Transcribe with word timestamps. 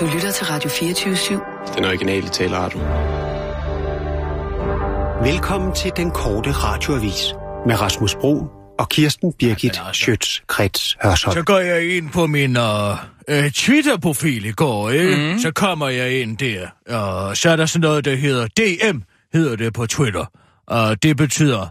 Du 0.00 0.06
lytter 0.14 0.30
til 0.32 0.46
Radio 0.46 0.70
24-7. 0.70 1.74
Den 1.76 1.84
originale 1.84 2.28
taleradio. 2.28 2.78
Velkommen 5.30 5.74
til 5.74 5.92
den 5.96 6.10
korte 6.10 6.50
radioavis 6.52 7.34
med 7.66 7.80
Rasmus 7.80 8.14
Bro 8.14 8.46
og 8.78 8.88
Kirsten 8.88 9.32
Birgit 9.38 9.76
Ja, 9.76 9.86
altså. 9.86 10.00
Schøtz-Krets 10.04 10.96
Hørsholm. 11.02 11.34
Så 11.34 11.42
går 11.42 11.58
jeg 11.58 11.96
ind 11.96 12.10
på 12.10 12.26
min 12.26 12.56
uh, 12.56 12.90
uh, 13.32 13.50
Twitter-profil 13.54 14.44
i 14.44 14.52
går, 14.52 14.90
ikke? 14.90 15.32
Mm. 15.32 15.38
Så 15.38 15.50
kommer 15.50 15.88
jeg 15.88 16.20
ind 16.20 16.38
der, 16.38 16.68
og 16.96 17.36
så 17.36 17.50
er 17.50 17.56
der 17.56 17.66
sådan 17.66 17.80
noget, 17.80 18.04
der 18.04 18.14
hedder 18.16 18.46
DM, 18.46 18.98
hedder 19.32 19.56
det 19.56 19.72
på 19.72 19.86
Twitter. 19.86 20.24
Og 20.66 21.02
det 21.02 21.16
betyder 21.16 21.66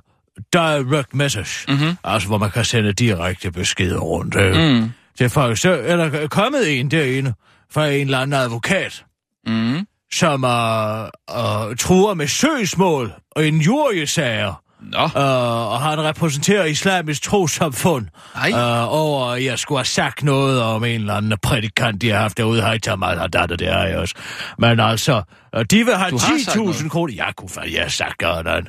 direct 0.54 1.14
message, 1.16 1.66
Mhm. 1.71 1.78
mm-hmm. 1.80 1.98
altså 2.04 2.28
hvor 2.28 2.38
man 2.38 2.52
kan 2.52 2.66
sende 2.66 2.94
direkte 2.94 3.52
beskeder 3.52 4.00
rundt. 4.00 4.36
Ikke? 4.36 4.80
Mm. 4.82 4.91
Til 5.18 5.30
folk. 5.30 5.57
Så 5.57 5.71
er 5.84 5.96
der 5.96 6.28
kommet 6.28 6.80
en 6.80 6.91
derinde 6.91 7.34
fra 7.71 7.88
en 7.88 8.02
eller 8.02 8.20
anden 8.20 8.39
advokat, 8.39 9.03
Mm. 9.48 9.85
som 10.13 10.44
uh, 10.44 10.49
uh, 10.49 11.75
truer 11.80 12.13
med 12.13 12.27
søgsmål 12.27 13.13
og 13.31 13.45
injuriesager. 13.45 14.62
Nå, 14.81 15.03
Uh, 15.03 15.72
og 15.73 15.81
han 15.81 16.02
repræsenterer 16.03 16.66
islamisk 16.66 17.22
trosamfund. 17.22 18.08
Ej. 18.35 18.52
Uh, 18.53 18.94
over, 18.94 19.31
at 19.31 19.44
jeg 19.45 19.59
skulle 19.59 19.80
have 19.80 19.85
sagt 19.85 20.23
noget 20.23 20.61
om 20.61 20.84
en 20.84 21.02
eller 21.02 21.13
anden 21.13 21.38
prædikant, 21.44 22.02
de 22.02 22.09
har 22.09 22.20
haft 22.20 22.38
derude. 22.38 22.61
Hej, 22.61 22.77
Tamal 22.80 23.17
Haddad, 23.20 23.48
det 23.58 23.67
har 23.73 23.84
jeg 23.86 23.97
også. 23.97 24.16
Men 24.59 24.80
altså, 24.80 25.22
uh, 25.58 25.63
de 25.72 25.86
vil 25.86 25.95
have 25.95 26.11
Du 26.11 26.17
har 26.17 26.38
sagt 26.45 26.58
10.000 26.58 26.63
noget. 26.63 26.91
kroner. 26.91 27.13
Jeg 27.16 27.34
kunne 27.38 27.49
fandme, 27.49 27.73
jeg 27.73 27.81
har 27.81 27.89
sagt 27.89 28.23
han. 28.47 28.67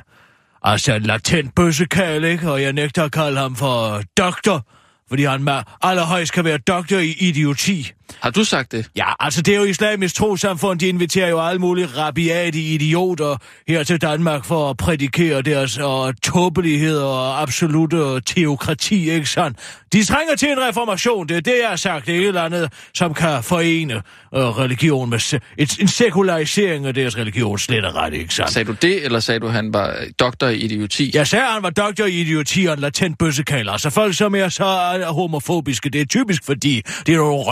Altså, 0.63 0.93
en 0.93 1.01
latent 1.03 1.55
bøssekal, 1.55 2.23
ikke? 2.23 2.51
Og 2.51 2.61
jeg 2.61 2.73
nægter 2.73 3.03
at 3.03 3.11
kalde 3.11 3.39
ham 3.39 3.55
for 3.55 4.01
doktor, 4.17 4.67
fordi 5.09 5.23
han 5.23 5.43
med 5.43 5.61
allerhøjst 5.81 6.33
kan 6.33 6.45
være 6.45 6.57
doktor 6.57 6.97
i 6.97 7.11
idioti. 7.11 7.91
Har 8.19 8.29
du 8.29 8.43
sagt 8.43 8.71
det? 8.71 8.89
Ja, 8.95 9.05
altså 9.19 9.41
det 9.41 9.53
er 9.53 9.57
jo 9.57 9.63
islamisk 9.63 10.15
trosamfund, 10.15 10.79
de 10.79 10.87
inviterer 10.87 11.29
jo 11.29 11.41
alle 11.41 11.59
mulige 11.59 11.87
rabiate 11.97 12.59
idioter 12.59 13.37
her 13.67 13.83
til 13.83 14.01
Danmark 14.01 14.45
for 14.45 14.69
at 14.69 14.77
prædikere 14.77 15.41
deres 15.41 15.77
og 15.77 16.21
tåbelighed 16.21 16.97
og 16.97 17.41
absolute 17.41 18.21
teokrati, 18.21 19.11
ikke 19.11 19.29
sandt? 19.29 19.57
De 19.93 20.03
trænger 20.03 20.35
til 20.35 20.51
en 20.51 20.57
reformation, 20.69 21.27
det 21.27 21.37
er 21.37 21.41
det, 21.41 21.53
jeg 21.61 21.69
har 21.69 21.75
sagt, 21.75 22.05
det 22.05 22.15
er 22.15 22.19
et 22.19 22.27
eller 22.27 22.41
andet, 22.41 22.73
som 22.93 23.13
kan 23.13 23.43
forene 23.43 23.93
øh, 23.93 24.01
religion 24.41 25.09
med 25.09 25.19
se- 25.19 25.39
et, 25.57 25.77
en 25.79 25.87
sekularisering 25.87 26.85
af 26.85 26.93
deres 26.93 27.17
religion, 27.17 27.59
slet 27.59 27.85
og 27.85 27.95
ret, 27.95 28.13
ikke 28.13 28.33
sandt? 28.33 28.51
Sagde 28.51 28.67
du 28.67 28.75
det, 28.81 29.05
eller 29.05 29.19
sagde 29.19 29.39
du, 29.39 29.47
han 29.47 29.73
var 29.73 29.95
doktor 30.19 30.47
i 30.47 30.57
idioti? 30.57 31.11
Jeg 31.13 31.27
sagde, 31.27 31.45
han 31.45 31.63
var 31.63 31.69
doktor 31.69 32.05
i 32.05 32.21
idioti 32.21 32.65
og 32.65 32.73
en 32.73 32.79
latent 32.79 33.17
bøssekaler. 33.17 33.71
Altså 33.71 33.89
folk, 33.89 34.15
som 34.15 34.35
er 34.35 34.49
så 34.49 34.65
er 34.65 35.11
homofobiske, 35.11 35.89
det 35.89 36.01
er 36.01 36.05
typisk, 36.05 36.45
fordi 36.45 36.81
det 37.05 37.13
er 37.13 37.17
nogle 37.17 37.43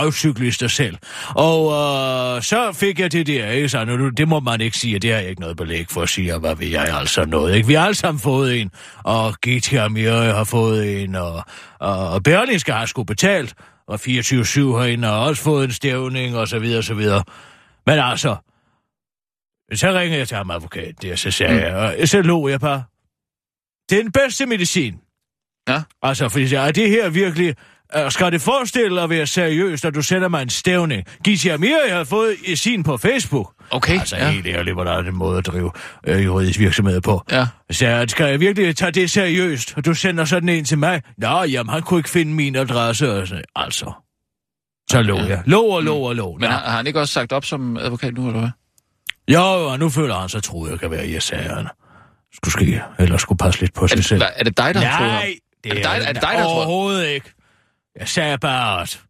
røvcyklister 0.48 0.68
selv. 0.68 0.96
Og 1.28 1.72
øh, 2.36 2.42
så 2.42 2.72
fik 2.72 3.00
jeg 3.00 3.12
det 3.12 3.26
der, 3.26 3.50
ikke? 3.50 3.68
Så 3.68 3.84
nu, 3.84 4.08
det 4.08 4.28
må 4.28 4.40
man 4.40 4.60
ikke 4.60 4.76
sige, 4.76 4.98
det 4.98 5.12
har 5.12 5.20
jeg 5.20 5.28
ikke 5.28 5.40
noget 5.40 5.56
belæg 5.56 5.86
for 5.90 6.02
at 6.02 6.08
sige, 6.08 6.34
og 6.34 6.40
hvad 6.40 6.56
ved 6.56 6.68
jeg 6.68 6.98
altså 6.98 7.24
noget, 7.24 7.54
ikke? 7.54 7.66
Vi 7.66 7.74
har 7.74 7.84
alle 7.84 7.94
sammen 7.94 8.20
fået 8.20 8.60
en, 8.60 8.70
og 9.04 9.34
GT 9.46 9.72
Amir 9.72 10.12
har 10.12 10.44
fået 10.44 11.02
en, 11.02 11.14
og, 11.14 11.42
og 11.80 12.22
Berlingske 12.22 12.72
har 12.72 12.86
sgu 12.86 13.04
betalt, 13.04 13.54
og 13.88 13.94
24-7 13.94 14.00
herinde 14.06 15.08
har 15.08 15.14
også 15.14 15.42
fået 15.42 15.64
en 15.64 15.72
stævning, 15.72 16.36
og 16.36 16.48
så 16.48 16.58
videre, 16.58 16.78
og 16.78 16.84
så 16.84 16.94
videre. 16.94 17.24
Men 17.86 17.98
altså, 17.98 18.36
så 19.74 19.92
ringer 19.92 20.18
jeg 20.18 20.28
til 20.28 20.36
ham 20.36 20.50
advokat, 20.50 21.02
der, 21.02 21.16
så 21.16 21.30
sagde 21.30 21.52
mm. 21.54 21.60
jeg, 21.60 21.96
og 22.00 22.08
så 22.08 22.22
lå 22.22 22.48
jeg 22.48 22.60
bare. 22.60 22.82
Det 23.90 23.98
er 23.98 24.02
den 24.02 24.12
bedste 24.12 24.46
medicin. 24.46 24.94
Ja. 25.68 25.82
Altså, 26.02 26.28
fordi 26.28 26.54
jeg, 26.54 26.68
er 26.68 26.72
det 26.72 26.90
her 26.90 27.10
virkelig... 27.10 27.54
Uh, 27.96 28.10
skal 28.10 28.32
det 28.32 28.40
forestille 28.40 29.02
at 29.02 29.10
være 29.10 29.26
seriøst, 29.26 29.84
at 29.84 29.94
du 29.94 30.02
sender 30.02 30.28
mig 30.28 30.42
en 30.42 30.50
stævning? 30.50 31.04
Gizia 31.24 31.56
jeg 31.62 31.96
har 31.96 32.04
fået 32.04 32.36
i 32.44 32.56
sin 32.56 32.82
på 32.82 32.96
Facebook. 32.96 33.52
Okay, 33.70 33.98
Altså, 34.00 34.16
ja. 34.16 34.30
helt 34.30 34.46
ærligt, 34.46 34.74
hvor 34.76 34.84
der 34.84 34.92
er 34.92 34.98
en 34.98 35.14
måde 35.16 35.38
at 35.38 35.46
drive 35.46 35.70
øh, 36.06 36.24
juridisk 36.24 36.58
virksomhed 36.58 37.00
på. 37.00 37.22
Ja. 37.30 37.46
Så 37.70 37.86
jeg, 37.86 38.10
skal 38.10 38.26
jeg 38.26 38.40
virkelig 38.40 38.76
tage 38.76 38.90
det 38.90 39.10
seriøst? 39.10 39.72
Og 39.76 39.84
du 39.84 39.94
sender 39.94 40.24
sådan 40.24 40.48
en 40.48 40.64
til 40.64 40.78
mig? 40.78 41.02
Nå, 41.18 41.42
jamen, 41.42 41.70
han 41.72 41.82
kunne 41.82 42.00
ikke 42.00 42.10
finde 42.10 42.32
min 42.34 42.56
adresse. 42.56 43.12
Og 43.12 43.28
så, 43.28 43.42
altså. 43.56 43.92
Så 44.90 45.02
lå 45.02 45.18
jeg. 45.18 45.42
Lå 45.46 45.62
og 45.62 45.82
lå 45.82 45.96
og 45.96 46.16
lå. 46.16 46.32
Mm. 46.34 46.40
Men 46.40 46.50
har, 46.50 46.58
har 46.58 46.76
han 46.76 46.86
ikke 46.86 47.00
også 47.00 47.14
sagt 47.14 47.32
op 47.32 47.44
som 47.44 47.76
advokat 47.76 48.14
nu, 48.14 48.26
eller 48.26 48.40
hvad? 48.40 48.50
Jo, 49.28 49.70
og 49.70 49.78
nu 49.78 49.88
føler 49.88 50.14
han 50.14 50.28
så 50.28 50.40
troet, 50.40 50.70
jeg 50.70 50.80
kan 50.80 50.90
være 50.90 51.06
i 51.06 51.20
sagerne. 51.20 51.68
Skulle 52.34 52.52
ske, 52.52 52.82
eller 52.98 53.16
skulle 53.16 53.38
passe 53.38 53.60
lidt 53.60 53.74
på 53.74 53.82
Er 53.84 53.86
sig 53.86 53.96
det, 53.96 54.04
selv. 54.04 54.22
er 54.36 54.44
det 54.44 54.56
dig, 54.56 54.74
der 54.74 54.80
har 54.80 54.98
troet 54.98 55.10
ham? 55.12 55.20
Nej, 55.22 55.34
det 55.64 55.70
Er 55.70 55.74
det 55.74 55.84
dig- 55.84 55.90
er 56.08 56.12
det 56.12 56.14
dig, 56.14 56.22
der 56.22 56.26
har 56.28 56.42
troet? 56.44 56.56
Overhovedet 56.56 57.08
ikke. 57.08 57.32
Jeg 57.98 58.08
sagde 58.08 58.38
bare, 58.38 58.82
at... 58.82 59.04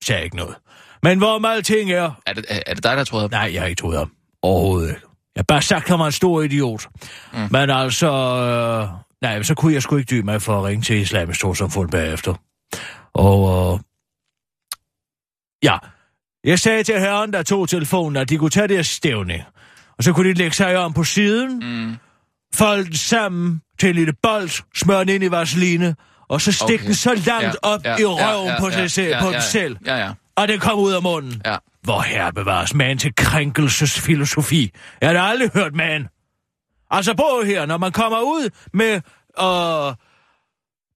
Jeg 0.00 0.06
sagde 0.06 0.24
ikke 0.24 0.36
noget. 0.36 0.56
Men 1.02 1.18
hvorom 1.18 1.44
alting 1.44 1.90
er... 1.90 2.20
Er 2.26 2.32
det, 2.32 2.44
er, 2.48 2.74
det 2.74 2.84
dig, 2.84 2.96
der 2.96 3.20
ham? 3.20 3.30
Nej, 3.30 3.50
jeg 3.52 3.62
har 3.62 3.68
ikke 3.68 3.80
troet 3.80 3.98
ham. 3.98 4.12
Overhovedet 4.42 4.88
ikke. 4.88 5.00
Jeg 5.34 5.40
har 5.40 5.44
bare 5.44 5.62
sagt, 5.62 5.84
at 5.84 5.88
han 5.90 5.98
var 5.98 6.06
en 6.06 6.12
stor 6.12 6.42
idiot. 6.42 6.88
Mm. 7.32 7.38
Men 7.50 7.70
altså... 7.70 8.10
Øh, 8.10 8.88
nej, 9.22 9.42
så 9.42 9.54
kunne 9.54 9.72
jeg 9.74 9.82
sgu 9.82 9.96
ikke 9.96 10.10
dybe 10.10 10.24
mig 10.24 10.42
for 10.42 10.58
at 10.58 10.64
ringe 10.64 10.82
til 10.82 10.96
Islamisk 10.96 11.38
Storsamfund 11.40 11.90
bagefter. 11.90 12.34
Og... 13.12 13.74
Øh, 13.74 13.80
ja, 15.62 15.78
jeg 16.44 16.58
sagde 16.58 16.82
til 16.82 17.00
herren, 17.00 17.32
der 17.32 17.42
tog 17.42 17.68
telefonen, 17.68 18.16
at 18.16 18.28
de 18.28 18.38
kunne 18.38 18.50
tage 18.50 18.68
deres 18.68 18.86
stævning. 18.86 19.42
Og 19.98 20.04
så 20.04 20.12
kunne 20.12 20.28
de 20.28 20.34
lægge 20.34 20.56
sig 20.56 20.76
om 20.76 20.92
på 20.92 21.04
siden, 21.04 21.58
Mm. 21.58 21.96
Folde 22.54 22.84
den 22.84 22.94
sammen 22.94 23.60
til 23.80 23.88
en 23.88 23.94
lille 23.94 24.12
bold, 24.22 24.62
smøre 24.76 25.00
den 25.00 25.08
ind 25.08 25.24
i 25.24 25.30
vaseline, 25.30 25.96
og 26.28 26.40
så 26.40 26.52
stikke 26.52 26.74
Okay. 26.74 26.84
den 26.86 26.94
så 26.94 27.14
langt 27.26 27.56
op 27.62 27.80
i 28.00 28.04
røven 28.04 28.52
på, 28.60 28.70
sig 28.70 28.90
selv, 28.90 29.14
på 29.20 29.26
ja, 29.26 29.32
den 29.32 29.42
selv, 29.42 29.76
Ja, 29.86 29.96
ja. 29.96 30.10
og 30.36 30.48
den 30.48 30.60
kom 30.60 30.78
ud 30.78 30.92
af 30.92 31.02
munden. 31.02 31.42
ja. 31.46 31.56
Hvor 31.82 32.00
her 32.00 32.30
bevares 32.30 32.74
man 32.74 32.98
til 32.98 33.12
krænkelsesfilosofi. 33.16 34.70
Jeg 35.00 35.10
har 35.10 35.18
aldrig 35.28 35.50
hørt 35.54 35.74
man. 35.74 36.08
Altså 36.90 37.14
prøv 37.14 37.44
her, 37.46 37.66
når 37.66 37.78
man 37.78 37.92
kommer 37.92 38.18
ud 38.20 38.50
med 38.74 39.00
øh, 39.40 39.94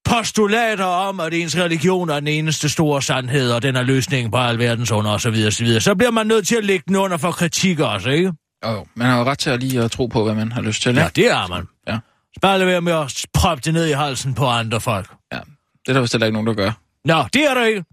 postulater 0.05 0.85
om, 0.85 1.21
at 1.21 1.35
ens 1.35 1.57
religion 1.57 2.09
er 2.11 2.15
den 2.21 2.29
eneste 2.29 2.69
store 2.69 3.03
sandhed, 3.03 3.53
og 3.53 3.63
den 3.63 3.77
er 3.77 3.83
løsningen 3.83 4.31
på 4.31 4.37
alverdens 4.37 4.91
under 4.91 5.11
osv., 5.11 5.35
osv., 5.47 5.81
så 5.81 5.95
bliver 5.95 6.11
man 6.11 6.27
nødt 6.27 6.47
til 6.47 6.57
at 6.57 6.65
lægge 6.65 6.85
den 6.89 6.97
under 6.97 7.17
for 7.17 7.31
kritik 7.33 7.81
også, 7.81 8.11
ikke? 8.11 8.33
Jo, 8.67 8.71
jo. 8.71 8.87
Man 8.95 9.07
har 9.11 9.19
jo 9.19 9.25
ret 9.25 9.39
til 9.39 9.51
at 9.51 9.61
lige 9.61 9.83
at 9.83 9.91
tro 9.91 10.07
på, 10.07 10.25
hvad 10.25 10.35
man 10.35 10.53
har 10.53 10.61
lyst 10.63 10.83
til, 10.83 10.89
ikke? 10.91 11.01
Ja, 11.01 11.09
det 11.17 11.33
har 11.35 11.47
man. 11.47 11.69
Ja. 11.89 11.99
Bare 12.41 12.59
lad 12.59 12.67
være 12.67 12.81
med 12.81 12.93
at 12.93 13.25
proppe 13.35 13.63
det 13.65 13.75
ned 13.75 13.87
i 13.87 13.93
halsen 13.93 14.35
på 14.35 14.47
andre 14.47 14.81
folk. 14.81 15.11
ja. 15.33 15.39
Det 15.83 15.89
er 15.89 15.93
der 15.93 16.01
vist 16.01 16.13
heller 16.13 16.27
ikke 16.27 16.33
nogen, 16.33 16.47
der 16.47 16.55
gør. 16.55 16.73
Nå, 17.05 17.25
det 17.33 17.51
er 17.51 17.55
der 17.55 17.65
ikke. 17.65 17.85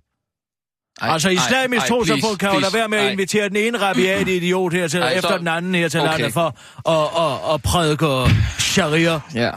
Ej, 1.01 1.09
altså, 1.09 1.29
islamisk 1.29 1.81
ej, 1.81 1.87
trosamfund 1.87 2.21
please, 2.21 2.37
kan 2.37 2.53
jo 2.53 2.59
lade 2.59 2.73
være 2.73 2.87
med 2.87 2.97
at 2.97 3.05
Ej. 3.05 3.11
invitere 3.11 3.49
den 3.49 3.55
ene 3.57 3.77
rabiate 3.81 4.35
idiot 4.37 4.73
her 4.73 4.87
til, 4.87 4.99
Ej, 5.01 5.11
efter 5.13 5.29
så- 5.29 5.37
den 5.37 5.47
anden 5.47 5.75
her 5.75 5.89
til 5.89 5.99
Okay. 5.99 6.11
landet 6.11 6.33
for 6.33 6.47
at, 6.89 7.23
at, 7.47 7.53
at 7.53 7.61
prædike 7.61 8.35
sharia. 8.59 9.19
Ja. 9.35 9.51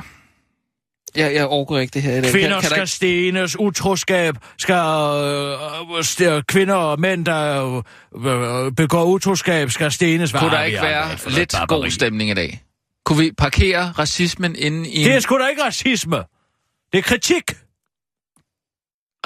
Ja, 1.19 1.35
jeg 1.35 1.47
overgår 1.47 1.79
ikke 1.79 1.95
det 1.95 2.03
her 2.03 2.17
i 2.17 2.21
dag. 2.21 2.31
Kvinder 2.31 2.49
kan, 2.49 2.61
kan 2.61 2.71
skal 2.71 2.81
der 2.81 2.85
stenes, 2.87 3.59
utroskab 3.59 4.35
skal... 4.59 4.75
Øh, 4.75 5.99
st- 5.99 6.41
kvinder 6.41 6.75
og 6.75 7.01
mænd, 7.01 7.27
der 7.27 7.83
øh, 8.27 8.73
begår 8.73 9.05
utroskab, 9.05 9.71
skal 9.71 9.93
stenes. 9.93 10.31
ikke, 10.31 10.39
kunne 10.39 10.49
Hvad 10.49 10.59
der 10.59 10.65
ikke 10.65 10.83
være 10.83 11.09
lidt 11.29 11.55
god 11.69 11.91
stemning 11.91 12.31
i 12.31 12.35
dag? 12.35 12.63
Kunne 13.05 13.19
vi 13.19 13.33
parkere 13.39 13.93
racismen 13.99 14.57
inde 14.59 14.91
i 14.91 15.05
Det 15.05 15.15
er 15.15 15.21
sgu 15.21 15.39
da 15.39 15.47
ikke 15.47 15.63
racisme. 15.65 16.17
Det 16.93 16.99
er 16.99 17.03
kritik. 17.03 17.43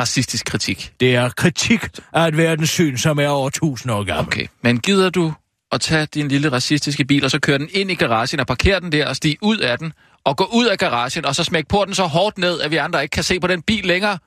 racistisk 0.01 0.47
kritik? 0.47 0.93
Det 1.01 1.15
er 1.15 1.29
kritik 1.29 1.81
af 2.13 2.29
et 2.29 2.37
verdenssyn, 2.37 2.97
som 2.97 3.19
er 3.19 3.29
over 3.29 3.51
tusind 3.51 3.93
år 3.93 4.05
gammel. 4.05 4.27
Okay, 4.27 4.47
men 4.63 4.81
gider 4.81 5.11
du 5.11 5.33
at 5.73 5.81
tage 5.81 6.07
din 6.07 6.29
lille 6.29 6.53
racistiske 6.53 7.05
bil, 7.05 7.25
og 7.25 7.31
så 7.31 7.39
køre 7.39 7.59
den 7.59 7.69
ind 7.73 7.91
i 7.91 7.95
garagen 7.95 8.41
og 8.41 8.47
parkere 8.47 8.81
den 8.81 8.93
der 8.93 9.09
og 9.09 9.17
stige 9.17 9.37
ud 9.43 9.59
af 9.59 9.79
den, 9.79 9.93
og 10.25 10.37
gå 10.37 10.45
ud 10.53 10.67
af 10.67 10.79
garagen, 10.79 11.25
og 11.25 11.35
så 11.35 11.45
smække 11.45 11.69
porten 11.69 11.95
så 11.95 12.05
hårdt 12.07 12.39
ned, 12.39 12.61
at 12.61 12.71
vi 12.71 12.77
andre 12.77 13.03
ikke 13.03 13.13
kan 13.13 13.23
se 13.25 13.41
på 13.41 13.47
den 13.47 13.63
bil 13.63 13.85
længere? 13.87 14.19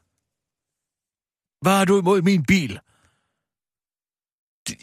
Hvad 1.61 1.77
har 1.77 1.85
du 1.85 1.99
imod 1.99 2.21
min 2.21 2.43
bil? 2.45 2.79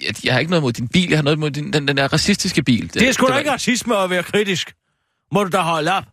Jeg, 0.02 0.24
jeg 0.24 0.32
har 0.34 0.40
ikke 0.40 0.50
noget 0.50 0.62
mod 0.62 0.72
din 0.72 0.88
bil, 0.88 1.08
jeg 1.08 1.18
har 1.18 1.22
noget 1.22 1.38
mod 1.38 1.50
din, 1.50 1.72
den, 1.72 1.88
den 1.88 1.96
der 1.96 2.12
racistiske 2.12 2.62
bil. 2.62 2.94
Det 2.94 3.08
er 3.08 3.12
sgu 3.12 3.26
da 3.28 3.38
ikke 3.38 3.50
racisme 3.52 3.96
at 3.96 4.10
være 4.10 4.22
kritisk. 4.22 4.74
Må 5.32 5.44
du 5.44 5.50
da 5.50 5.58
holde 5.60 5.92
op. 5.92 6.04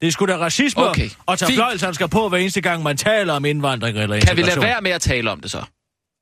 Det 0.00 0.06
er 0.08 0.12
sgu 0.12 0.26
da 0.26 0.36
racisme 0.36 0.82
Okay, 0.88 1.10
at 1.28 1.38
tage 1.38 1.46
fint. 1.46 1.56
fløjlshandsker 1.58 2.06
på, 2.06 2.28
hver 2.28 2.38
eneste 2.38 2.60
gang 2.60 2.82
man 2.82 2.96
taler 2.96 3.32
om 3.34 3.44
indvandring 3.44 3.98
eller 3.98 4.20
Kan 4.20 4.36
vi 4.36 4.42
lade 4.42 4.50
integration. 4.50 4.64
være 4.64 4.80
med 4.80 4.90
at 4.90 5.00
tale 5.00 5.30
om 5.30 5.40
det 5.40 5.50
så? 5.50 5.64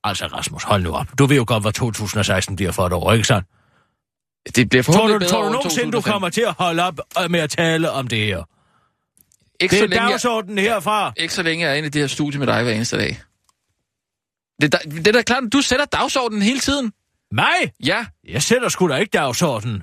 Altså, 0.04 0.26
Rasmus, 0.26 0.62
hold 0.62 0.82
nu 0.82 0.93
op. 0.93 1.06
Du 1.19 1.26
ved 1.26 1.37
jo 1.37 1.44
godt, 1.46 1.62
hvad 1.64 1.72
2016 1.72 2.56
bliver 2.56 2.72
for 2.72 2.87
et 2.87 2.93
år, 2.93 3.12
ikke 3.12 3.26
sandt? 3.26 3.49
Det 4.56 4.69
bliver 4.69 4.82
Tror 4.82 4.92
forhåbentlig 4.92 5.14
du, 5.14 5.19
bedre 5.19 5.31
tror 5.31 5.42
du 5.42 5.52
nogensinde, 5.52 5.87
du 5.92 5.98
2005. 6.00 6.12
kommer 6.12 6.28
til 6.28 6.40
at 6.40 6.54
holde 6.58 6.82
op 6.82 7.00
øh, 7.25 7.31
med 7.31 7.40
at 7.40 7.50
tale 7.50 7.90
om 7.90 8.08
det 8.08 8.19
her? 8.26 8.42
Ikke 9.60 9.72
Det 9.72 9.78
så, 9.78 9.84
er 9.84 9.88
længe 9.88 10.02
jeg, 10.02 10.10
dagsordenen 10.10 10.58
herfra. 10.58 11.12
ikke 11.16 11.34
så 11.34 11.42
længe 11.42 11.64
jeg 11.64 11.72
er 11.72 11.76
inde 11.76 11.87
i 11.87 11.90
det 11.90 12.00
her 12.00 12.06
studie 12.06 12.38
med 12.38 12.46
dig 12.46 12.62
hver 12.62 12.72
eneste 12.72 12.96
dag. 12.96 13.20
Det, 14.60 14.75
er 14.75 14.78
da- 14.78 14.90
det 14.90 15.06
er 15.06 15.12
da 15.12 15.22
klart, 15.22 15.42
du 15.52 15.60
sætter 15.60 15.84
dagsordenen 15.84 16.42
hele 16.42 16.60
tiden. 16.60 16.92
Mig? 17.32 17.72
Ja, 17.84 18.06
Jeg 18.28 18.42
sætter 18.42 18.69
sgu 18.69 18.88
da 18.88 18.96
ikke 18.96 19.10
dagsordenen. 19.10 19.82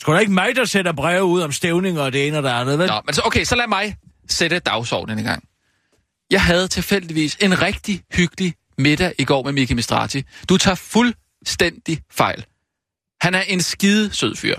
Sgu 0.00 0.12
da 0.12 0.18
ikke 0.18 0.32
mig, 0.32 0.56
der 0.56 0.64
sætter 0.64 0.92
breve 0.92 1.24
ud 1.24 1.40
om 1.40 1.52
stævninger 1.52 2.02
og 2.02 2.12
det 2.12 2.26
ene 2.28 2.36
og 2.36 2.42
det 2.42 2.48
andet, 2.48 2.78
vel? 2.78 2.86
Nå, 2.88 3.00
men 3.06 3.14
så, 3.14 3.22
okay, 3.24 3.44
så 3.44 3.56
lad 3.56 3.66
mig 3.66 3.96
sætte 4.28 4.58
dagsordenen 4.58 5.18
i 5.18 5.22
gang. 5.22 5.44
Jeg 6.30 6.42
havde 6.42 6.68
tilfældigvis 6.68 7.36
en 7.40 7.62
rigtig 7.62 8.02
hyggelig 8.14 8.54
middag 8.78 9.12
i 9.18 9.24
går 9.24 9.42
med 9.42 9.52
Miki 9.52 9.74
Mistrati. 9.74 10.22
Du 10.48 10.56
tager 10.56 10.74
fuldstændig 10.74 12.00
fejl. 12.12 12.44
Han 13.20 13.34
er 13.34 13.40
en 13.42 13.60
skide 13.60 14.14
sød 14.14 14.36
fyr. 14.36 14.56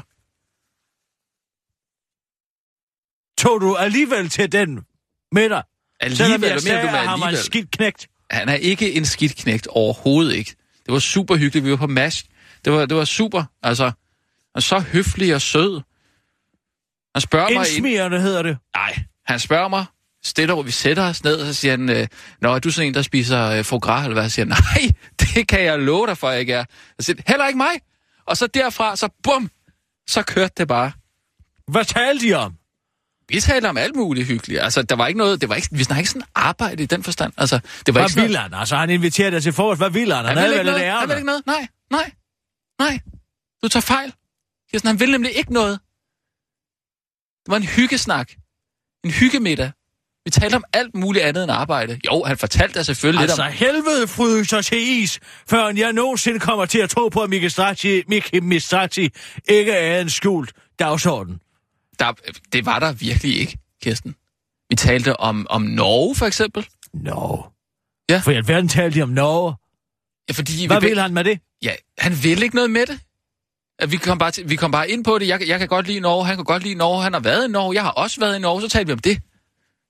Tog 3.38 3.62
du 3.62 3.76
alligevel 3.76 4.30
til 4.30 4.52
den 4.52 4.70
middag? 5.32 5.64
Selvom 6.04 6.22
Alligevel, 6.22 6.42
jeg 6.48 6.54
hvad 6.54 6.62
sagde, 6.62 6.82
du 6.82 6.86
med 6.92 6.94
at 7.00 7.08
han 7.08 7.10
alligevel? 7.24 7.38
skidt 7.46 7.72
knægt. 7.72 8.08
Han 8.32 8.50
er 8.50 8.54
ikke 8.54 8.94
en 8.94 9.06
skidt 9.06 9.36
knægt 9.36 9.68
overhovedet 9.68 10.34
ikke. 10.36 10.56
Det 10.86 10.94
var 10.94 11.00
super 11.00 11.36
hyggeligt. 11.36 11.66
Vi 11.66 11.72
var 11.72 11.78
på 11.78 11.88
MASH. 11.88 12.26
Det 12.66 12.74
var, 12.74 12.86
det 12.86 12.98
var 12.98 13.06
super. 13.06 13.44
Altså, 13.64 13.84
han 13.84 13.94
er 14.56 14.60
så 14.60 14.80
høflig 14.80 15.36
og 15.36 15.42
sød. 15.42 15.82
Han 17.16 17.22
spørger 17.22 17.50
mig... 17.50 17.56
ind- 17.56 17.68
Indsmirrende 17.68 18.22
hedder 18.22 18.42
det. 18.42 18.58
Nej, 18.76 18.98
han 19.26 19.40
spørger 19.40 19.68
mig, 19.68 19.86
stille 20.24 20.54
hvor 20.54 20.64
vi 20.64 20.72
sætter 20.72 21.04
os 21.10 21.24
ned, 21.24 21.36
og 21.40 21.46
så 21.48 21.54
siger 21.54 21.72
han, 21.72 21.90
øh, 21.90 22.08
Nå, 22.42 22.54
er 22.56 22.60
du 22.60 22.72
sådan 22.72 22.88
en, 22.88 22.94
der 22.94 23.02
spiser 23.02 23.44
øh, 23.52 23.64
foie 23.66 23.80
gras, 23.80 24.04
eller 24.04 24.14
hvad? 24.14 24.24
Jeg 24.24 24.32
siger, 24.32 24.46
nej, 24.46 24.92
det 25.22 25.48
kan 25.48 25.64
jeg 25.64 25.80
love 25.80 26.08
dig 26.08 26.18
for, 26.18 26.30
jeg 26.30 26.40
ikke 26.40 26.54
er. 26.54 26.66
Jeg 26.98 27.06
siger, 27.06 27.22
heller 27.28 27.48
ikke 27.48 27.58
mig. 27.58 27.72
Og 28.28 28.38
så 28.38 28.48
derfra, 28.48 28.96
så 28.96 29.10
bum, 29.24 29.52
så 30.08 30.24
kørte 30.24 30.54
det 30.58 30.68
bare. 30.68 30.92
Hvad 31.68 31.86
talte 31.86 32.28
de 32.28 32.34
om? 32.34 32.58
Vi 33.30 33.42
talte 33.42 33.70
om 33.70 33.78
alt 33.78 33.96
muligt 33.96 34.28
hyggeligt. 34.28 34.62
Altså, 34.62 34.82
der 34.82 34.96
var 34.96 35.08
ikke 35.08 35.18
noget, 35.18 35.42
det 35.42 35.50
var 35.50 35.56
ikke, 35.56 35.68
vi 35.72 35.84
snakkede 35.84 36.02
ikke 36.02 36.10
sådan 36.10 36.28
arbejde 36.36 36.84
i 36.84 36.86
den 36.86 37.04
forstand. 37.04 37.34
Altså, 37.38 37.60
det 37.60 37.64
var 37.88 37.92
Hvad 37.92 38.02
ikke 38.02 38.14
sådan, 38.14 38.30
vil 38.30 38.38
han? 38.38 38.54
Altså, 38.54 38.76
han 38.76 38.90
inviterer 38.90 39.30
dig 39.30 39.44
til 39.44 39.54
frokost. 39.54 39.80
Hvad 39.80 39.90
vil 39.90 40.14
han? 40.14 40.26
Han, 40.26 40.26
han 40.26 40.38
havde 40.38 40.50
vil 40.50 40.60
vel 40.60 40.68
ikke 40.68 40.88
noget, 40.88 41.10
han 41.10 41.18
ikke 41.18 41.26
noget. 41.26 41.46
Nej, 41.46 41.68
nej, 41.92 42.12
nej. 42.80 43.00
Du 43.64 43.68
tager 43.68 43.82
fejl. 43.82 44.14
Kirsten, 44.72 44.88
han 44.88 45.00
vil 45.00 45.12
nemlig 45.12 45.38
ikke 45.38 45.54
noget. 45.54 45.80
Det 47.46 47.52
var 47.52 47.58
en 47.58 47.64
hyggesnak. 47.64 48.32
En 49.04 49.12
hyggemiddag. 49.12 49.72
Vi 50.28 50.32
talte 50.32 50.56
om 50.56 50.64
alt 50.74 50.96
muligt 50.96 51.26
andet 51.26 51.44
end 51.44 51.52
arbejde. 51.52 52.00
Jo, 52.06 52.24
han 52.24 52.38
fortalte 52.38 52.74
dig 52.74 52.86
selvfølgelig 52.86 53.22
Altså, 53.22 53.44
lidt 53.44 53.48
om... 53.48 53.54
helvede 53.54 54.08
fryser 54.08 54.62
til 54.62 54.78
is, 54.78 55.20
før 55.50 55.74
jeg 55.78 55.94
nogensinde 55.94 56.40
kommer 56.40 56.66
til 56.66 56.80
at 56.80 56.90
tro 56.90 57.08
på, 57.10 57.22
at 57.22 57.30
Miki 57.30 57.50
Strati, 57.50 58.04
Miki 58.08 58.40
Mistrati 58.40 59.10
ikke 59.50 59.72
er 59.72 60.02
en 60.02 60.10
skjult 60.10 60.54
dagsorden. 60.80 61.40
Der, 62.00 62.14
det 62.54 62.66
var 62.66 62.80
der 62.80 62.92
virkelig 62.92 63.40
ikke, 63.40 63.58
Kirsten. 63.84 64.16
Vi 64.70 64.76
talte 64.76 65.20
om, 65.20 65.48
om 65.50 65.62
Norge, 65.62 66.16
for 66.16 66.26
eksempel. 66.26 66.68
Nå. 66.94 67.46
Ja. 68.10 68.22
For 68.24 68.32
i 68.32 68.36
alverden 68.36 68.68
talte 68.68 69.00
de 69.00 69.04
om 69.04 69.10
Norge. 69.10 69.56
Ja, 70.30 70.34
fordi 70.34 70.68
Hvad 70.68 70.82
vi, 70.82 70.88
vil 70.88 71.00
han 71.00 71.14
med 71.14 71.24
det? 71.24 71.40
Ja, 71.62 71.72
han 71.98 72.24
vil 72.24 72.44
ikke 72.44 72.56
noget 72.56 72.72
med 72.72 72.86
det. 72.86 73.00
Vi 73.92 73.98
kom, 73.98 74.18
bare 74.18 74.32
til, 74.32 74.50
vi 74.50 74.56
kom 74.56 74.72
bare 74.72 74.90
ind 74.90 75.04
på 75.04 75.20
det. 75.20 75.28
Jeg, 75.28 75.48
jeg 75.48 75.60
kan 75.60 75.68
godt 75.68 75.88
lide 75.88 76.00
Norge, 76.00 76.26
han 76.26 76.36
kan 76.36 76.46
godt 76.46 76.64
lide 76.64 76.76
Norge. 76.76 77.04
Han 77.04 77.14
har 77.14 77.20
været 77.20 77.48
i 77.48 77.52
Norge, 77.52 77.76
jeg 77.76 77.84
har 77.84 77.92
også 77.92 78.20
været 78.20 78.36
i 78.36 78.40
Norge. 78.40 78.62
Så 78.62 78.70
talte 78.70 78.88
vi 78.88 78.94
om 78.94 79.00
det. 79.00 79.22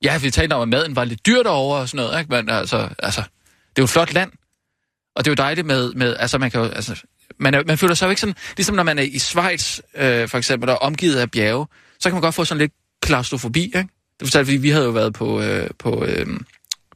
Ja, 0.04 0.18
vi 0.18 0.32
talte 0.32 0.54
om, 0.54 0.62
at 0.62 0.68
maden 0.68 0.96
var 0.96 1.04
lidt 1.04 1.26
dyr 1.26 1.44
derovre 1.44 1.80
og 1.80 1.90
sådan 1.90 2.06
noget. 2.06 2.20
Ikke? 2.20 2.32
Men 2.36 2.50
altså, 2.50 2.90
altså, 3.00 3.22
det 3.22 3.78
er 3.78 3.82
jo 3.82 3.84
et 3.84 3.90
flot 3.90 4.14
land. 4.14 4.32
Og 5.16 5.26
det 5.26 5.28
er 5.28 5.32
jo 5.32 5.36
dejligt 5.36 5.68
med, 5.68 5.94
med 5.94 6.16
altså 6.20 6.38
man 6.38 6.52
kan 6.52 6.62
jo, 6.62 6.68
altså, 6.68 7.04
man, 7.40 7.54
er, 7.54 7.64
man 7.68 7.78
føler 7.78 7.94
sig 7.94 8.06
jo 8.06 8.10
ikke 8.10 8.22
sådan, 8.22 8.36
ligesom 8.58 8.76
når 8.76 8.84
man 8.84 9.00
er 9.00 9.04
i 9.04 9.20
Schweiz, 9.20 9.80
øh, 9.96 10.30
for 10.30 10.38
eksempel, 10.38 10.68
der 10.68 10.74
er 10.74 10.78
omgivet 10.78 11.16
af 11.16 11.32
bjerge, 11.32 11.68
så 12.00 12.10
kan 12.10 12.14
man 12.14 12.22
godt 12.22 12.36
få 12.36 12.46
sådan 12.46 12.60
lidt 12.60 12.74
klaustrofobi, 13.02 13.64
ikke? 13.64 13.88
Det 14.20 14.28
fortalte, 14.28 14.46
fordi 14.46 14.58
vi 14.58 14.70
havde 14.70 14.86
jo 14.86 14.92
været 14.92 15.14
på, 15.14 15.42
øh, 15.42 15.70
på, 15.80 16.06
øh, 16.06 16.28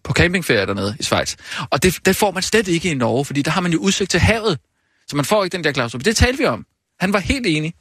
på 0.04 0.14
campingferie 0.14 0.66
dernede 0.66 0.96
i 1.00 1.04
Schweiz. 1.04 1.36
Og 1.70 1.84
det, 1.84 2.06
det 2.06 2.16
får 2.16 2.32
man 2.32 2.44
slet 2.44 2.68
ikke 2.68 2.92
i 2.92 2.94
Norge, 2.94 3.26
fordi 3.26 3.42
der 3.42 3.52
har 3.52 3.62
man 3.62 3.72
jo 3.72 3.80
udsigt 3.80 4.12
til 4.12 4.20
havet. 4.20 4.60
Så 5.08 5.16
man 5.16 5.26
får 5.26 5.44
ikke 5.44 5.58
den 5.58 5.64
der 5.64 5.72
klaustrofobi. 5.72 6.04
Det 6.04 6.16
talte 6.16 6.38
vi 6.38 6.46
om. 6.46 6.66
Han 7.00 7.14
var 7.14 7.20
helt 7.20 7.48
enig. 7.48 7.74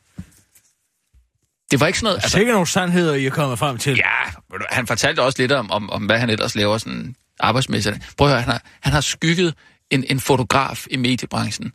Det 1.71 1.81
var 1.81 1.87
ikke 1.87 1.99
sådan 1.99 2.07
noget... 2.07 2.17
Altså, 2.17 2.37
Sikkert 2.37 2.55
nogle 2.55 2.67
sandheder, 2.67 3.15
I 3.15 3.27
er 3.27 3.31
kommet 3.31 3.59
frem 3.59 3.79
til. 3.79 3.97
Ja, 3.97 4.31
han 4.71 4.87
fortalte 4.87 5.23
også 5.23 5.43
lidt 5.43 5.53
om, 5.53 5.71
om, 5.71 5.91
om 5.91 6.07
hvad 6.07 6.19
han 6.19 6.31
ellers 6.31 6.55
laver 6.55 6.79
sådan 6.79 7.17
arbejdsmæssigt. 7.41 8.15
Prøv 8.17 8.27
at 8.27 8.33
høre, 8.33 8.43
han 8.43 8.53
har, 8.53 8.63
han 8.81 8.93
har 8.93 9.01
skygget 9.01 9.55
en, 9.91 10.05
en 10.05 10.21
fotograf 10.21 10.87
i 10.91 10.97
mediebranchen, 10.97 11.73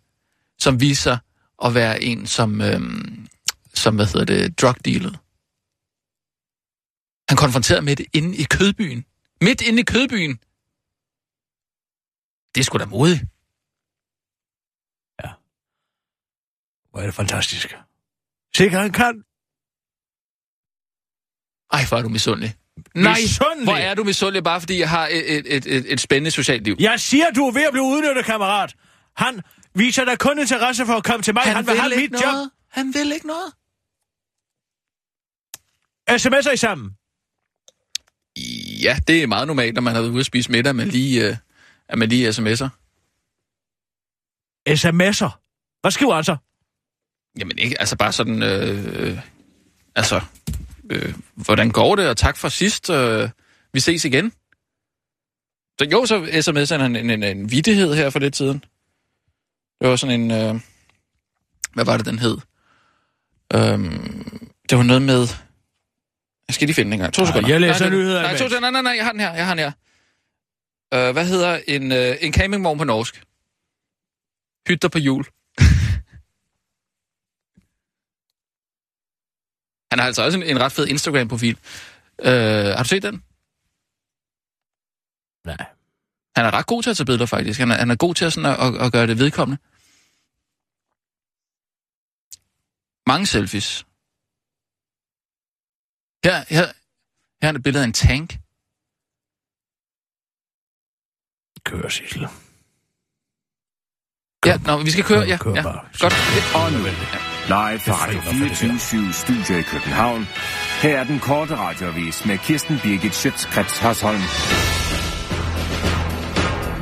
som 0.59 0.81
viser 0.81 1.17
at 1.65 1.73
være 1.75 2.01
en, 2.01 2.27
som, 2.27 2.61
øhm, 2.61 3.27
som 3.73 3.95
hvad 3.95 4.05
hedder 4.05 4.25
det, 4.25 4.61
drug 4.61 4.85
dealet. 4.85 5.19
Han 7.29 7.37
konfronterede 7.37 7.81
med 7.81 7.95
det 7.95 8.05
inde 8.13 8.37
i 8.37 8.43
kødbyen. 8.43 9.05
Midt 9.41 9.61
inde 9.61 9.79
i 9.79 9.83
kødbyen. 9.83 10.39
Det 12.55 12.61
er 12.61 12.63
sgu 12.63 12.77
da 12.77 12.85
modigt. 12.85 13.21
Hvor 16.95 17.01
er 17.01 17.05
det 17.05 17.15
fantastisk. 17.15 17.75
Sikkert 18.55 18.81
han 18.81 18.91
kan. 18.91 19.23
Ej, 21.75 21.85
hvor 21.87 21.97
er 21.97 22.01
du 22.01 22.09
misundelig. 22.09 22.55
Nej, 22.95 23.19
Misundelig? 23.21 23.63
hvor 23.63 23.75
er 23.75 23.93
du 23.93 24.03
misundelig, 24.03 24.43
bare 24.43 24.59
fordi 24.59 24.79
jeg 24.79 24.89
har 24.89 25.07
et, 25.11 25.55
et, 25.55 25.65
et, 25.65 25.91
et, 25.93 25.99
spændende 26.01 26.31
socialt 26.31 26.63
liv. 26.63 26.75
Jeg 26.79 26.99
siger, 26.99 27.31
du 27.31 27.47
er 27.47 27.51
ved 27.51 27.63
at 27.63 27.71
blive 27.71 27.83
udnyttet, 27.83 28.25
kammerat. 28.25 28.75
Han 29.17 29.41
viser 29.73 30.05
dig 30.05 30.19
kun 30.19 30.39
interesse 30.39 30.85
for 30.85 30.93
at 30.93 31.03
komme 31.03 31.23
til 31.23 31.33
mig. 31.33 31.43
Han, 31.43 31.55
han 31.55 31.67
vil 31.67 31.79
have 31.79 31.95
mit 31.95 32.11
job. 32.11 32.21
noget. 32.21 32.51
Han 32.69 32.93
vil 32.93 33.11
ikke 33.11 33.27
noget. 33.27 33.53
SMS'er 36.11 36.53
I 36.53 36.57
sammen? 36.57 36.91
Ja, 38.81 38.97
det 39.07 39.23
er 39.23 39.27
meget 39.27 39.47
normalt, 39.47 39.73
når 39.75 39.81
man 39.81 39.95
har 39.95 40.01
været 40.01 40.11
ude 40.11 40.19
at 40.19 40.25
spise 40.25 40.51
middag, 40.51 40.75
med 40.75 40.85
lige, 40.85 41.27
øh, 41.27 41.35
at 41.89 41.97
man 41.97 42.09
lige 42.09 42.29
sms'er. 42.29 42.67
SMS'er? 44.69 45.29
Hvad 45.81 45.91
skriver 45.91 46.15
han 46.15 46.23
så? 46.23 46.37
Jamen 47.39 47.57
ikke, 47.57 47.79
altså 47.79 47.95
bare 47.97 48.11
sådan, 48.11 48.43
øh, 48.43 49.09
øh, 49.11 49.19
altså, 49.95 50.21
øh, 50.89 51.13
hvordan 51.35 51.69
går 51.71 51.95
det, 51.95 52.09
og 52.09 52.17
tak 52.17 52.37
for 52.37 52.49
sidst, 52.49 52.89
øh, 52.89 53.29
vi 53.73 53.79
ses 53.79 54.05
igen. 54.05 54.31
Så 55.79 55.87
jo, 55.91 56.05
så 56.05 56.23
sms'er 56.23 56.81
han 56.81 56.95
en, 56.95 57.09
en, 57.09 57.23
en 57.23 57.51
vittighed 57.51 57.93
her 57.93 58.09
for 58.09 58.19
lidt 58.19 58.35
siden. 58.35 58.63
Det 59.81 59.89
var 59.89 59.95
sådan 59.95 60.21
en, 60.21 60.31
øh, 60.31 60.61
hvad 61.73 61.85
var 61.85 61.97
det, 61.97 62.05
den 62.05 62.19
hed? 62.19 62.37
Øhm, 63.53 64.41
det 64.69 64.77
var 64.77 64.83
noget 64.83 65.01
med, 65.01 65.27
jeg 66.47 66.55
skal 66.55 66.67
lige 66.67 66.75
finde 66.75 66.91
den 66.91 66.93
en 66.93 66.99
gang. 66.99 67.13
To 67.13 67.25
sekunder. 67.25 67.49
jeg 67.49 67.61
læser 67.61 67.89
nej, 67.89 67.89
nyheder 67.89 68.21
Nej, 68.21 68.37
to 68.37 68.49
sekunder. 68.49 68.59
nej, 68.59 68.71
nej, 68.71 68.81
nej, 68.81 68.91
jeg 68.97 69.05
har 69.05 69.11
den 69.11 69.21
her, 69.21 69.33
jeg 69.33 69.45
har 69.45 69.55
den 69.55 69.63
her. 69.63 69.71
Øh, 70.93 71.13
hvad 71.13 71.25
hedder 71.27 71.59
en, 71.67 71.91
øh, 71.91 72.15
en 72.21 72.33
campingvogn 72.33 72.77
på 72.77 72.83
norsk? 72.83 73.23
Hytter 74.67 74.87
på 74.89 74.99
jul. 74.99 75.25
Han 79.95 79.99
har 79.99 80.05
altså 80.05 80.23
også 80.25 80.37
en, 80.37 80.43
en 80.43 80.59
ret 80.59 80.71
fed 80.71 80.87
Instagram-profil. 80.87 81.57
Øh, 82.19 82.65
har 82.77 82.83
du 82.83 82.89
set 82.89 83.03
den? 83.03 83.15
Nej. 85.45 85.65
Han 86.35 86.45
er 86.45 86.51
ret 86.57 86.67
god 86.67 86.83
til 86.83 86.89
at 86.89 86.97
tage 86.97 87.05
billeder, 87.05 87.25
faktisk. 87.25 87.59
Han 87.59 87.71
er, 87.71 87.75
han 87.75 87.91
er 87.91 87.95
god 87.95 88.15
til 88.15 88.25
at, 88.25 88.33
sådan 88.33 88.51
at, 88.51 88.57
at, 88.65 88.85
at 88.85 88.91
gøre 88.91 89.07
det 89.07 89.19
vedkommende. 89.19 89.57
Mange 93.11 93.25
selfies. 93.25 93.69
Her, 96.25 96.37
her, 96.55 96.65
her 97.41 97.49
er 97.49 97.53
et 97.53 97.63
billede 97.63 97.83
af 97.83 97.87
en 97.87 97.93
tank. 97.93 98.29
Kør, 101.67 101.89
Sissel. 101.89 102.27
Ja, 104.45 104.57
nå, 104.67 104.83
vi 104.83 104.91
skal 104.91 105.03
køre. 105.03 105.23
Ja, 105.31 105.37
Kør 105.37 105.55
ja. 105.55 105.63
bare. 105.63 105.81
Godt. 105.99 106.15
Og 106.55 106.71
nu, 106.71 107.34
live 107.47 107.79
fra 107.79 107.93
Radio 107.93 108.21
24 108.21 109.13
Studio 109.13 109.57
i 109.57 109.61
København. 109.61 110.27
Her 110.81 110.97
er 110.99 111.03
den 111.03 111.19
korte 111.19 111.55
radiovis 111.55 112.25
med 112.25 112.37
Kirsten 112.37 112.79
Birgit 112.83 113.15
Schøtzgrads 113.15 113.77
Hasholm. 113.77 114.21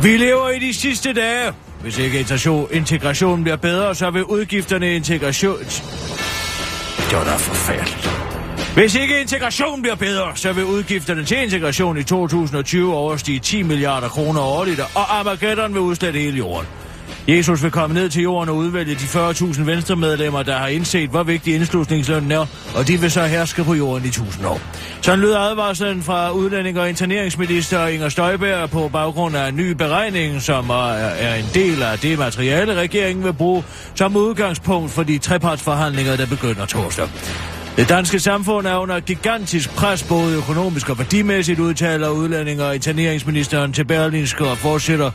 Vi 0.03 0.17
lever 0.17 0.49
i 0.49 0.59
de 0.59 0.73
sidste 0.73 1.13
dage. 1.13 1.53
Hvis 1.81 1.97
ikke 1.97 2.19
integration, 2.19 2.67
integrationen 2.71 3.43
bliver 3.43 3.55
bedre, 3.55 3.95
så 3.95 4.09
vil 4.09 4.23
udgifterne 4.23 4.95
integration... 4.95 5.59
Det 5.59 7.17
var 7.17 7.23
da 7.23 7.35
forfærdeligt. 7.35 8.09
Hvis 8.73 8.95
ikke 8.95 9.21
integrationen 9.21 9.81
bliver 9.81 9.95
bedre, 9.95 10.31
så 10.35 10.53
vil 10.53 10.65
udgifterne 10.65 11.25
til 11.25 11.43
integration 11.43 11.97
i 11.97 12.03
2020 12.03 12.95
overstige 12.95 13.39
10 13.39 13.63
milliarder 13.63 14.09
kroner 14.09 14.41
årligt, 14.41 14.79
og 14.79 15.19
Armageddon 15.19 15.73
vil 15.73 15.81
udslette 15.81 16.19
hele 16.19 16.37
jorden. 16.37 16.67
Jesus 17.27 17.63
vil 17.63 17.71
komme 17.71 17.93
ned 17.93 18.09
til 18.09 18.21
jorden 18.21 18.49
og 18.49 18.55
udvælge 18.55 18.95
de 18.95 19.29
40.000 19.29 19.63
venstremedlemmer, 19.63 20.43
der 20.43 20.57
har 20.57 20.67
indset, 20.67 21.09
hvor 21.09 21.23
vigtig 21.23 21.55
indslusningslønnen 21.55 22.31
er, 22.31 22.45
og 22.75 22.87
de 22.87 23.01
vil 23.01 23.11
så 23.11 23.25
herske 23.25 23.63
på 23.63 23.73
jorden 23.73 24.05
i 24.05 24.07
1000 24.07 24.45
år. 24.45 24.61
Sådan 25.01 25.19
lød 25.19 25.33
advarslen 25.33 26.03
fra 26.03 26.31
udlænding- 26.31 26.79
og 26.79 26.89
interneringsminister 26.89 27.87
Inger 27.87 28.09
Støjberg 28.09 28.69
på 28.69 28.89
baggrund 28.93 29.35
af 29.35 29.47
en 29.47 29.55
ny 29.55 29.71
beregning, 29.71 30.41
som 30.41 30.69
er 30.69 30.93
er 30.93 31.35
en 31.35 31.45
del 31.53 31.83
af 31.83 31.99
det 31.99 32.19
materiale, 32.19 32.73
regeringen 32.75 33.25
vil 33.25 33.33
bruge 33.33 33.63
som 33.95 34.15
udgangspunkt 34.15 34.91
for 34.91 35.03
de 35.03 35.17
trepartsforhandlinger, 35.17 36.15
der 36.15 36.25
begynder 36.25 36.65
torsdag. 36.65 37.07
Det 37.77 37.89
danske 37.89 38.19
samfund 38.19 38.67
er 38.67 38.77
under 38.77 38.99
gigantisk 38.99 39.75
pres, 39.75 40.03
både 40.03 40.37
økonomisk 40.37 40.89
og 40.89 40.97
værdimæssigt, 40.97 41.59
udtaler 41.59 42.09
udlænding 42.09 42.61
og 42.61 42.75
interneringsministeren 42.75 43.73
til 43.73 43.85
Berlinske 43.85 44.45
og 44.45 44.57
fortsætter. 44.57 45.11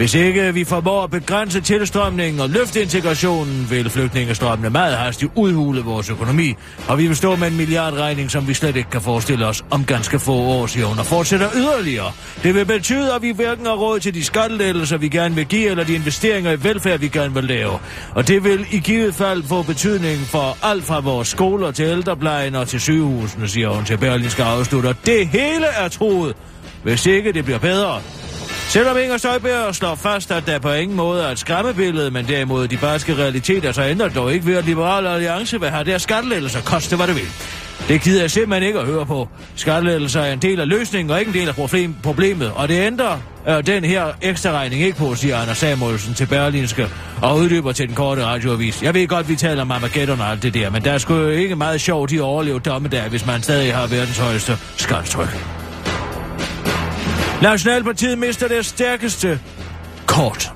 Hvis 0.00 0.14
ikke 0.14 0.54
vi 0.54 0.64
formår 0.64 1.04
at 1.04 1.10
begrænse 1.10 1.60
tilstrømningen 1.60 2.40
og 2.40 2.50
løfte 2.50 2.82
integrationen, 2.82 3.70
vil 3.70 3.90
flygtningestrømmene 3.90 4.70
meget 4.70 4.96
hastigt 4.96 5.32
udhule 5.34 5.80
vores 5.80 6.10
økonomi, 6.10 6.54
og 6.88 6.98
vi 6.98 7.06
vil 7.06 7.16
stå 7.16 7.36
med 7.36 7.48
en 7.48 7.56
milliardregning, 7.56 8.30
som 8.30 8.48
vi 8.48 8.54
slet 8.54 8.76
ikke 8.76 8.90
kan 8.90 9.00
forestille 9.00 9.46
os 9.46 9.64
om 9.70 9.84
ganske 9.84 10.18
få 10.18 10.32
år, 10.32 10.66
siger 10.66 10.86
hun, 10.86 10.98
og 10.98 11.06
fortsætter 11.06 11.48
yderligere. 11.54 12.12
Det 12.42 12.54
vil 12.54 12.64
betyde, 12.64 13.14
at 13.14 13.22
vi 13.22 13.30
hverken 13.30 13.66
har 13.66 13.72
råd 13.72 14.00
til 14.00 14.14
de 14.14 14.24
skattelettelser, 14.24 14.96
vi 14.96 15.08
gerne 15.08 15.34
vil 15.34 15.46
give, 15.46 15.70
eller 15.70 15.84
de 15.84 15.94
investeringer 15.94 16.52
i 16.52 16.64
velfærd, 16.64 17.00
vi 17.00 17.08
gerne 17.08 17.34
vil 17.34 17.44
lave. 17.44 17.78
Og 18.14 18.28
det 18.28 18.44
vil 18.44 18.66
i 18.70 18.78
givet 18.78 19.14
fald 19.14 19.42
få 19.42 19.62
betydning 19.62 20.18
for 20.18 20.56
alt 20.62 20.84
fra 20.84 21.00
vores 21.00 21.28
skoler 21.28 21.70
til 21.70 21.84
ældreplejen 21.84 22.54
og 22.54 22.68
til 22.68 22.80
sygehusene, 22.80 23.48
siger 23.48 23.68
hun 23.68 23.84
til 23.84 23.98
Berlinske 23.98 24.42
afslutter. 24.42 24.92
Det 25.06 25.28
hele 25.28 25.66
er 25.66 25.88
troet, 25.88 26.36
hvis 26.82 27.06
ikke 27.06 27.32
det 27.32 27.44
bliver 27.44 27.58
bedre. 27.58 28.00
Selvom 28.70 28.96
Inger 28.98 29.16
Støjberg 29.16 29.74
slår 29.74 29.94
fast, 29.94 30.30
at 30.30 30.46
der 30.46 30.58
på 30.58 30.72
ingen 30.72 30.96
måde 30.96 31.22
er 31.22 31.28
et 31.28 31.38
skræmmebillede, 31.38 32.10
men 32.10 32.28
derimod 32.28 32.68
de 32.68 32.76
barske 32.76 33.14
realiteter, 33.14 33.72
så 33.72 33.82
ændrer 33.82 34.06
det 34.06 34.16
dog 34.16 34.34
ikke 34.34 34.46
ved, 34.46 34.56
at 34.56 34.64
Liberale 34.64 35.08
Alliance 35.10 35.60
vil 35.60 35.68
have 35.68 35.84
deres 35.84 36.02
skattelettelser 36.02 36.60
koste, 36.60 36.96
hvad 36.96 37.06
det 37.06 37.16
vil. 37.16 37.28
Det 37.88 38.02
gider 38.02 38.20
jeg 38.20 38.30
simpelthen 38.30 38.66
ikke 38.66 38.78
at 38.78 38.86
høre 38.86 39.06
på. 39.06 39.28
Skattelettelser 39.56 40.20
er 40.20 40.32
en 40.32 40.38
del 40.38 40.60
af 40.60 40.68
løsningen 40.68 41.10
og 41.10 41.20
ikke 41.20 41.28
en 41.28 41.34
del 41.34 41.48
af 41.48 41.54
problem, 41.54 41.94
problemet, 42.02 42.52
og 42.56 42.68
det 42.68 42.80
ændrer 42.86 43.18
øh, 43.48 43.66
den 43.66 43.84
her 43.84 44.04
ekstra 44.22 44.50
regning 44.50 44.82
ikke 44.82 44.98
på, 44.98 45.14
siger 45.14 45.38
Anders 45.38 45.58
Samuelsen 45.58 46.14
til 46.14 46.26
Berlinske 46.26 46.88
og 47.22 47.36
uddyber 47.36 47.72
til 47.72 47.88
den 47.88 47.94
korte 47.94 48.24
radioavis. 48.24 48.82
Jeg 48.82 48.94
ved 48.94 49.08
godt, 49.08 49.28
vi 49.28 49.36
taler 49.36 49.62
om 49.62 49.70
Armageddon 49.70 50.20
og 50.20 50.30
alt 50.30 50.42
det 50.42 50.54
der, 50.54 50.70
men 50.70 50.84
der 50.84 50.92
er 50.92 50.98
sgu 50.98 51.14
jo 51.14 51.28
ikke 51.28 51.56
meget 51.56 51.80
sjovt 51.80 52.12
i 52.12 52.16
at 52.16 52.22
overleve 52.22 52.58
dommedag, 52.58 53.08
hvis 53.08 53.26
man 53.26 53.42
stadig 53.42 53.74
har 53.74 53.86
verdens 53.86 54.18
højeste 54.18 54.58
skattetryk. 54.76 55.59
Nationalpartiet 57.42 58.18
mister 58.18 58.48
det 58.48 58.66
stærkeste 58.66 59.40
kort. 60.06 60.52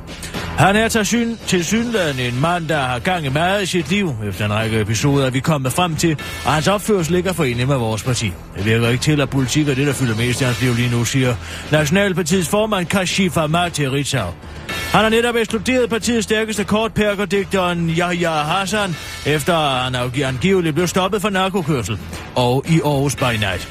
Han 0.59 0.77
er 0.77 0.89
til, 0.89 1.07
syn, 1.07 1.37
til 1.47 1.87
en 2.21 2.41
mand, 2.41 2.69
der 2.69 2.79
har 2.79 2.99
gang 2.99 3.27
i 3.27 3.29
meget 3.29 3.63
i 3.63 3.67
sit 3.67 3.91
liv, 3.91 4.15
efter 4.29 4.45
en 4.45 4.53
række 4.53 4.81
episoder, 4.81 5.31
vi 5.31 5.39
er 5.39 5.43
kommet 5.43 5.73
frem 5.73 5.97
til, 5.97 6.19
og 6.45 6.53
hans 6.53 6.69
opførsel 6.69 7.15
ligger 7.15 7.33
forenet 7.33 7.69
med 7.69 7.77
vores 7.77 8.03
parti. 8.03 8.33
Det 8.57 8.65
virker 8.65 8.89
ikke 8.89 9.03
til, 9.03 9.21
at 9.21 9.31
politik 9.31 9.69
er 9.69 9.75
det, 9.75 9.87
der 9.87 9.93
fylder 9.93 10.17
mest 10.17 10.41
i 10.41 10.45
hans 10.45 10.63
liv 10.63 10.75
lige 10.75 10.91
nu, 10.91 11.05
siger 11.05 11.35
Nationalpartiets 11.73 12.49
formand 12.49 12.87
Kashif 12.87 13.37
Ahmad 13.37 13.71
til 13.71 13.91
Ritzau. 13.91 14.29
Han 14.69 15.03
har 15.03 15.09
netop 15.09 15.37
ekskluderet 15.37 15.91
partiets 15.91 16.25
stærkeste 16.25 16.65
kortperkerdigteren 16.65 17.91
Yahya 17.91 18.31
Hassan, 18.31 18.97
efter 19.27 19.57
han 19.57 19.95
angiveligt 20.25 20.75
blev 20.75 20.87
stoppet 20.87 21.23
for 21.23 21.31
narkokørsel, 21.31 21.99
og 22.35 22.65
i 22.69 22.81
Aarhus 22.85 23.17
by 23.17 23.23
night. 23.23 23.69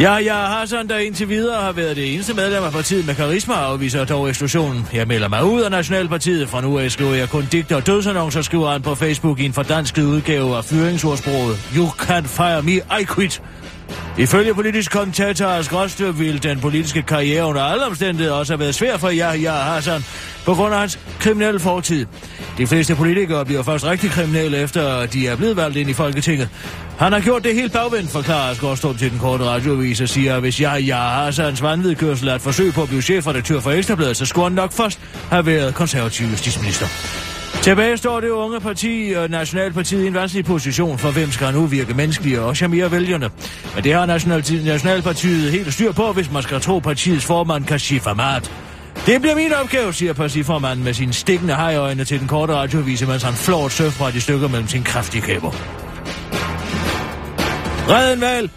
Ja, 0.00 0.12
jeg 0.12 0.34
Hassan, 0.34 0.88
der 0.88 0.98
indtil 0.98 1.28
videre 1.28 1.62
har 1.62 1.72
været 1.72 1.96
det 1.96 2.14
eneste 2.14 2.34
medlem 2.34 2.64
af 2.64 2.72
partiet 2.72 3.06
med 3.06 3.14
karisma, 3.14 3.54
afviser 3.54 4.04
dog 4.04 4.28
eksklusionen. 4.28 4.86
Jeg 4.94 5.06
melder 5.06 5.28
mig 5.28 5.44
ud 5.44 5.60
af 5.60 5.70
Nationalpartiet. 5.70 6.48
Fra 6.48 6.60
nu 6.60 6.78
af 6.78 6.90
skriver 6.90 7.14
jeg 7.14 7.28
kun 7.28 7.44
digter 7.52 7.76
og 7.76 7.86
dødsannoncer, 7.86 8.42
skriver 8.42 8.70
han 8.70 8.82
på 8.82 8.94
Facebook 8.94 9.40
i 9.40 9.44
en 9.44 9.52
fordansket 9.52 10.02
udgave 10.02 10.56
af 10.56 10.64
fyringsordsproget. 10.64 11.56
You 11.76 11.86
can't 11.86 12.26
fire 12.26 12.62
me, 12.62 12.72
I 12.72 13.04
quit. 13.14 13.42
Ifølge 14.18 14.54
politisk 14.54 14.92
kommentator 14.92 15.46
Ask 15.46 15.72
ville 15.72 16.14
vil 16.14 16.42
den 16.42 16.60
politiske 16.60 17.02
karriere 17.02 17.46
under 17.46 17.62
alle 17.62 17.86
omstændigheder 17.86 18.34
også 18.34 18.52
have 18.52 18.60
været 18.60 18.74
svær 18.74 18.96
for 18.96 19.10
Yahya 19.12 19.52
Hassan 19.52 20.04
på 20.44 20.54
grund 20.54 20.74
af 20.74 20.80
hans 20.80 20.98
kriminelle 21.20 21.60
fortid. 21.60 22.06
De 22.58 22.66
fleste 22.66 22.94
politikere 22.94 23.44
bliver 23.44 23.62
først 23.62 23.84
rigtig 23.84 24.10
kriminelle, 24.10 24.58
efter 24.58 25.06
de 25.06 25.28
er 25.28 25.36
blevet 25.36 25.56
valgt 25.56 25.76
ind 25.76 25.90
i 25.90 25.92
Folketinget. 25.92 26.48
Han 26.98 27.12
har 27.12 27.20
gjort 27.20 27.44
det 27.44 27.54
helt 27.54 27.72
bagvendt, 27.72 28.10
forklarer 28.10 28.54
Skorstrup 28.54 28.98
til 28.98 29.10
den 29.10 29.18
korte 29.18 29.44
radioavis 29.44 30.00
og 30.00 30.08
siger, 30.08 30.34
at 30.34 30.40
hvis 30.40 30.56
Yahya 30.56 30.96
Hassans 30.96 31.62
vanvidkørsel 31.62 32.28
er 32.28 32.34
et 32.34 32.42
forsøg 32.42 32.72
på 32.72 32.82
at 32.82 32.88
blive 32.88 33.02
chefredaktør 33.02 33.60
for 33.60 33.70
Ekstrabladet, 33.70 34.16
så 34.16 34.26
skulle 34.26 34.44
han 34.44 34.52
nok 34.52 34.72
først 34.72 35.00
have 35.30 35.46
været 35.46 35.74
konservativ 35.74 36.26
justitsminister. 36.26 36.86
Tilbage 37.62 37.96
står 37.96 38.20
det 38.20 38.28
unge 38.28 38.60
parti 38.60 39.14
og 39.16 39.30
Nationalpartiet 39.30 40.04
i 40.04 40.06
en 40.06 40.14
vanskelig 40.14 40.44
position, 40.44 40.98
for 40.98 41.10
hvem 41.10 41.30
skal 41.30 41.54
nu 41.54 41.66
virke 41.66 41.94
menneskelige 41.94 42.40
og 42.40 42.56
charmere 42.56 42.92
vælgerne. 42.92 43.30
Men 43.74 43.84
det 43.84 43.94
har 43.94 44.06
National 44.06 44.44
Nationalpartiet 44.64 45.52
helt 45.52 45.72
styr 45.72 45.92
på, 45.92 46.12
hvis 46.12 46.30
man 46.32 46.42
skal 46.42 46.60
tro 46.60 46.78
partiets 46.78 47.24
formand 47.24 47.64
Kashif 47.64 48.06
Ahmad. 48.06 48.40
Det 49.06 49.20
bliver 49.20 49.34
min 49.34 49.52
opgave, 49.62 49.92
siger 49.92 50.12
partiformanden 50.12 50.84
med 50.84 50.94
sine 50.94 51.12
stikkende 51.12 51.54
hejøjne 51.54 52.04
til 52.04 52.20
den 52.20 52.28
korte 52.28 52.54
radioavis, 52.54 53.06
mens 53.06 53.22
han 53.22 53.34
flår 53.34 53.66
et 53.66 53.72
surfbræt 53.72 54.14
i 54.14 54.20
stykker 54.20 54.48
mellem 54.48 54.68
sine 54.68 54.84
kraftige 54.84 55.22
kæber. 55.22 55.50
Red 57.88 58.14
en 58.14 58.20
valg 58.20 58.50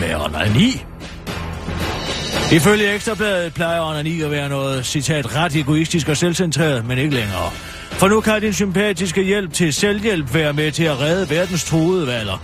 med 0.00 0.14
onani. 0.14 0.84
Ifølge 2.52 2.94
Ekstrabladet 2.94 3.54
plejer 3.54 3.80
onani 3.80 4.20
at 4.20 4.30
være 4.30 4.48
noget, 4.48 4.86
citat, 4.86 5.36
ret 5.36 5.56
egoistisk 5.56 6.08
og 6.08 6.16
selvcentreret, 6.16 6.86
men 6.86 6.98
ikke 6.98 7.14
længere. 7.14 7.50
For 7.98 8.08
nu 8.08 8.20
kan 8.20 8.40
din 8.40 8.52
sympatiske 8.52 9.22
hjælp 9.22 9.52
til 9.52 9.72
selvhjælp 9.72 10.34
være 10.34 10.52
med 10.52 10.72
til 10.72 10.84
at 10.84 11.00
redde 11.00 11.30
verdens 11.30 11.64
truede 11.64 12.06
valer. 12.06 12.42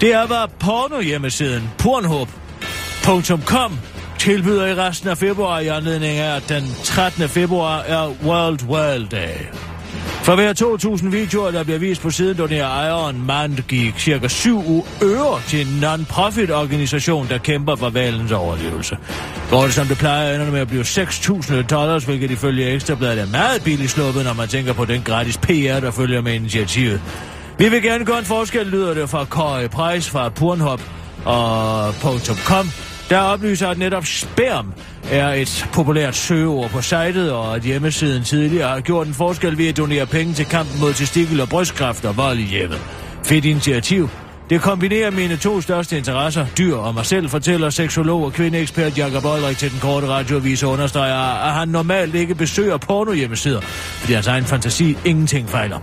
Det 0.00 0.12
er, 0.12 0.26
hvad 0.26 0.48
porno-hjemmesiden 0.58 1.62
pornhub.com 1.78 3.78
tilbyder 4.18 4.66
i 4.66 4.74
resten 4.74 5.08
af 5.08 5.18
februar 5.18 5.60
i 5.60 5.66
anledning 5.66 6.18
af, 6.18 6.36
at 6.36 6.48
den 6.48 6.64
13. 6.84 7.28
februar 7.28 7.80
er 7.80 8.12
World 8.24 8.64
World 8.68 9.08
Day. 9.08 9.73
For 10.24 10.34
hver 10.34 10.52
2.000 10.52 11.08
videoer, 11.08 11.50
der 11.50 11.64
bliver 11.64 11.78
vist 11.78 12.02
på 12.02 12.10
siden, 12.10 12.38
donerer 12.38 12.66
ejeren 12.66 13.26
Mandgik 13.26 13.94
cirka 13.98 14.28
7 14.28 14.62
øre 15.02 15.40
til 15.48 15.60
en 15.60 15.80
non-profit 15.80 16.50
organisation, 16.50 17.28
der 17.28 17.38
kæmper 17.38 17.76
for 17.76 17.90
valens 17.90 18.32
overlevelse. 18.32 18.96
Går 19.50 19.62
det 19.62 19.74
som 19.74 19.86
det 19.86 19.98
plejer, 19.98 20.34
ender 20.34 20.50
med 20.50 20.60
at 20.60 20.68
blive 20.68 20.82
6.000 20.82 21.62
dollars, 21.62 22.04
hvilket 22.04 22.30
ifølge 22.30 22.70
Ekstrabladet 22.70 23.22
er 23.22 23.26
meget 23.26 23.64
billigt 23.64 23.90
sluppet, 23.90 24.24
når 24.24 24.32
man 24.32 24.48
tænker 24.48 24.72
på 24.72 24.84
den 24.84 25.02
gratis 25.02 25.36
PR, 25.36 25.80
der 25.80 25.90
følger 25.90 26.20
med 26.20 26.34
initiativet. 26.34 27.00
Vi 27.58 27.68
vil 27.68 27.82
gerne 27.82 28.04
gøre 28.04 28.18
en 28.18 28.24
forskel, 28.24 28.66
lyder 28.66 28.94
det 28.94 29.10
fra 29.10 29.24
Kåre 29.24 29.68
Price 29.68 30.10
fra 30.10 30.28
Pornhub 30.28 30.80
og 31.24 31.94
.com, 32.44 32.66
der 33.10 33.18
oplyser, 33.18 33.68
at 33.68 33.78
netop 33.78 34.06
sperm 34.06 34.72
er 35.10 35.28
et 35.28 35.68
populært 35.72 36.16
søgeord 36.16 36.70
på 36.70 36.82
sitet, 36.82 37.32
og 37.32 37.56
at 37.56 37.62
hjemmesiden 37.62 38.24
tidligere 38.24 38.68
har 38.68 38.80
gjort 38.80 39.06
en 39.06 39.14
forskel 39.14 39.58
ved 39.58 39.68
at 39.68 39.76
donere 39.76 40.06
penge 40.06 40.34
til 40.34 40.46
kampen 40.46 40.80
mod 40.80 40.92
testikel 40.92 41.40
og 41.40 41.48
brystkræft 41.48 42.04
og 42.04 42.16
vold 42.16 42.38
i 42.38 42.42
hjemmet. 42.42 42.80
Fedt 43.24 43.44
initiativ. 43.44 44.10
Det 44.50 44.60
kombinerer 44.60 45.10
mine 45.10 45.36
to 45.36 45.60
største 45.60 45.96
interesser, 45.98 46.46
dyr 46.58 46.76
og 46.76 46.94
mig 46.94 47.06
selv, 47.06 47.28
fortæller 47.28 47.70
seksolog 47.70 48.24
og 48.24 48.32
kvindeekspert 48.32 48.98
Jakob 48.98 49.24
Olrik 49.24 49.58
til 49.58 49.70
den 49.70 49.78
korte 49.80 50.06
radioavis 50.08 50.62
og 50.62 50.70
understreger, 50.70 51.44
at 51.46 51.52
han 51.52 51.68
normalt 51.68 52.14
ikke 52.14 52.34
besøger 52.34 52.76
porno-hjemmesider, 52.76 53.60
fordi 53.60 54.12
hans 54.12 54.26
egen 54.26 54.44
fantasi 54.44 54.96
ingenting 55.04 55.48
fejler. 55.48 55.78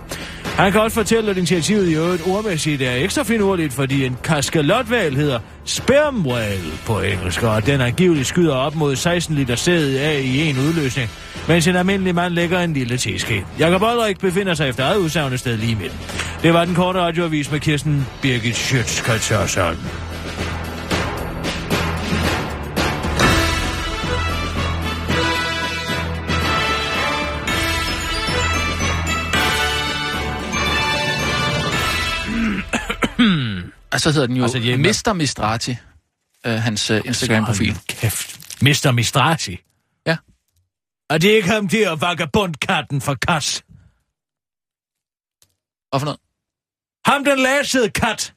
Han 0.56 0.72
kan 0.72 0.80
også 0.80 0.94
fortælle, 0.94 1.30
at 1.30 1.36
initiativet 1.36 1.88
i 1.88 1.94
øvrigt 1.94 2.22
ordmæssigt 2.26 2.82
er 2.82 2.94
ekstra 2.94 3.22
finurligt, 3.22 3.72
fordi 3.72 4.04
en 4.04 4.16
kaskalotval 4.24 5.14
hedder 5.16 5.38
sperm 5.64 6.26
whale 6.26 6.72
på 6.86 7.00
engelsk, 7.00 7.42
og 7.42 7.66
den 7.66 7.80
angiveligt 7.80 8.26
skyder 8.26 8.54
op 8.54 8.74
mod 8.74 8.96
16 8.96 9.34
liter 9.34 9.54
sæd 9.54 9.96
af 9.96 10.20
i 10.24 10.50
en 10.50 10.58
udløsning, 10.58 11.10
mens 11.48 11.66
en 11.66 11.76
almindelig 11.76 12.14
mand 12.14 12.34
lægger 12.34 12.60
en 12.60 12.72
lille 12.72 12.96
teske. 12.96 13.46
Jakob 13.58 13.82
Olrik 13.82 14.20
befinder 14.20 14.54
sig 14.54 14.68
efter 14.68 14.84
eget 14.84 14.96
udsagende 14.96 15.38
sted 15.38 15.56
lige 15.56 15.74
midt. 15.74 15.92
Det 16.42 16.54
var 16.54 16.64
den 16.64 16.74
korte 16.74 17.00
radioavis 17.00 17.50
med 17.50 17.60
Kirsten 17.60 18.06
Birgit 18.22 18.56
Schøtz-Krets 33.92 34.06
Altså 34.06 34.10
hedder 34.10 34.26
den 34.26 34.36
jo 34.36 34.44
Altså. 34.44 34.76
Mr. 34.78 35.12
Mistrati, 35.12 35.76
øh, 36.46 36.52
hans 36.52 36.90
øh, 36.90 37.02
Instagram-profil. 37.04 37.78
Kæft. 37.88 38.62
Mr. 38.62 38.92
Mistrati. 38.92 39.58
Ja. 40.06 40.16
Og 41.10 41.22
det 41.22 41.30
er 41.30 41.36
ikke 41.36 41.48
ham 41.48 41.68
der 41.68 41.96
vagabondkatten 41.96 43.00
fra 43.00 43.14
Kass. 43.14 43.64
Og 45.92 46.00
for 46.00 46.04
noget? 46.04 46.20
Ham 47.06 47.24
den 47.24 47.38
lasede 47.38 47.90
kat. 47.90 48.34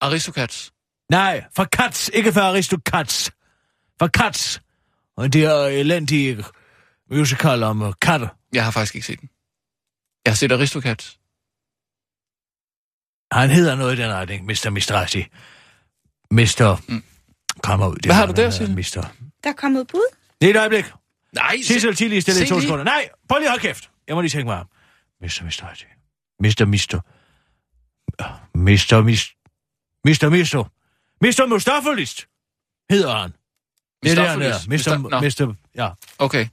Aristocats. 0.00 0.72
Nej, 1.10 1.44
for 1.56 1.64
Katz, 1.64 2.08
ikke 2.12 2.32
for 2.32 2.40
Aristokats. 2.40 3.30
For 3.98 4.06
Katz. 4.06 4.58
Og 5.16 5.32
det 5.32 5.44
er 5.44 5.66
elendige 5.66 6.44
musical 7.10 7.62
om 7.62 7.82
uh, 7.82 7.92
katter. 8.02 8.28
Jeg 8.52 8.64
har 8.64 8.70
faktisk 8.70 8.94
ikke 8.94 9.06
set 9.06 9.20
den. 9.20 9.30
Jeg 10.24 10.32
har 10.32 10.36
set 10.36 10.52
Aristocats. 10.52 11.17
Han 13.32 13.50
hedder 13.50 13.74
noget 13.76 13.98
i 13.98 14.02
den 14.02 14.12
retning, 14.12 14.44
Mr. 14.46 14.70
Mistrati. 14.70 15.24
Mr. 16.30 16.82
Mm. 16.88 17.02
Kommer 17.62 17.88
ud. 17.88 17.94
Det 17.96 18.04
Hvad 18.06 18.14
har 18.14 18.26
du 18.26 18.32
der, 18.32 18.50
hedder, 18.50 19.00
Mr. 19.00 19.08
Der 19.44 19.50
er 19.50 19.54
kommet 19.54 19.86
bud. 19.86 20.14
Lige 20.40 20.50
et 20.50 20.56
øjeblik. 20.56 20.84
Nej, 21.32 21.56
Sissel 21.62 21.96
Tilly 21.96 22.18
stille 22.20 22.42
i 22.44 22.46
to 22.46 22.54
lige. 22.54 22.62
sekunder. 22.62 22.84
Nej, 22.84 23.08
prøv 23.28 23.38
lige 23.38 23.46
at 23.48 23.50
holde 23.50 23.62
kæft. 23.62 23.90
Jeg 24.08 24.14
må 24.16 24.20
lige 24.20 24.30
tænke 24.30 24.44
mig 24.46 24.58
om. 24.60 24.66
Mr. 25.20 25.44
Mistrati. 25.44 25.84
Mr. 26.40 26.64
Mister. 26.66 27.00
Mr. 28.54 29.02
Mis... 29.02 29.26
Mr. 30.04 30.28
Misto. 30.30 30.64
Mr. 31.20 31.46
Mustafolist 31.46 32.26
hedder 32.90 33.16
han. 33.18 33.30
Det 34.02 34.10
er 34.10 34.14
det, 34.14 34.28
han 34.28 34.40
hedder. 34.42 34.58
Mistofolis. 34.68 35.06
Mr. 35.06 35.20
Mister- 35.20 35.46
Mr. 35.46 35.54
Ja. 35.74 35.88
Okay. 36.18 36.46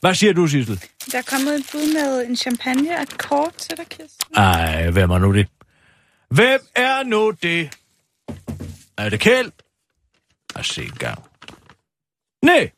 Hvad 0.00 0.14
siger 0.14 0.32
du, 0.32 0.46
Sissel? 0.46 0.84
Der 1.12 1.18
er 1.18 1.22
kommet 1.22 1.54
et 1.54 1.66
bud 1.72 1.92
med 1.94 2.26
en 2.26 2.36
champagne 2.36 2.96
og 2.96 3.02
et 3.02 3.18
kort 3.18 3.54
til 3.54 3.76
dig, 3.76 3.86
Kirsten. 3.86 4.36
Ej, 4.36 4.90
hvem 4.90 5.10
er 5.10 5.18
nu 5.18 5.34
det? 5.34 5.48
Hvem 6.34 6.60
er 6.74 7.02
nu 7.02 7.30
det? 7.30 7.78
Er 8.98 9.08
det 9.08 9.20
Kjeld? 9.20 9.52
Os 10.54 10.66
se 10.66 10.84
en 10.84 10.90
gang. 10.90 11.24
Nej. 12.42 12.70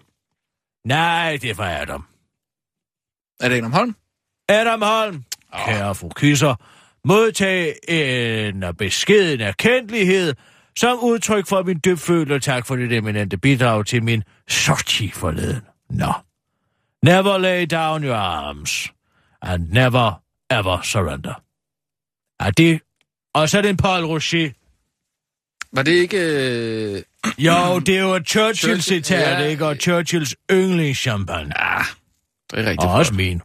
Nej, 0.84 1.38
det 1.42 1.58
var 1.58 1.68
Adam. 1.80 2.06
Er 3.40 3.48
det 3.48 3.56
Adam 3.56 3.72
Holm? 3.72 3.96
Adam 4.48 4.82
Holm, 4.82 5.24
kære 5.66 5.94
fru 5.94 6.08
Kisser, 6.08 6.54
modtag 7.04 7.74
en 7.88 8.64
beskeden 8.78 9.40
erkendelighed 9.40 10.34
som 10.76 10.98
udtryk 10.98 11.46
for 11.46 11.62
min 11.62 11.80
dybfølte 11.84 12.40
tak 12.40 12.66
for 12.66 12.76
det 12.76 12.92
eminente 12.92 13.38
bidrag 13.38 13.86
til 13.86 14.02
min 14.02 14.22
sorti 14.48 15.10
forleden. 15.10 15.62
Nå. 15.90 16.12
Never 17.02 17.38
lay 17.38 17.66
down 17.70 18.04
your 18.04 18.14
arms, 18.14 18.92
and 19.42 19.68
never 19.68 20.22
ever 20.50 20.82
surrender. 20.82 21.34
Er 22.40 22.50
det... 22.50 22.80
Og 23.34 23.48
så 23.48 23.58
er 23.58 23.62
det 23.62 23.68
en 23.70 23.76
Paul 23.76 24.04
Rocher. 24.04 24.50
Var 25.72 25.82
det 25.82 25.92
ikke... 25.92 26.16
Øh... 26.18 27.02
Jo, 27.38 27.78
det 27.78 27.96
er 27.96 28.00
jo 28.00 28.14
et 28.14 28.28
Churchill-citat, 28.28 29.40
Ja. 29.40 29.46
ikke? 29.46 29.66
Og 29.66 29.76
Churchills 29.76 30.36
yndlingschampagne. 30.50 31.62
Ah, 31.62 31.84
det 32.50 32.58
er 32.58 32.62
rigtigt. 32.64 32.82
Og 32.82 32.92
også 32.92 33.14
min. 33.14 33.40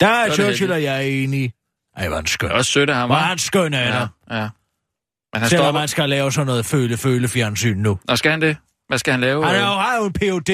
Der 0.00 0.06
er 0.08 0.24
det 0.26 0.34
Churchill 0.34 0.72
og 0.72 0.82
jeg 0.82 0.96
er 0.96 1.00
enige. 1.00 1.52
Ej, 1.96 2.06
er 2.06 2.14
han 2.14 2.26
skøn. 2.26 2.48
Det 2.48 2.54
er 2.54 2.58
også 2.58 2.72
sødt 2.72 2.90
af 2.90 2.96
ham, 2.96 3.10
er 3.10 3.14
hva'? 3.14 3.18
han 3.18 3.38
skøn 3.38 3.74
af 3.74 3.92
dig. 3.92 4.08
Ja, 4.30 4.36
ja. 4.36 4.48
Men 5.32 5.40
han 5.40 5.48
Selvom 5.50 5.64
stopper... 5.64 5.80
man 5.80 5.88
skal 5.88 6.08
lave 6.08 6.32
sådan 6.32 6.46
noget 6.46 6.66
føle-føle-fjernsyn 6.66 7.76
nu. 7.76 7.98
Nå, 8.08 8.16
skal 8.16 8.30
han 8.30 8.40
det? 8.40 8.56
Hvad 8.88 8.98
skal 8.98 9.10
han 9.12 9.20
lave? 9.20 9.46
Han 9.46 9.54
er 9.54 9.60
jo, 9.60 9.66
har 9.66 9.96
jo 9.96 10.06
en 10.06 10.12
Ph.D. 10.12 10.50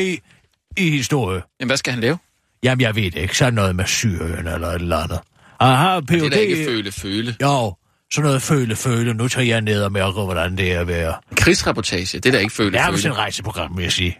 i 0.76 0.90
historie. 0.90 1.42
Jamen, 1.60 1.68
hvad 1.68 1.76
skal 1.76 1.92
han 1.92 2.00
lave? 2.00 2.18
Jamen, 2.62 2.80
jeg 2.80 2.96
ved 2.96 3.10
det 3.10 3.16
ikke. 3.16 3.36
Sådan 3.36 3.54
noget 3.54 3.76
med 3.76 3.86
Syrien 3.86 4.46
eller 4.46 4.68
et 4.68 4.74
eller 4.74 4.96
andet. 4.96 5.20
Han 5.60 5.76
har 5.76 5.96
en 5.96 6.06
Det 6.06 6.22
Ph.D. 6.22 6.36
er 6.36 6.40
ikke 6.40 6.64
føle-føle. 6.64 7.36
Jo, 7.42 7.74
sådan 8.12 8.26
noget 8.26 8.42
føle-føle. 8.42 9.14
Nu 9.14 9.28
tager 9.28 9.46
jeg 9.46 9.60
ned 9.60 9.82
og 9.82 9.92
mærker, 9.92 10.24
hvordan 10.24 10.56
det 10.56 10.72
er 10.72 10.80
at 10.80 10.86
være. 10.86 11.14
En 11.30 11.36
krigsreportage, 11.36 12.18
det 12.20 12.26
er 12.26 12.32
da 12.32 12.38
ikke 12.38 12.54
Det 12.58 12.60
er 12.60 12.90
vist 12.90 13.02
føle-føle. 13.02 13.08
en 13.14 13.18
rejseprogram, 13.18 13.76
vil 13.76 13.82
jeg 13.82 13.92
sige. 13.92 14.18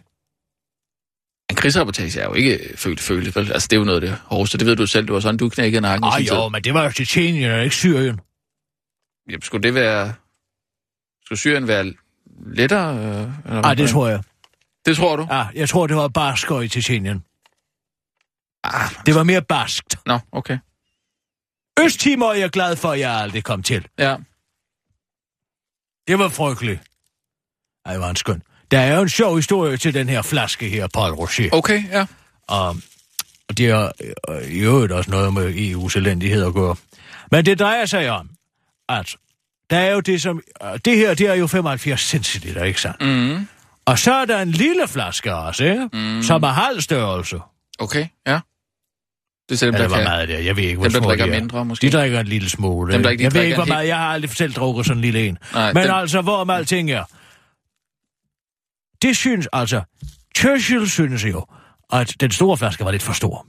En 1.50 1.56
krigsreportage 1.56 2.20
er 2.20 2.25
jo 2.25 2.34
ikke 2.34 2.58
føle-føle, 2.76 3.32
vel? 3.34 3.52
Altså, 3.52 3.68
det 3.70 3.76
er 3.76 3.80
jo 3.80 3.84
noget 3.84 4.02
af 4.02 4.08
det 4.11 4.18
hårdeste. 4.25 4.58
Det 4.58 4.66
ved 4.66 4.76
du 4.76 4.87
selv, 4.87 5.06
det 5.06 5.14
var 5.14 5.20
sådan, 5.20 5.37
du 5.37 5.49
knækkede 5.49 5.80
nakken 5.82 6.04
Ej 6.04 6.18
sin 6.18 6.26
tid. 6.26 6.34
jo, 6.37 6.49
men 6.49 6.64
det 6.64 6.75
var 6.75 6.84
jo 6.84 6.90
Tjetjenien 6.90 7.50
og 7.50 7.64
ikke 7.64 7.76
Syrien. 7.76 8.20
Jamen, 9.28 9.42
skulle 9.42 9.62
det 9.62 9.75
være... 9.75 10.14
Skulle 11.25 11.38
Syrien 11.38 11.68
være 11.68 11.92
lettere? 12.46 12.96
Øh, 12.96 13.04
eller 13.04 13.28
Ej, 13.46 13.61
hvad? 13.61 13.76
det 13.76 13.88
tror 13.90 14.08
jeg. 14.08 14.22
Det 14.87 14.96
tror 14.96 15.16
du? 15.16 15.26
Ja, 15.30 15.46
jeg 15.54 15.68
tror, 15.68 15.87
det 15.87 15.96
var 15.96 16.08
barsker 16.08 16.61
i 16.61 16.68
Tjetjenien. 16.68 17.25
Ah, 18.64 18.90
Det 19.06 19.14
var 19.14 19.22
mere 19.22 19.42
barskt. 19.42 19.96
nå, 20.06 20.18
okay. 20.32 20.58
Østtimor 21.80 22.32
er 22.32 22.38
jeg 22.38 22.50
glad 22.50 22.76
for, 22.76 22.92
at 22.92 23.00
jeg 23.00 23.10
aldrig 23.10 23.44
kom 23.44 23.62
til. 23.62 23.86
Ja. 23.98 24.16
Det 26.08 26.18
var 26.18 26.28
frygteligt. 26.28 26.80
Ej, 27.84 27.98
var 27.98 28.10
en 28.10 28.16
skøn. 28.16 28.42
Der 28.70 28.78
er 28.80 28.96
jo 28.96 29.02
en 29.02 29.08
sjov 29.08 29.36
historie 29.36 29.76
til 29.76 29.94
den 29.94 30.08
her 30.08 30.22
flaske 30.22 30.68
her, 30.68 30.86
Paul 30.94 31.12
Rocher. 31.12 31.48
Okay, 31.52 31.84
ja. 31.90 32.06
Og, 32.48 32.76
det 33.56 33.66
er 33.66 33.92
øh, 34.28 34.42
i 34.42 34.58
øvrigt 34.58 34.92
også 34.92 35.10
noget 35.10 35.32
med 35.32 35.54
EU's 35.54 35.98
elendighed 35.98 36.46
at 36.46 36.54
gøre. 36.54 36.76
Men 37.30 37.44
det 37.46 37.58
drejer 37.58 37.86
sig 37.86 38.10
om, 38.10 38.30
at 38.88 39.16
der 39.70 39.78
er 39.78 39.92
jo 39.92 40.00
det 40.00 40.22
som... 40.22 40.42
Det 40.84 40.96
her, 40.96 41.14
det 41.14 41.26
er 41.26 41.34
jo 41.34 41.46
75 41.46 42.00
centiliter, 42.00 42.64
ikke 42.64 42.80
sandt? 42.80 43.00
Mm. 43.00 43.48
Og 43.84 43.98
så 43.98 44.12
er 44.12 44.24
der 44.24 44.42
en 44.42 44.50
lille 44.50 44.88
flaske 44.88 45.34
også, 45.34 45.64
ikke? 45.64 45.88
Mm. 45.92 46.22
Som 46.22 46.42
er 46.42 46.48
halv 46.48 46.80
størrelse. 46.80 47.38
Okay, 47.78 48.06
ja. 48.26 48.40
Det 49.52 49.56
er 49.56 49.59
til 49.59 49.66
dem, 49.68 49.75
Eller 49.75 49.88
der 49.88 49.94
kan... 49.97 50.04
meget 50.04 50.28
det 50.28 50.37
er. 50.37 50.40
Jeg 50.40 50.56
ved 50.56 50.62
ikke, 50.64 50.76
hvor 50.76 50.85
Dem, 50.85 50.92
der 50.92 50.99
små 51.00 51.09
drikker 51.09 51.26
de 51.26 51.32
er. 51.32 51.40
mindre, 51.40 51.64
måske. 51.64 51.87
De 51.87 51.92
drikker 51.92 52.21
en 52.21 52.26
lille 52.26 52.49
smule. 52.50 52.92
Dem, 52.94 53.02
der 53.02 53.11
ikke? 53.11 53.21
lige 53.23 53.25
jeg 53.26 53.35
ved 53.35 53.42
ikke, 53.42 53.56
hvor 53.56 53.64
meget. 53.64 53.88
Jeg 53.88 53.97
har 53.99 54.06
aldrig 54.09 54.30
selv 54.30 54.52
drukket 54.52 54.87
sådan 54.87 54.99
en 54.99 55.02
lille 55.02 55.26
en. 55.28 55.38
Nej, 55.54 55.73
Men 55.73 55.82
dem- 55.82 55.94
altså, 55.94 56.21
hvor 56.21 56.44
med 56.44 56.54
alting 56.54 56.90
er. 56.90 57.04
Det 59.02 59.16
synes 59.16 59.49
altså... 59.52 59.82
Churchill 60.38 60.88
synes 60.90 61.25
jo, 61.25 61.44
at 61.92 62.14
den 62.21 62.30
store 62.30 62.56
flaske 62.56 62.85
var 62.85 62.90
lidt 62.90 63.02
for 63.02 63.12
stor. 63.12 63.47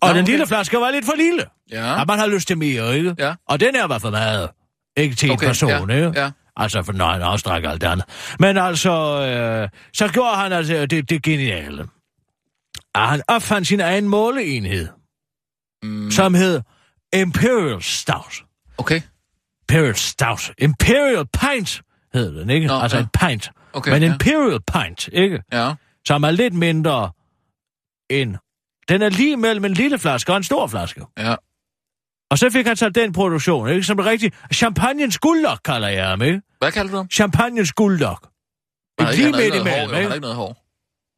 Og 0.00 0.08
Nå, 0.08 0.14
den 0.14 0.22
okay. 0.22 0.30
lille 0.30 0.46
flaske 0.46 0.76
var 0.76 0.90
lidt 0.90 1.04
for 1.04 1.12
lille. 1.16 1.44
Ja. 1.72 2.00
Og 2.00 2.04
man 2.08 2.18
har 2.18 2.26
lyst 2.26 2.48
til 2.48 2.58
mere, 2.58 2.96
ikke? 2.96 3.14
Ja. 3.18 3.34
Og 3.48 3.60
den 3.60 3.74
her 3.74 3.86
var 3.86 3.98
for 3.98 4.10
meget. 4.10 4.48
Ikke 4.96 5.14
til 5.16 5.30
Okay, 5.30 5.44
en 5.44 5.48
person, 5.48 5.90
ja, 5.90 5.96
ikke? 6.06 6.20
ja. 6.20 6.30
Altså, 6.56 6.82
for 6.82 6.92
nej, 6.92 7.12
han 7.12 7.22
også 7.22 7.44
drak 7.48 7.64
alt 7.64 7.80
det 7.80 7.86
andet. 7.86 8.06
Men 8.38 8.56
altså, 8.58 8.90
øh, 9.26 9.68
så 9.94 10.08
gjorde 10.08 10.36
han 10.36 10.52
altså 10.52 10.86
det, 10.86 11.10
det 11.10 11.22
geniale. 11.22 11.86
At 12.94 13.08
han 13.08 13.22
opfandt 13.28 13.68
sin 13.68 13.80
egen 13.80 14.08
måleenhed, 14.08 14.88
Mm, 15.82 16.10
som 16.10 16.34
hed 16.34 16.60
Imperial 17.16 17.82
Stout. 17.82 18.44
okay, 18.78 19.00
Imperial 19.62 19.94
Stout. 19.94 20.50
Imperial 20.58 21.24
Pint 21.26 21.82
hed 22.14 22.34
den, 22.40 22.50
ikke? 22.50 22.66
Nå, 22.66 22.74
altså 22.74 22.96
ja. 22.96 23.02
en 23.02 23.08
pint. 23.28 23.50
okay. 23.72 23.90
Men 23.92 24.02
ja. 24.02 24.12
Imperial 24.12 24.60
Pint, 24.72 25.08
ikke? 25.12 25.42
Ja. 25.52 25.74
Som 26.06 26.22
er 26.22 26.30
lidt 26.30 26.54
mindre 26.54 27.10
end... 28.10 28.36
Den 28.88 29.02
er 29.02 29.08
lige 29.08 29.36
mellem 29.36 29.64
en 29.64 29.74
lille 29.74 29.98
flaske 29.98 30.32
og 30.32 30.36
en 30.36 30.42
stor 30.44 30.66
flaske. 30.66 31.04
Ja. 31.18 31.34
Og 32.30 32.38
så 32.38 32.50
fik 32.50 32.66
han 32.66 32.76
så 32.76 32.88
den 32.88 33.12
produktion, 33.12 33.68
ikke? 33.68 33.82
Som 33.82 33.98
er 33.98 34.04
rigtig... 34.04 34.32
Champagnens 34.54 35.18
gulddok, 35.18 35.58
kalder 35.64 35.88
jeg 35.88 36.08
ham, 36.08 36.22
ikke? 36.22 36.42
Hvad 36.58 36.72
kalder 36.72 36.90
du 36.90 36.96
ham? 36.96 37.10
Champagnens 37.10 37.72
Et 39.00 39.12
ikke- 39.12 39.16
lige 39.16 39.32
midt 39.32 39.40
ikke 39.44 39.56
imellem, 39.60 39.72
hår, 39.72 39.76
jo. 39.80 39.86
Han 39.86 39.90
har 39.94 40.00
ikke? 40.00 40.14
ikke 40.14 40.20
noget 40.20 40.36
hår. 40.36 40.63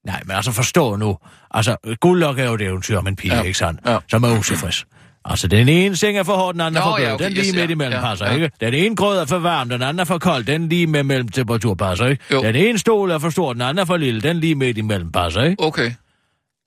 Nej, 0.07 0.23
men 0.27 0.37
altså 0.37 0.53
forstå 0.53 0.97
nu. 0.97 1.19
Altså, 1.51 1.77
gulddok 2.01 2.39
er 2.39 2.45
jo 2.45 2.55
et 2.55 2.61
eventyr 2.63 2.99
om 2.99 3.07
en 3.07 3.17
pige, 3.17 3.35
Ja. 3.37 3.43
ikke 3.43 3.59
sandt? 3.59 3.81
Ja. 3.87 3.99
Som 4.11 4.25
er 4.25 4.39
utilfreds. 4.39 4.87
Altså, 5.25 5.49
den 5.49 5.69
ene 5.69 5.97
seng 5.97 6.19
er 6.19 6.23
for 6.23 6.37
hård, 6.37 6.55
den 6.55 6.61
anden 6.61 6.77
er 6.77 6.85
Nå, 6.85 6.91
for 6.91 6.97
blød. 6.97 7.07
ja, 7.07 7.15
okay, 7.15 7.25
Den 7.25 7.33
lige 7.33 7.47
yes, 7.47 7.55
midt 7.55 7.71
imellem 7.71 7.93
Ja, 7.93 8.01
passer, 8.09 8.27
ja. 8.27 8.33
ikke? 8.35 8.51
Den 8.61 8.75
ene 8.75 8.97
grød 8.97 9.19
er 9.19 9.25
for 9.27 9.39
varm, 9.39 9.69
den 9.69 9.83
anden 9.83 10.01
er 10.01 10.05
for 10.05 10.19
kold. 10.19 10.45
Den 10.45 10.69
lige 10.69 10.87
med 10.87 11.03
mellem 11.03 11.29
temperatur 11.29 11.75
passer, 11.75 12.07
ikke? 12.07 12.25
Jo. 12.33 12.43
Den 12.43 12.55
ene 12.57 12.79
stol 12.79 13.11
er 13.11 13.19
for 13.19 13.31
stor, 13.31 13.53
den 13.53 13.63
anden 13.63 13.79
er 13.79 13.85
for 13.85 13.97
lille. 13.97 14.21
Den 14.21 14.37
lige 14.37 14.55
midt 14.55 14.79
imellem 14.79 15.13
passer, 15.13 15.43
ikke? 15.43 15.63
Okay. 15.63 15.93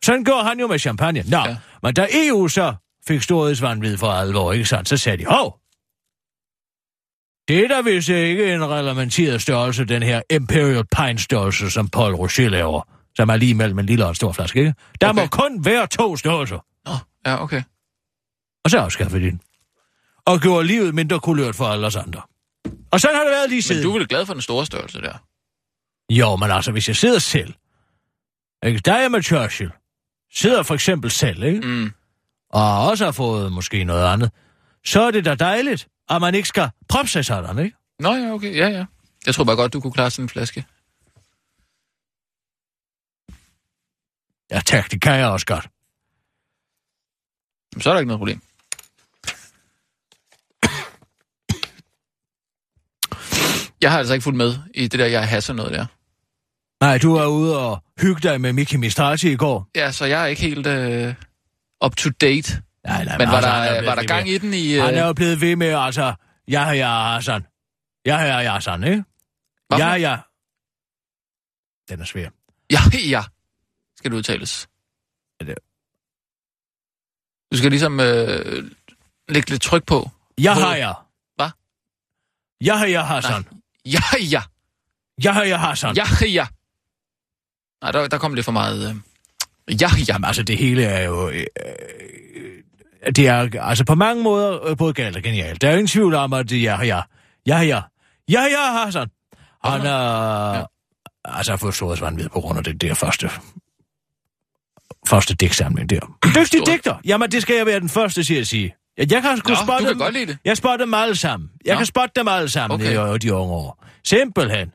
Sådan 0.05 0.23
går 0.23 0.43
han 0.43 0.59
jo 0.59 0.67
med 0.67 0.79
champagne. 0.79 1.23
Nå, 1.27 1.37
Ja. 1.37 1.55
men 1.83 1.93
da 1.93 2.07
EU 2.13 2.47
så 2.47 2.73
fik 3.07 3.21
storhedsvandvid 3.21 3.97
for 3.97 4.07
alvor, 4.07 4.53
ikke 4.53 4.65
sandt? 4.65 4.89
Så 4.89 4.97
sagde 4.97 5.17
de, 5.17 5.25
hov, 5.25 5.55
det 7.47 7.63
er 7.63 7.67
da 7.67 7.81
vist 7.81 8.09
ikke 8.09 8.53
en 8.53 8.65
reglementeret 8.69 9.41
størrelse, 9.41 9.85
den 9.85 10.03
her 10.03 10.21
Imperial 10.29 10.83
Pine 10.97 11.19
størrelse, 11.19 11.69
som 11.71 11.87
Paul 11.87 12.15
Rocher 12.15 12.49
laver, 12.49 12.81
som 13.19 13.29
er 13.29 13.35
lige 13.35 13.53
mellem 13.53 13.79
en 13.79 13.85
lille 13.85 14.03
og 14.05 14.09
en 14.09 14.15
stor 14.15 14.31
flaske, 14.31 14.59
ikke? 14.59 14.73
Der 15.01 15.09
Okay. 15.09 15.21
må 15.21 15.27
kun 15.27 15.65
være 15.65 15.87
to 15.87 16.17
størrelser. 16.17 16.65
Nå, 16.85 16.91
ja, 17.25 17.43
okay. 17.43 17.63
Og 18.63 18.69
så 18.71 18.79
afskaffede 18.79 19.25
de 19.25 19.29
den. 19.31 19.41
Og 20.25 20.39
gjorde 20.39 20.67
livet 20.67 20.95
mindre 20.95 21.19
kulørt 21.19 21.55
for 21.55 21.65
alle 21.65 21.87
os 21.87 21.95
andre. 21.95 22.21
Og 22.91 22.99
sådan 23.01 23.15
har 23.15 23.23
det 23.23 23.31
været 23.31 23.49
lige 23.49 23.57
Men 23.57 23.61
siden. 23.61 23.83
du 23.83 23.89
er 23.93 23.97
vel 23.99 24.07
glad 24.07 24.25
for 24.25 24.33
den 24.33 24.41
store 24.41 24.65
størrelse 24.65 25.01
der? 25.01 25.13
Jo, 26.09 26.35
men 26.35 26.51
altså, 26.51 26.71
hvis 26.71 26.87
jeg 26.87 26.95
sidder 26.95 27.19
selv, 27.19 27.53
ikke? 28.65 28.79
Der 28.79 28.93
er 28.93 29.01
jeg 29.01 29.11
med 29.11 29.23
Churchill. 29.23 29.71
Sidder 30.33 30.63
for 30.63 30.73
eksempel 30.73 31.11
selv, 31.11 31.43
ikke? 31.43 31.61
Mm. 31.67 31.91
og 32.49 32.87
også 32.87 33.05
har 33.05 33.11
fået 33.11 33.51
måske 33.51 33.83
noget 33.83 34.05
andet, 34.13 34.31
så 34.85 35.01
er 35.01 35.11
det 35.11 35.25
da 35.25 35.35
dejligt, 35.35 35.87
at 36.09 36.21
man 36.21 36.35
ikke 36.35 36.47
skal 36.47 36.69
proppe 36.89 37.07
sig 37.11 37.25
sådan, 37.25 37.59
ikke? 37.65 37.77
Nå 37.99 38.13
ja, 38.15 38.31
okay. 38.31 38.55
Ja, 38.55 38.67
ja. 38.67 38.85
Jeg 39.25 39.35
tror 39.35 39.43
bare 39.43 39.55
godt, 39.55 39.73
du 39.73 39.79
kunne 39.81 39.93
klare 39.93 40.11
sådan 40.11 40.25
en 40.25 40.29
flaske. 40.29 40.65
Ja, 44.51 44.59
tak, 44.65 44.91
det 44.91 45.01
kan 45.01 45.13
jeg 45.19 45.27
også 45.27 45.45
godt. 45.45 45.67
Jamen, 47.73 47.81
Så 47.81 47.89
er 47.89 47.93
der 47.93 47.99
ikke 47.99 48.07
noget 48.07 48.19
problem. 48.19 48.41
Jeg 53.81 53.91
har 53.91 53.97
altså 53.97 54.13
ikke 54.13 54.23
fulgt 54.23 54.37
med 54.37 54.55
i 54.73 54.87
det 54.87 54.99
der, 54.99 55.05
jeg 55.05 55.27
hasser 55.29 55.53
noget 55.53 55.71
der. 55.73 55.85
Nej, 56.85 56.97
du 56.97 57.15
er 57.15 57.25
ude 57.25 57.59
og 57.69 57.83
hygge 58.01 58.21
dig 58.29 58.41
med 58.41 58.53
Miki 58.53 58.77
Mistrati 58.77 59.31
i 59.31 59.35
går. 59.35 59.67
Ja, 59.75 59.91
så 59.91 60.05
jeg 60.05 60.21
er 60.21 60.25
ikke 60.25 60.41
helt 60.41 60.67
uh, 60.67 61.13
up 61.85 61.95
to 61.95 62.09
date. 62.21 62.61
Nej, 62.85 63.03
nej, 63.05 63.17
Men 63.17 63.27
var 63.27 63.33
altså, 63.35 63.49
er 63.49 63.73
der, 63.81 63.85
var 63.85 63.95
der 63.95 64.03
gang 64.07 64.25
med- 64.25 64.33
i 64.33 64.37
den 64.37 64.53
i... 64.53 64.73
Han 64.73 64.95
er 64.95 65.03
Uh, 65.03 65.07
jo 65.07 65.13
blevet 65.13 65.41
ved 65.41 65.55
med, 65.55 65.67
altså, 65.67 66.13
ja, 66.47 66.69
ja, 66.69 67.13
Hassan. 67.13 67.45
Ja, 68.05 68.17
ja, 68.39 68.51
Hassan, 68.53 68.83
ikke? 68.83 69.03
Hvad 69.67 69.79
for 69.79 69.85
Ja, 69.85 69.93
ja. 69.93 70.17
Den 71.89 72.01
er 72.01 72.05
svær. 72.05 72.29
ja, 72.71 72.79
ja, 73.15 73.23
skal 73.99 74.11
du 74.11 74.15
udtales. 74.17 74.67
Det- 75.39 75.55
Du 77.51 77.57
skal 77.57 77.69
ligesom 77.69 77.99
øh, 77.99 78.71
lægge 79.29 79.49
lidt 79.49 79.61
tryk 79.61 79.85
på. 79.85 80.09
Ja, 80.41 80.53
har 80.53 80.75
jeg. 80.75 80.93
Hvad? 81.35 81.49
Ja, 82.65 82.75
har 82.75 82.85
jeg, 82.85 83.07
Hassan. 83.07 83.45
Ja, 83.85 83.99
ja, 84.31 84.41
Ja, 85.23 85.31
har 85.31 85.43
jeg, 85.43 85.59
Hassan. 85.59 85.95
ja, 85.95 86.03
ja. 86.25 86.47
Nej, 87.81 87.91
der, 87.91 88.07
der 88.07 88.17
kom 88.17 88.33
lidt 88.33 88.45
for 88.45 88.51
meget... 88.51 88.89
Øh, 88.89 88.95
ja, 89.81 89.87
ja. 89.97 90.03
Jamen, 90.07 90.25
altså, 90.25 90.43
det 90.43 90.57
hele 90.57 90.83
er 90.83 91.03
jo... 91.05 91.29
Øh, 91.29 91.45
det 93.15 93.27
er 93.27 93.61
altså 93.61 93.85
på 93.85 93.95
mange 93.95 94.23
måder 94.23 94.65
øh, 94.65 94.77
både 94.77 94.93
galt 94.93 95.17
og 95.17 95.23
genialt. 95.23 95.61
Der 95.61 95.67
er 95.67 95.71
jo 95.71 95.77
ingen 95.77 95.87
tvivl 95.87 96.13
om, 96.13 96.33
at 96.33 96.49
det 96.49 96.57
er 96.67 96.83
ja, 96.83 97.01
ja, 97.45 97.59
ja, 97.61 97.81
ja, 98.29 98.41
ja, 98.43 98.83
Hassan. 98.85 99.09
Han 99.63 99.81
er... 99.81 100.53
Ja. 100.57 100.63
Altså, 101.25 101.51
har 101.51 101.57
fået 101.57 101.73
storhedsvandvid 101.75 102.29
på 102.29 102.41
grund 102.41 102.57
af 102.57 102.63
det 102.63 102.81
der 102.81 102.93
første... 102.93 103.29
Første 105.09 105.35
digtsamling 105.35 105.89
der. 105.89 105.99
Dygtig 106.35 106.61
digter! 106.65 106.95
Jamen, 107.05 107.31
det 107.31 107.41
skal 107.41 107.55
jeg 107.55 107.65
være 107.65 107.79
den 107.79 107.89
første 107.89 108.23
til 108.23 108.35
at 108.35 108.47
sige. 108.47 108.75
Jeg, 108.97 109.11
jeg 109.11 109.21
kan 109.21 109.37
sgu 109.37 109.49
Nå, 109.49 109.55
spotte 109.55 109.83
kan 109.85 109.89
dem. 109.93 109.99
godt 109.99 110.13
lide 110.13 110.25
det. 110.25 110.37
Jeg 110.45 110.57
spotter 110.57 110.85
dem 110.85 110.93
alle 110.93 111.15
sammen. 111.15 111.49
Jeg 111.65 111.73
Nå. 111.73 111.77
kan 111.79 111.85
spotte 111.85 112.11
dem 112.15 112.27
alle 112.27 112.49
sammen 112.49 112.75
Okay. 112.81 112.97
okay. 112.97 113.15
i 113.15 113.17
de 113.17 113.33
unge 113.33 113.53
år. 113.53 113.85
Simpelthen. 114.05 114.71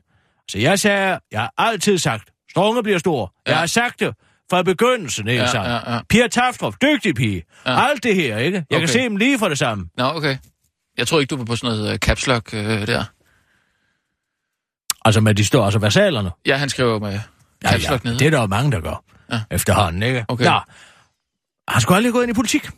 Så 0.51 0.57
jeg 0.59 0.79
sagde, 0.79 1.19
jeg 1.31 1.39
har 1.41 1.53
altid 1.57 1.97
sagt, 1.97 2.29
Strunge 2.51 2.83
bliver 2.83 2.97
stor. 2.99 3.33
Ja. 3.47 3.51
Jeg 3.51 3.55
Ja. 3.55 3.59
har 3.59 3.67
sagt 3.67 3.99
det 3.99 4.13
fra 4.49 4.61
begyndelsen, 4.61 5.27
ikke 5.27 5.41
Ja, 5.43 5.51
sandt? 5.51 5.67
ja, 5.67 5.93
ja. 5.93 5.99
Pia 6.09 6.27
Taftrup, 6.27 6.75
dygtig 6.81 7.15
pige. 7.15 7.43
Ja. 7.65 7.71
Ja. 7.71 7.87
Alt 7.89 8.03
det 8.03 8.15
her, 8.15 8.37
ikke? 8.37 8.57
Jeg 8.57 8.65
okay. 8.77 8.79
kan 8.79 8.87
se 8.87 8.99
dem 8.99 9.17
lige 9.17 9.39
for 9.39 9.47
det 9.49 9.57
samme. 9.57 9.85
Nå, 9.97 10.03
okay. 10.05 10.37
Jeg 10.97 11.07
tror 11.07 11.19
ikke, 11.19 11.29
du 11.29 11.37
var 11.37 11.45
på 11.45 11.55
sådan 11.55 11.77
noget 11.77 11.91
uh, 11.93 11.97
caps 11.97 12.27
lock 12.27 12.49
uh, 12.53 12.59
der. 12.59 13.03
Altså 15.05 15.21
med 15.21 15.35
de 15.35 15.45
står, 15.45 15.65
altså 15.65 15.79
versalerne. 15.79 16.31
Ja, 16.45 16.57
han 16.57 16.69
skriver 16.69 16.99
med 16.99 17.19
caps 17.65 17.89
lock 17.89 18.03
nede. 18.03 18.19
det 18.19 18.27
er 18.27 18.31
der 18.31 18.41
jo 18.41 18.47
mange, 18.47 18.71
der 18.71 18.79
gør. 18.79 19.03
Ja. 19.31 19.39
Efterhånden, 19.51 20.03
ikke? 20.03 20.25
Okay. 20.27 20.45
Nå. 20.45 20.59
Han 21.67 21.81
skulle 21.81 21.97
aldrig 21.97 22.13
gå 22.13 22.21
ind 22.21 22.31
i 22.31 22.33
politik. 22.33 22.69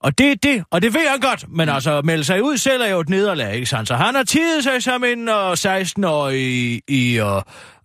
Og 0.00 0.18
det 0.18 0.30
er 0.30 0.34
det, 0.42 0.64
og 0.70 0.82
det 0.82 0.94
ved 0.94 1.00
jeg 1.00 1.18
godt. 1.20 1.44
Men 1.48 1.68
mm. 1.68 1.74
altså, 1.74 1.98
at 1.98 2.04
melde 2.04 2.24
sig 2.24 2.42
ud 2.42 2.56
selv 2.56 2.82
er 2.82 2.86
jo 2.86 3.00
et 3.00 3.08
nederlag, 3.08 3.54
ikke 3.54 3.66
sandt? 3.66 3.88
Så 3.88 3.96
han 3.96 4.14
har 4.14 4.22
tidet 4.22 4.64
sig 4.64 4.82
som 4.82 5.04
en 5.04 5.28
uh, 5.28 5.52
16-årig 5.52 6.40
i, 6.40 6.80
i 6.88 7.20
uh, 7.20 7.26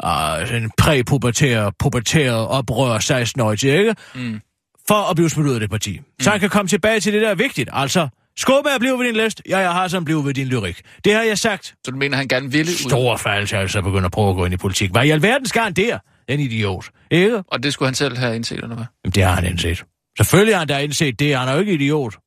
uh, 0.03 0.55
en 0.55 0.71
præpubertær, 0.77 1.69
pubertær 1.79 2.31
oprør 2.31 2.97
16-årig 2.97 3.59
til, 3.59 3.69
ikke? 3.69 3.95
Mm. 4.15 4.41
For 4.87 5.09
at 5.09 5.15
blive 5.15 5.29
smidt 5.29 5.47
ud 5.47 5.53
af 5.53 5.59
det 5.59 5.69
parti. 5.69 5.99
Mm. 5.99 6.05
Så 6.21 6.29
han 6.29 6.39
kan 6.39 6.49
komme 6.49 6.67
tilbage 6.67 6.99
til 6.99 7.13
det, 7.13 7.21
der 7.21 7.29
er 7.29 7.35
vigtigt. 7.35 7.69
Altså, 7.73 8.07
skub 8.37 8.65
med 8.65 8.71
at 8.71 8.79
blive 8.79 8.97
ved 8.97 9.05
din 9.05 9.15
list. 9.15 9.41
Ja, 9.49 9.57
jeg 9.57 9.71
har 9.71 9.87
som 9.87 10.05
blive 10.05 10.25
ved 10.25 10.33
din 10.33 10.47
lyrik. 10.47 10.81
Det 11.03 11.13
har 11.13 11.21
jeg 11.21 11.37
sagt. 11.37 11.65
Så 11.65 11.91
du 11.91 11.97
mener, 11.97 12.17
han 12.17 12.27
gerne 12.27 12.51
ville 12.51 12.71
ud? 12.71 12.89
Stor 12.89 13.17
faldelse, 13.17 13.57
altså 13.57 13.81
begynder 13.81 14.05
at 14.05 14.11
prøve 14.11 14.29
at 14.29 14.35
gå 14.35 14.45
ind 14.45 14.53
i 14.53 14.57
politik. 14.57 14.91
Hvad 14.91 15.05
i 15.05 15.09
alverden 15.09 15.45
skal 15.45 15.61
han 15.61 15.73
der? 15.73 15.99
Den 16.29 16.39
idiot. 16.39 16.85
Ikke? 17.11 17.43
Og 17.47 17.63
det 17.63 17.73
skulle 17.73 17.87
han 17.87 17.95
selv 17.95 18.17
have 18.17 18.35
indset, 18.35 18.55
eller 18.55 18.75
hvad? 18.75 18.85
Jamen, 19.05 19.11
det 19.11 19.23
har 19.23 19.31
han 19.31 19.45
indset. 19.45 19.83
Selvfølgelig 20.17 20.55
har 20.55 20.59
han 20.59 20.67
da 20.67 20.77
indset 20.79 21.19
det. 21.19 21.37
Han 21.37 21.47
er 21.47 21.53
jo 21.53 21.59
ikke 21.59 21.73
idiot. 21.73 22.17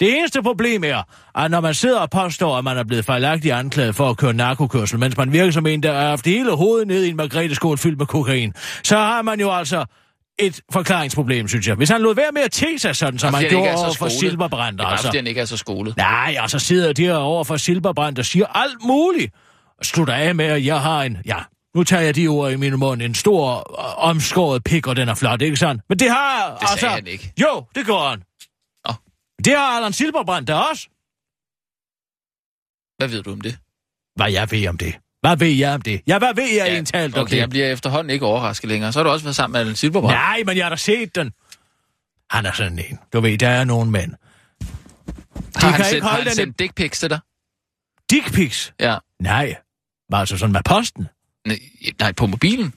Det 0.00 0.18
eneste 0.18 0.42
problem 0.42 0.84
er, 0.84 1.02
at 1.34 1.50
når 1.50 1.60
man 1.60 1.74
sidder 1.74 2.00
og 2.00 2.10
påstår, 2.10 2.56
at 2.58 2.64
man 2.64 2.78
er 2.78 2.84
blevet 2.84 3.04
fejlagtigt 3.04 3.54
anklaget 3.54 3.94
for 3.94 4.10
at 4.10 4.16
køre 4.16 4.32
narkokørsel, 4.32 4.98
mens 4.98 5.16
man 5.16 5.32
virker 5.32 5.50
som 5.50 5.66
en, 5.66 5.82
der 5.82 5.92
har 5.92 6.08
haft 6.08 6.26
hele 6.26 6.56
hovedet 6.56 6.88
ned 6.88 7.04
i 7.04 7.08
en 7.08 7.16
margrethe 7.16 7.76
fyldt 7.76 7.98
med 7.98 8.06
kokain, 8.06 8.54
så 8.84 8.96
har 8.96 9.22
man 9.22 9.40
jo 9.40 9.52
altså 9.52 9.84
et 10.38 10.60
forklaringsproblem, 10.72 11.48
synes 11.48 11.68
jeg. 11.68 11.74
Hvis 11.76 11.88
han 11.88 12.00
lod 12.02 12.14
være 12.14 12.32
med 12.32 12.42
at 12.42 12.52
te 12.52 12.78
sig 12.78 12.96
sådan, 12.96 13.18
som 13.18 13.34
han 13.34 13.48
gjorde 13.48 13.68
er 13.68 13.76
over 13.76 13.94
for. 13.98 14.08
Silberbrand, 14.08 14.78
Det 14.78 14.84
er 14.84 14.88
altså. 14.88 15.22
ikke 15.26 15.40
er 15.40 15.44
så 15.44 15.56
skolet. 15.56 15.96
Nej, 15.96 16.36
og 16.40 16.50
så 16.50 16.58
sidder 16.58 16.92
de 16.92 17.16
over 17.16 17.44
for 17.44 17.56
Silberbrand 17.56 18.18
og 18.18 18.24
siger 18.24 18.46
alt 18.46 18.84
muligt. 18.86 19.34
Og 19.78 19.84
slutter 19.84 20.14
af 20.14 20.34
med, 20.34 20.44
at 20.44 20.64
jeg 20.66 20.80
har 20.80 21.02
en... 21.02 21.18
Ja, 21.26 21.38
nu 21.76 21.84
tager 21.84 22.02
jeg 22.02 22.14
de 22.14 22.28
ord 22.28 22.52
i 22.52 22.56
min 22.56 22.78
mund. 22.78 23.02
En 23.02 23.14
stor, 23.14 23.56
øh, 23.80 24.08
omskåret 24.08 24.64
pik, 24.64 24.86
og 24.86 24.96
den 24.96 25.08
er 25.08 25.14
flot, 25.14 25.42
ikke 25.42 25.56
sandt? 25.56 25.82
Men 25.88 25.98
det 25.98 26.10
har... 26.10 26.58
Det 26.60 26.68
sagde 26.68 26.72
altså, 26.72 26.88
han 26.88 27.06
ikke. 27.06 27.32
Jo, 27.40 27.64
det 27.74 27.86
gør 27.86 28.08
han. 28.10 28.22
Nå. 28.86 28.94
Det 29.44 29.56
har 29.56 29.76
Allan 29.76 29.92
Silberbrand 29.92 30.46
da 30.46 30.54
også. 30.54 30.88
Hvad 32.96 33.08
ved 33.08 33.22
du 33.22 33.32
om 33.32 33.40
det? 33.40 33.58
Hvad 34.16 34.32
jeg 34.32 34.50
ved 34.50 34.68
om 34.68 34.78
det? 34.78 34.94
Hvad 35.20 35.36
ved 35.36 35.48
jeg 35.48 35.74
om 35.74 35.82
det? 35.82 36.00
Ja, 36.06 36.18
hvad 36.18 36.34
ved 36.34 36.48
jeg 36.48 36.66
ja, 36.66 36.72
egentlig 36.72 37.16
om 37.16 37.22
okay, 37.22 37.36
jeg 37.36 37.42
det? 37.42 37.50
bliver 37.50 37.72
efterhånden 37.72 38.10
ikke 38.10 38.26
overrasket 38.26 38.68
længere. 38.68 38.92
Så 38.92 38.98
har 38.98 39.04
du 39.04 39.10
også 39.10 39.24
været 39.24 39.36
sammen 39.36 39.52
med 39.52 39.60
Allan 39.60 39.76
Silberbrand. 39.76 40.14
Nej, 40.14 40.42
men 40.46 40.56
jeg 40.56 40.64
har 40.64 40.70
da 40.70 40.76
set 40.76 41.14
den. 41.14 41.32
Han 42.30 42.46
er 42.46 42.52
sådan 42.52 42.78
en. 42.78 42.98
Du 43.12 43.20
ved, 43.20 43.38
der 43.38 43.48
er 43.48 43.64
nogle 43.64 43.90
mænd. 43.90 44.12
har 45.56 45.70
han 45.70 45.84
sendt, 45.84 46.04
har 46.04 46.20
han 46.22 46.34
sendt 46.34 46.58
dick 46.58 46.74
pics 46.74 47.00
til 47.00 47.10
dig? 47.10 47.20
Dick 48.10 48.32
pics? 48.32 48.72
Ja. 48.80 48.98
Nej. 49.20 49.56
Var 50.10 50.18
altså 50.18 50.38
sådan 50.38 50.52
med 50.52 50.60
posten? 50.64 51.08
Nej, 51.46 51.58
nej, 52.00 52.12
på 52.12 52.26
mobilen? 52.26 52.72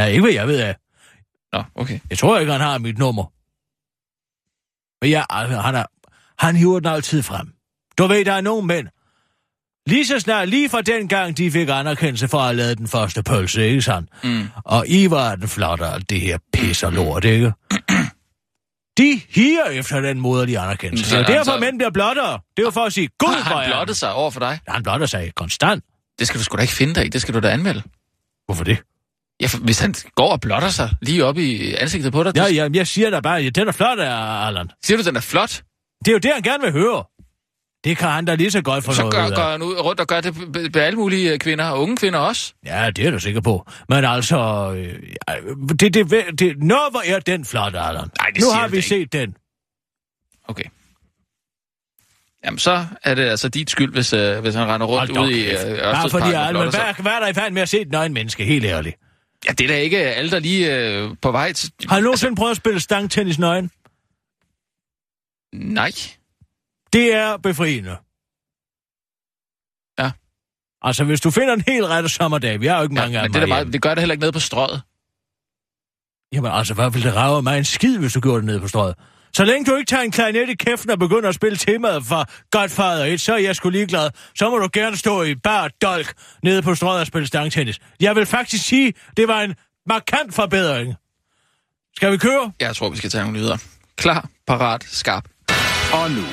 Ja, 0.00 0.04
ikke 0.04 0.20
hvad 0.22 0.32
jeg 0.32 0.48
ved 0.48 0.60
af. 0.60 0.76
Nå, 1.52 1.62
okay. 1.74 2.00
Jeg 2.10 2.18
tror 2.18 2.38
ikke, 2.38 2.52
han 2.52 2.60
har 2.60 2.78
mit 2.78 2.98
nummer. 2.98 3.24
Men 5.04 5.10
ja, 5.10 5.22
han, 5.62 5.74
er, 5.74 5.84
han 6.44 6.56
hiver 6.56 6.80
den 6.80 6.88
altid 6.88 7.22
frem. 7.22 7.52
Du 7.98 8.06
ved, 8.06 8.24
der 8.24 8.32
er 8.32 8.40
nogle 8.40 8.66
mænd. 8.66 8.88
Lige 9.86 10.06
så 10.06 10.18
snart, 10.20 10.48
lige 10.48 10.68
fra 10.68 10.82
den 10.82 11.08
gang, 11.08 11.36
de 11.36 11.50
fik 11.50 11.68
anerkendelse 11.68 12.28
for 12.28 12.38
at 12.38 12.44
have 12.44 12.56
lavet 12.56 12.78
den 12.78 12.88
første 12.88 13.22
pølse, 13.22 13.68
ikke 13.68 13.82
sandt? 13.82 14.24
Mm. 14.24 14.48
Og 14.64 14.88
I 14.88 15.10
var 15.10 15.34
den 15.36 15.48
flotte, 15.48 15.86
alt 15.86 16.10
det 16.10 16.20
her 16.20 16.38
pis 16.52 16.82
og 16.82 16.92
lort, 16.92 17.24
ikke? 17.24 17.52
De 18.98 19.20
higer 19.28 19.64
efter 19.64 20.00
den 20.00 20.20
moderlige 20.20 20.58
anerkendelse. 20.58 21.10
Så 21.10 21.18
Og 21.18 21.24
han 21.24 21.34
derfor 21.34 21.52
så- 21.52 21.60
mænd 21.60 21.78
bliver 21.78 21.90
blottere. 21.90 22.32
Det 22.56 22.62
er 22.62 22.66
jo 22.66 22.70
for 22.70 22.84
at 22.84 22.92
sige, 22.92 23.08
gud, 23.18 23.28
hvor 23.28 23.56
han 23.56 23.70
er 23.70 23.74
blottet 23.74 23.96
sig 23.96 24.12
over 24.12 24.30
for 24.30 24.40
dig? 24.40 24.60
Han 24.68 24.82
blotter 24.82 25.06
sig 25.06 25.34
konstant. 25.34 25.84
Det 26.22 26.28
skal 26.28 26.38
du 26.38 26.44
sgu 26.44 26.56
da 26.56 26.62
ikke 26.62 26.74
finde 26.74 26.94
dig 26.94 27.06
i. 27.06 27.08
Det 27.08 27.20
skal 27.22 27.34
du 27.34 27.40
da 27.40 27.48
anmelde. 27.50 27.82
Hvorfor 28.46 28.64
det? 28.64 28.78
Ja, 29.40 29.46
for 29.46 29.58
hvis 29.58 29.78
han 29.80 29.94
går 30.14 30.32
og 30.32 30.40
blotter 30.40 30.68
sig 30.68 30.90
lige 31.02 31.24
op 31.24 31.38
i 31.38 31.74
ansigtet 31.74 32.12
på 32.12 32.22
dig, 32.22 32.36
Ja, 32.36 32.44
ja, 32.46 32.68
jeg 32.74 32.86
siger 32.86 33.10
da 33.10 33.20
bare, 33.20 33.50
den 33.50 33.68
er 33.68 33.72
flot, 33.72 33.98
Allan. 33.98 34.70
siger 34.84 34.98
du, 34.98 35.04
den 35.04 35.16
er 35.16 35.20
flot. 35.20 35.62
Det 36.04 36.08
er 36.08 36.12
jo 36.12 36.18
det, 36.18 36.30
han 36.34 36.42
gerne 36.42 36.62
vil 36.62 36.72
høre. 36.72 37.04
Det 37.84 37.96
kan 37.96 38.08
han 38.08 38.24
da 38.24 38.34
lige 38.34 38.50
så 38.50 38.62
godt 38.62 38.84
få 38.84 38.92
Så 38.92 39.00
noget 39.02 39.14
gør, 39.14 39.36
går 39.36 39.50
han 39.50 39.62
ud 39.62 39.74
rundt 39.80 40.00
og 40.00 40.06
gør 40.06 40.20
det 40.20 40.36
med- 40.54 40.76
alle 40.76 40.98
mulige 40.98 41.38
kvinder, 41.38 41.64
og 41.64 41.82
unge 41.82 41.96
kvinder 41.96 42.18
også. 42.18 42.52
Ja, 42.66 42.90
det 42.96 43.06
er 43.06 43.10
du 43.10 43.18
sikker 43.18 43.40
på. 43.40 43.66
Men 43.88 44.04
altså, 44.04 44.38
øh, 44.76 44.98
det, 45.80 45.94
det, 45.94 46.10
det, 46.38 46.62
nå, 46.62 46.78
hvor 46.90 47.02
er 47.04 47.18
den 47.18 47.44
flot, 47.44 47.74
Allan. 47.76 48.08
Nu 48.40 48.50
har 48.50 48.68
vi 48.68 48.80
set 48.80 49.12
den. 49.12 49.34
Okay. 50.48 50.64
Jamen, 52.44 52.58
så 52.58 52.86
er 53.02 53.14
det 53.14 53.22
altså 53.22 53.48
dit 53.48 53.70
skyld, 53.70 53.92
hvis, 53.92 54.12
øh, 54.12 54.40
hvis 54.40 54.54
han 54.54 54.68
render 54.68 54.86
rundt 54.86 55.18
ude 55.18 55.32
i 55.32 55.50
øh. 55.50 55.52
Bare 55.52 55.64
Ørstedsparken 55.64 56.10
fordi, 56.10 56.34
Allan, 56.34 56.54
men 56.54 56.70
hvad, 56.70 57.02
hvad 57.02 57.12
er 57.12 57.20
der 57.20 57.28
i 57.28 57.32
færd 57.32 57.52
med 57.52 57.62
at 57.62 57.68
se 57.68 57.80
et 57.80 57.90
nøgen 57.90 58.12
menneske, 58.12 58.44
helt 58.44 58.64
ærligt? 58.64 58.96
Ja, 59.48 59.52
det 59.52 59.64
er 59.64 59.68
da 59.68 59.76
ikke 59.76 59.98
alle, 59.98 60.30
der 60.30 60.38
lige 60.38 60.76
øh, 60.76 61.10
på 61.22 61.30
vej 61.30 61.52
til... 61.52 61.72
Har 61.88 61.96
du 61.96 62.02
nogensinde 62.02 62.36
prøvet 62.36 62.50
at 62.50 62.56
spille 62.56 62.80
stangtennis 62.80 63.38
nøgen? 63.38 63.70
Nej. 65.54 65.92
Det 66.92 67.14
er 67.14 67.36
befriende. 67.36 67.96
Ja. 69.98 70.10
Altså, 70.82 71.04
hvis 71.04 71.20
du 71.20 71.30
finder 71.30 71.54
en 71.54 71.64
helt 71.66 71.86
rette 71.86 72.08
sommerdag, 72.08 72.60
vi 72.60 72.66
har 72.66 72.76
jo 72.76 72.82
ikke 72.82 72.94
Ja, 72.94 73.00
mange 73.00 73.18
af 73.18 73.24
men 73.24 73.34
det, 73.34 73.42
er 73.42 73.46
meget, 73.46 73.72
det 73.72 73.82
gør 73.82 73.90
det 73.90 73.98
heller 73.98 74.12
ikke 74.12 74.22
nede 74.22 74.32
på 74.32 74.40
strøget. 74.40 74.82
Jamen 76.32 76.50
altså, 76.52 76.74
hvad 76.74 76.90
ville 76.90 77.08
det 77.08 77.16
rave 77.16 77.42
mig 77.42 77.58
en 77.58 77.64
skid, 77.64 77.98
hvis 77.98 78.12
du 78.12 78.20
gjorde 78.20 78.38
det 78.38 78.44
nede 78.44 78.60
på 78.60 78.68
strøget? 78.68 78.94
Så 79.34 79.44
længe 79.44 79.70
du 79.70 79.76
ikke 79.76 79.88
tager 79.88 80.02
en 80.02 80.10
klarinet 80.10 80.48
i 80.48 80.54
kæften 80.54 80.90
og 80.90 80.98
begynder 80.98 81.28
at 81.28 81.34
spille 81.34 81.56
temaet 81.56 82.04
for 82.04 82.26
Godfather 82.50 83.04
1, 83.04 83.20
så 83.20 83.34
er 83.34 83.38
jeg 83.38 83.56
sgu 83.56 83.68
ligeglad. 83.68 84.10
Så 84.34 84.50
må 84.50 84.58
du 84.58 84.68
gerne 84.72 84.96
stå 84.96 85.22
i 85.22 85.34
bar 85.34 85.68
dolk 85.82 86.14
nede 86.42 86.62
på 86.62 86.74
strøget 86.74 87.00
og 87.00 87.06
spille 87.06 87.26
stangtennis. 87.26 87.78
Jeg 88.00 88.16
vil 88.16 88.26
faktisk 88.26 88.64
sige, 88.64 88.94
det 89.16 89.28
var 89.28 89.40
en 89.40 89.54
markant 89.86 90.34
forbedring. 90.34 90.94
Skal 91.96 92.12
vi 92.12 92.16
køre? 92.16 92.52
Jeg 92.60 92.76
tror, 92.76 92.90
vi 92.90 92.96
skal 92.96 93.10
tage 93.10 93.22
nogle 93.22 93.38
nyheder. 93.38 93.56
Klar, 93.96 94.28
parat, 94.46 94.84
skarp. 94.84 95.24
Og 95.92 96.10
nu, 96.10 96.24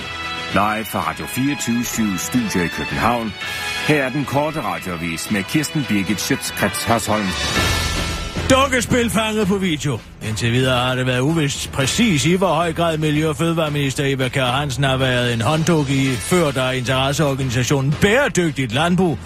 live 0.53 0.85
fra 0.85 1.09
Radio 1.09 1.25
24 1.25 2.17
Studio 2.17 2.63
i 2.63 2.67
København. 2.67 3.33
Her 3.88 4.03
er 4.03 4.09
den 4.09 4.25
korte 4.25 4.62
radiovis 4.62 5.31
med 5.31 5.43
Kirsten 5.43 5.85
Birgit 5.89 6.21
Schøtzgrads 6.21 6.83
Hasholm. 6.83 7.79
Dukkespil 8.49 9.09
fanget 9.09 9.47
på 9.47 9.57
video. 9.57 9.99
Indtil 10.27 10.51
videre 10.51 10.79
har 10.79 10.95
det 10.95 11.05
været 11.05 11.19
uvist 11.19 11.71
præcis 11.71 12.25
i, 12.25 12.33
hvor 12.33 12.47
høj 12.47 12.73
grad 12.73 12.97
Miljø- 12.97 13.29
og 13.29 13.35
Fødevareminister 13.35 14.03
Eva 14.05 14.27
Kjær 14.27 14.45
Hansen 14.45 14.83
har 14.83 14.97
været 14.97 15.33
en 15.33 15.41
håndduk 15.41 15.89
i 15.89 16.07
før 16.15 16.51
der 16.51 16.62
er 16.62 16.71
interesseorganisationen 16.71 17.95
Bæredygtigt 18.01 18.73
Landbrug. 18.73 19.17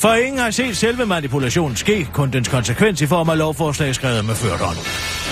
For 0.00 0.14
ingen 0.14 0.38
har 0.38 0.50
set 0.50 0.76
selve 0.76 1.06
manipulationen 1.06 1.76
ske, 1.76 2.08
kun 2.12 2.30
dens 2.30 2.48
konsekvens 2.48 3.00
i 3.00 3.06
form 3.06 3.28
af 3.28 3.38
lovforslag 3.38 3.94
skrevet 3.94 4.24
med 4.24 4.34
førdånd. 4.34 4.76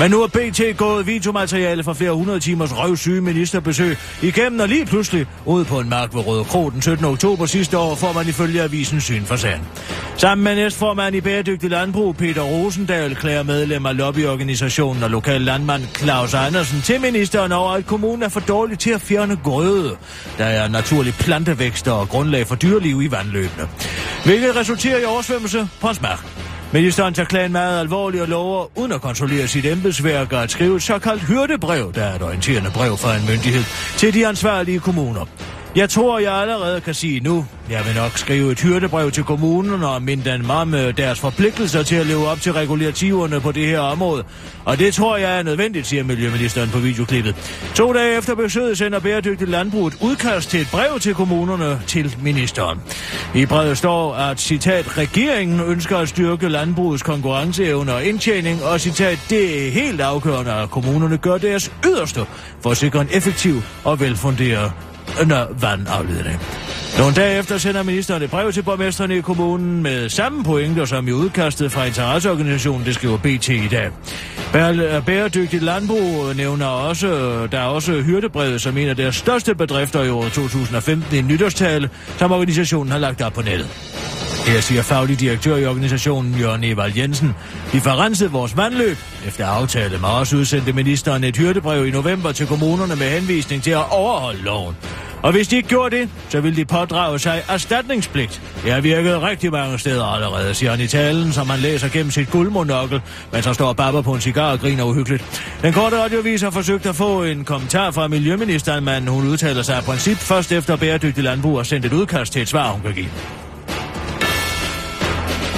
Men 0.01 0.11
nu 0.11 0.23
er 0.23 0.27
BT 0.27 0.77
gået 0.77 1.07
videomateriale 1.07 1.85
fra 1.85 1.93
flere 1.93 2.13
hundrede 2.13 2.41
timers 2.41 2.79
røvsyge 2.79 3.21
ministerbesøg 3.21 3.99
igennem, 4.23 4.61
og 4.61 4.69
lige 4.69 4.87
pludselig 4.87 5.27
ude 5.45 5.65
på 5.65 5.81
en 5.81 5.89
mark 5.89 6.15
ved 6.15 6.27
Røde 6.27 6.45
Kro 6.45 6.71
den 6.71 6.83
17. 6.83 7.05
oktober 7.05 7.47
sidste 7.47 7.79
år, 7.79 7.95
får 7.95 8.13
man 8.13 8.29
ifølge 8.29 8.63
avisen 8.63 9.01
syn 9.01 9.25
for 9.25 9.37
sagen. 9.37 9.61
Sammen 10.17 10.45
med 10.45 10.55
næstformand 10.55 11.17
i 11.17 11.21
Bæredygtig 11.21 11.71
Landbrug, 11.71 12.17
Peter 12.17 12.43
Rosendal, 12.43 13.17
klæder 13.17 13.43
medlem 13.43 13.87
af 13.87 13.97
lobbyorganisationen 13.97 15.03
og 15.03 15.11
lokal 15.11 15.41
landmand 15.41 15.83
Claus 15.99 16.35
Andersen 16.35 16.81
til 16.83 17.01
ministeren 17.01 17.53
over, 17.53 17.71
at 17.71 17.87
kommunen 17.87 18.23
er 18.23 18.29
for 18.29 18.41
dårlig 18.41 18.79
til 18.79 18.91
at 18.91 19.01
fjerne 19.01 19.37
grøde. 19.45 19.97
Der 20.39 20.45
er 20.45 20.69
naturlig 20.69 21.15
plantevækster 21.15 21.93
og 21.93 22.09
grundlag 22.09 22.47
for 22.47 22.55
dyreliv 22.55 23.03
i 23.03 23.11
vandløbene. 23.11 23.69
Hvilket 24.27 24.57
resulterer 24.57 24.99
i 24.99 25.05
oversvømmelse 25.05 25.69
på 25.81 25.87
hans 25.87 26.03
mark. 26.03 26.27
Ministeren 26.73 27.15
tager 27.15 27.27
klagen 27.27 27.53
meget 27.53 27.81
alvorligt 27.81 28.23
og 28.23 28.29
lover, 28.29 28.79
uden 28.79 28.93
at 28.93 29.01
kontrollere 29.01 29.49
sit 29.49 29.67
embedsværk, 29.67 30.33
at 30.33 30.51
skrive 30.51 30.77
et 30.77 30.83
såkaldt 30.83 31.23
hyrdebrev, 31.23 31.93
der 31.95 32.03
er 32.03 32.15
et 32.15 32.23
orienterende 32.23 32.71
brev 32.71 32.97
fra 32.97 33.17
en 33.17 33.27
myndighed, 33.27 33.63
til 33.99 34.15
de 34.15 34.27
ansvarlige 34.27 34.81
kommuner. 34.81 35.27
Jeg 35.77 35.91
tror, 35.91 36.19
jeg 36.19 36.33
allerede 36.33 36.81
kan 36.81 36.95
sige 36.95 37.21
nu. 37.21 37.47
Jeg 37.71 37.83
vil 37.87 37.95
nok 37.95 38.19
skrive 38.19 38.53
et 38.53 38.61
hyrdebrev 38.61 39.11
til 39.11 39.25
kommunen 39.25 39.83
og 39.83 40.03
minde 40.03 40.31
dem 40.31 40.51
om 40.51 40.75
øh, 40.75 40.97
deres 40.97 41.21
forpligtelser 41.21 41.83
til 41.83 41.97
at 41.97 42.07
leve 42.07 42.29
op 42.29 42.41
til 42.41 42.53
regulativerne 42.53 43.41
på 43.41 43.53
det 43.53 43.67
her 43.67 43.81
område. 43.81 44.25
Og 44.65 44.79
det 44.79 44.95
tror 44.95 45.17
jeg 45.17 45.39
er 45.39 45.43
nødvendigt, 45.43 45.87
siger 45.87 46.05
Miljøministeren 46.05 46.71
på 46.71 46.79
videoklippet. 46.79 47.35
To 47.75 47.93
dage 47.93 48.19
efter 48.19 48.35
besøget 48.35 48.79
sender 48.79 49.01
Bæredygtigt 49.01 49.51
Landbrug 49.51 49.87
et 49.87 49.97
udkast 50.01 50.51
til 50.51 50.61
et 50.61 50.69
brev 50.71 51.01
til 51.01 51.15
kommunerne 51.15 51.81
til 51.87 52.17
ministeren. 52.23 52.81
I 53.35 53.47
brevet 53.47 53.79
står, 53.79 54.15
at 54.15 54.41
citat, 54.41 54.99
regeringen 54.99 55.61
ønsker 55.61 55.97
at 55.97 56.09
styrke 56.09 56.49
landbrugets 56.49 57.03
konkurrenceevne 57.03 57.95
og 57.95 58.05
indtjening, 58.05 58.65
og 58.65 58.81
citat, 58.81 59.19
det 59.31 59.67
er 59.67 59.71
helt 59.71 60.01
afgørende, 60.01 60.53
at 60.53 60.71
kommunerne 60.71 61.19
gør 61.19 61.39
deres 61.39 61.73
yderste 61.87 62.21
for 62.63 62.71
at 62.71 62.77
sikre 62.77 63.01
en 63.01 63.09
effektiv 63.13 63.63
og 63.85 64.01
velfunderet 64.01 64.73
vandafledning. 65.61 66.41
Nogle 66.99 67.15
dage 67.15 67.39
efter 67.39 67.59
sender 67.59 67.83
ministeren 67.83 68.23
et 68.23 68.31
brev 68.31 68.53
til 68.53 68.63
borgmesterne 68.63 69.17
i 69.17 69.21
kommunen 69.21 69.83
med 69.83 70.09
samme 70.09 70.45
pointer 70.45 70.85
som 70.85 71.09
i 71.09 71.13
udkastet 71.13 71.73
fra 71.73 71.85
interesseorganisationen, 71.85 72.87
det 72.87 72.95
skriver 72.95 73.17
BT 73.19 73.49
i 73.49 73.69
dag. 73.71 73.91
Bæredygtigt 75.07 75.63
landbrug 75.63 76.35
nævner 76.37 76.67
også, 76.67 77.09
der 77.53 77.59
er 77.59 77.67
også 77.67 77.93
hyrdebrevet 77.93 78.61
som 78.61 78.77
en 78.77 78.89
af 78.89 78.97
deres 78.97 79.17
største 79.17 79.55
bedrifter 79.55 80.03
i 80.03 80.11
år 80.11 80.23
2015 80.29 81.19
en 81.19 81.27
nytårstale, 81.27 81.91
som 82.19 82.33
organisationen 82.33 82.93
har 82.93 82.99
lagt 82.99 83.23
op 83.23 83.33
på 83.33 83.43
nettet. 83.43 84.26
Her 84.47 84.61
siger 84.61 84.83
faglig 84.83 85.21
direktør 85.21 85.57
i 85.57 85.67
organisationen, 85.67 86.35
Jørgen 86.35 86.65
Evald 86.65 86.93
Jensen. 86.97 87.35
Vi 87.73 87.81
får 87.81 87.91
renset 87.91 88.33
vores 88.33 88.57
vandløb. 88.57 88.97
Efter 89.27 89.47
aftale 89.47 89.99
med 89.99 90.09
os 90.09 90.35
udsendte 90.35 90.73
ministeren 90.73 91.25
et 91.25 91.37
hyrdebrev 91.37 91.87
i 91.87 91.91
november 91.91 92.33
til 92.33 92.47
kommunerne 92.47 92.97
med 92.97 93.11
henvisning 93.11 93.63
til 93.63 93.71
at 93.71 93.85
overholde 93.91 94.43
loven. 94.43 94.77
Og 95.23 95.33
hvis 95.33 95.49
de 95.49 95.57
ikke 95.57 95.69
gjorde 95.69 95.97
det, 95.97 96.09
så 96.29 96.41
ville 96.41 96.57
de 96.57 96.65
pådrage 96.65 97.19
sig 97.19 97.43
erstatningspligt. 97.49 98.43
Det 98.65 98.73
har 98.73 98.81
virket 98.81 99.23
rigtig 99.23 99.53
mange 99.53 99.79
steder 99.79 100.05
allerede, 100.05 100.55
siger 100.55 100.71
han 100.71 100.81
i 100.81 100.87
talen, 100.87 101.33
som 101.33 101.51
han 101.51 101.59
læser 101.59 101.89
gennem 101.89 102.11
sit 102.11 102.31
guldmonokkel, 102.31 103.01
mens 103.33 103.45
han 103.45 103.55
står 103.55 103.69
og 103.69 103.77
babber 103.77 104.03
på 104.03 104.15
en 104.15 104.21
cigar 104.21 104.53
og 104.53 104.59
griner 104.59 104.85
uhyggeligt. 104.85 105.43
Den 105.63 105.73
korte 105.73 106.03
radiovis 106.03 106.43
har 106.43 106.51
forsøgt 106.51 106.87
at 106.87 106.95
få 106.95 107.23
en 107.23 107.45
kommentar 107.45 107.91
fra 107.91 108.09
Miljøministeren, 108.09 108.85
men 108.85 109.09
hun 109.09 109.27
udtaler 109.27 109.63
sig 109.63 109.77
af 109.77 109.83
princip 109.83 110.17
først 110.17 110.53
efter 110.53 110.77
bæredygtig 110.77 111.25
landbrug 111.25 111.59
og 111.59 111.67
sendt 111.67 111.87
et 111.87 111.93
udkast 111.93 112.33
til 112.33 112.43
et 112.43 112.49
svar, 112.49 112.71
hun 112.71 112.81
kan 112.83 112.95
give. 112.95 113.11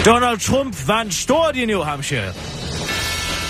Donald 0.05 0.39
Trump 0.39 0.89
vandt 0.89 1.15
stort 1.15 1.57
i 1.57 1.67
New 1.67 1.83
Hampshire. 1.83 2.33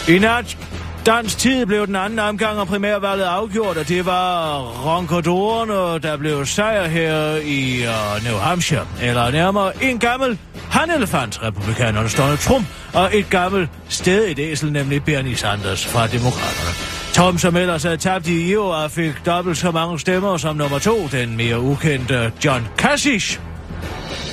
I 0.09 0.19
nat 0.19 0.59
dansk 1.07 1.39
tid 1.39 1.67
blev 1.67 1.87
den 1.87 1.97
anden 1.97 2.19
omgang 2.19 2.59
af 2.59 2.67
primærvalget 2.67 3.25
afgjort, 3.25 3.77
og 3.77 3.89
det 3.89 4.07
var 4.07 4.59
ronkadorerne, 4.87 5.99
der 5.99 6.17
blev 6.17 6.47
sejr 6.47 6.87
her 6.87 7.37
i 7.37 7.83
uh, 7.83 8.25
New 8.25 8.39
Hampshire. 8.39 8.87
Eller 9.03 9.31
nærmere 9.31 9.85
en 9.85 9.99
gammel 9.99 10.39
hanelefant, 10.71 11.43
republikanerne 11.43 12.09
Donald 12.09 12.39
Trump, 12.39 12.67
og 12.95 13.17
et 13.17 13.31
gammelt 13.31 13.71
i 14.07 14.41
æsel, 14.41 14.73
nemlig 14.73 15.05
Bernie 15.05 15.37
Sanders 15.37 15.87
fra 15.87 16.07
Demokraterne. 16.07 16.75
Tom, 17.15 17.39
som 17.39 17.57
ellers 17.57 17.83
havde 17.83 17.97
tabt 17.97 18.27
i 18.27 18.51
Iowa, 18.51 18.87
fik 18.87 19.13
dobbelt 19.27 19.59
så 19.59 19.71
mange 19.71 19.99
stemmer 19.99 20.37
som 20.37 20.57
nummer 20.57 20.79
to, 20.79 21.09
den 21.13 21.37
mere 21.37 21.61
ukendte 21.61 22.33
John 22.45 22.69
Kasich. 22.79 23.48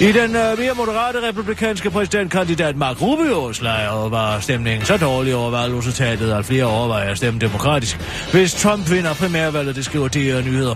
I 0.02 0.12
den 0.12 0.36
øh, 0.36 0.60
mere 0.60 0.74
moderate 0.78 1.28
republikanske 1.28 1.90
præsidentkandidat 1.90 2.78
Mark 2.78 3.02
Rubios 3.02 3.62
lejr 3.62 4.10
var 4.10 4.40
stemningen 4.40 4.86
så 4.86 4.98
dårlig 4.98 5.36
over 5.36 5.50
valgresultatet, 5.52 6.32
at 6.32 6.46
flere 6.46 6.64
overvejer 6.64 7.12
at 7.12 7.18
stemme 7.18 7.40
demokratisk. 7.40 8.00
Hvis 8.32 8.54
Trump 8.54 8.92
vinder 8.92 9.14
primærvalget, 9.14 9.76
det 9.76 9.86
skriver 9.86 10.08
de 10.08 10.44
nyheder. 10.46 10.76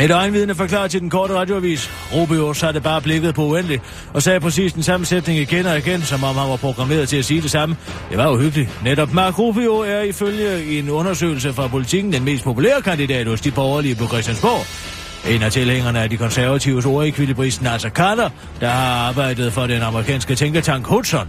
Et 0.00 0.10
øjenvidne 0.10 0.54
forklarer 0.54 0.88
til 0.88 1.00
den 1.00 1.10
korte 1.10 1.34
radioavis. 1.34 1.90
Rubio 2.14 2.54
satte 2.54 2.80
bare 2.80 3.00
blikket 3.00 3.34
på 3.34 3.44
uendelig 3.44 3.80
og 4.14 4.22
sagde 4.22 4.40
præcis 4.40 4.72
den 4.72 4.82
samme 4.82 5.06
sætning 5.06 5.38
igen 5.38 5.66
og 5.66 5.78
igen, 5.78 6.02
som 6.02 6.24
om 6.24 6.34
han 6.34 6.50
var 6.50 6.56
programmeret 6.56 7.08
til 7.08 7.16
at 7.16 7.24
sige 7.24 7.42
det 7.42 7.50
samme. 7.50 7.76
Det 8.10 8.18
var 8.18 8.30
uhyggeligt. 8.30 8.84
Netop 8.84 9.12
Mark 9.12 9.38
Rubio 9.38 9.74
er 9.76 10.00
ifølge 10.00 10.78
en 10.78 10.90
undersøgelse 10.90 11.52
fra 11.52 11.68
politikken 11.68 12.12
den 12.12 12.24
mest 12.24 12.44
populære 12.44 12.82
kandidat 12.82 13.26
hos 13.26 13.40
de 13.40 13.50
borgerlige 13.50 13.94
på 13.94 14.06
Christiansborg. 14.06 14.99
En 15.28 15.42
af 15.42 15.52
tilhængerne 15.52 16.00
af 16.00 16.10
de 16.10 16.16
konservatives 16.16 16.86
ordekvilibrist 16.86 17.62
Nasser 17.62 17.90
Carter, 17.90 18.30
der 18.60 18.68
har 18.68 19.08
arbejdet 19.08 19.52
for 19.52 19.66
den 19.66 19.82
amerikanske 19.82 20.34
tænketank 20.34 20.86
Hudson. 20.86 21.28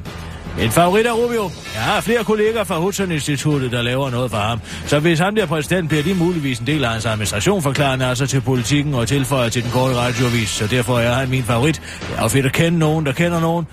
En 0.60 0.72
favorit 0.72 1.06
af 1.06 1.14
Rubio. 1.14 1.52
Jeg 1.76 1.82
har 1.82 2.02
flere 2.02 2.24
kolleger 2.24 2.64
fra 2.64 2.78
Hudson-instituttet, 2.80 3.72
der 3.72 3.82
laver 3.82 4.10
noget 4.10 4.32
for 4.32 4.38
ham. 4.38 4.62
Så 4.86 5.00
hvis 5.00 5.20
han 5.20 5.34
bliver 5.34 5.46
præsident, 5.46 5.90
bliver 5.90 6.04
de 6.04 6.14
muligvis 6.14 6.60
en 6.60 6.68
del 6.68 6.84
af 6.84 6.92
hans 6.92 7.06
administration, 7.06 7.62
forklarer 7.62 7.96
Nasser 7.96 8.26
til 8.26 8.42
politikken 8.42 8.94
og 8.94 9.08
tilføjer 9.08 9.50
til 9.50 9.64
den 9.64 9.72
korte 9.72 9.96
radiovis. 9.96 10.50
Så 10.50 10.68
derfor 10.68 11.00
er 11.00 11.14
han 11.14 11.30
min 11.30 11.44
favorit. 11.44 11.82
Det 12.10 12.18
er 12.18 12.22
jo 12.22 12.28
fedt 12.28 12.46
at 12.46 12.54
kende 12.54 12.80
nogen, 12.80 13.06
der 13.06 13.12
kender 13.12 13.40
nogen. 13.40 13.68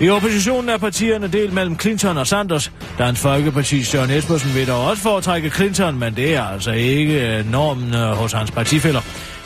I 0.00 0.08
oppositionen 0.08 0.68
er 0.68 0.76
partierne 0.78 1.28
delt 1.28 1.52
mellem 1.52 1.78
Clinton 1.80 2.18
og 2.18 2.26
Sanders. 2.26 2.72
Dansk 2.98 3.22
Folkeparti 3.22 3.82
Søren 3.82 4.10
Espersen 4.10 4.54
vil 4.54 4.66
dog 4.68 4.86
også 4.86 5.02
foretrække 5.02 5.50
Clinton, 5.50 5.98
men 5.98 6.16
det 6.16 6.34
er 6.34 6.42
altså 6.44 6.70
ikke 6.72 7.36
øh, 7.38 7.50
normen 7.50 7.94
øh, 7.94 8.00
hos 8.00 8.32
hans 8.32 8.50
partifælder. 8.50 9.00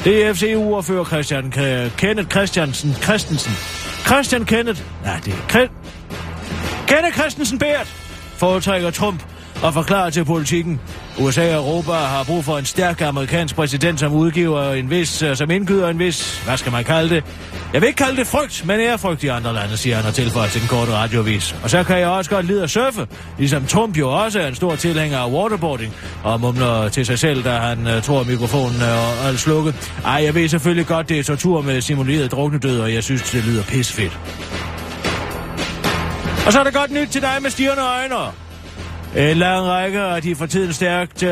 DFCU-ordfører 0.04 1.02
e 1.02 1.06
Christian 1.06 1.52
K- 1.56 1.96
Kenneth 1.96 2.28
Christiansen 2.28 2.94
Christensen. 3.02 3.52
Christian 4.06 4.44
Kenneth... 4.44 4.80
Nej, 5.04 5.20
det 5.24 5.34
er... 5.34 5.36
Kre- 5.58 5.70
Kenneth 6.86 7.18
Christensen 7.18 7.58
Bært 7.58 7.86
foretrækker 8.36 8.90
Trump 8.90 9.22
og 9.62 9.74
forklarer 9.74 10.10
til 10.10 10.24
politikken. 10.24 10.80
USA 11.18 11.56
og 11.56 11.64
Europa 11.64 11.92
har 11.92 12.24
brug 12.24 12.44
for 12.44 12.58
en 12.58 12.64
stærk 12.64 13.00
amerikansk 13.00 13.56
præsident, 13.56 14.00
som 14.00 14.12
udgiver 14.12 14.72
en 14.72 14.90
vis, 14.90 15.22
øh, 15.22 15.36
som 15.36 15.50
indgyder 15.50 15.88
en 15.88 15.98
vis, 15.98 16.42
hvad 16.44 16.56
skal 16.56 16.72
man 16.72 16.84
kalde 16.84 17.14
det? 17.14 17.24
Jeg 17.72 17.80
vil 17.80 17.86
ikke 17.86 17.96
kalde 17.96 18.16
det 18.16 18.26
frygt, 18.26 18.66
men 18.66 18.80
ærefrygt 18.80 19.24
i 19.24 19.28
andre 19.28 19.54
lande, 19.54 19.76
siger 19.76 19.96
han 19.96 20.06
og 20.06 20.14
tilføjer 20.14 20.48
til 20.48 20.60
den 20.60 20.68
korte 20.68 20.92
radiovis. 20.92 21.54
Og 21.62 21.70
så 21.70 21.82
kan 21.84 21.98
jeg 21.98 22.08
også 22.08 22.30
godt 22.30 22.46
lide 22.46 22.62
at 22.62 22.70
surfe, 22.70 23.06
ligesom 23.38 23.66
Trump 23.66 23.98
jo 23.98 24.22
også 24.24 24.40
er 24.40 24.46
en 24.46 24.54
stor 24.54 24.76
tilhænger 24.76 25.18
af 25.18 25.30
waterboarding, 25.30 25.94
og 26.24 26.40
mumler 26.40 26.88
til 26.88 27.06
sig 27.06 27.18
selv, 27.18 27.44
da 27.44 27.50
han 27.50 27.86
uh, 27.86 28.02
tror 28.02 28.22
mikrofonen 28.24 28.80
er 28.80 29.36
slukket. 29.36 29.92
Ej, 30.04 30.22
jeg 30.24 30.34
ved 30.34 30.48
selvfølgelig 30.48 30.86
godt, 30.86 31.08
det 31.08 31.18
er 31.18 31.22
tortur 31.22 31.62
med 31.62 31.80
simuleret 31.80 32.32
druknedød, 32.32 32.80
og 32.80 32.94
jeg 32.94 33.04
synes, 33.04 33.22
det 33.22 33.44
lyder 33.44 33.62
pisfedt. 33.62 34.18
Og 36.46 36.52
så 36.52 36.60
er 36.60 36.64
der 36.64 36.70
godt 36.70 36.90
nyt 36.90 37.08
til 37.08 37.22
dig 37.22 37.38
med 37.42 37.50
stirrende 37.50 37.82
øjne. 37.82 38.49
En 39.16 39.36
lang 39.36 39.66
række 39.66 40.00
af 40.00 40.22
de 40.22 40.36
for 40.36 40.46
tiden 40.46 40.72
stærkt 40.72 41.22
uh, 41.22 41.28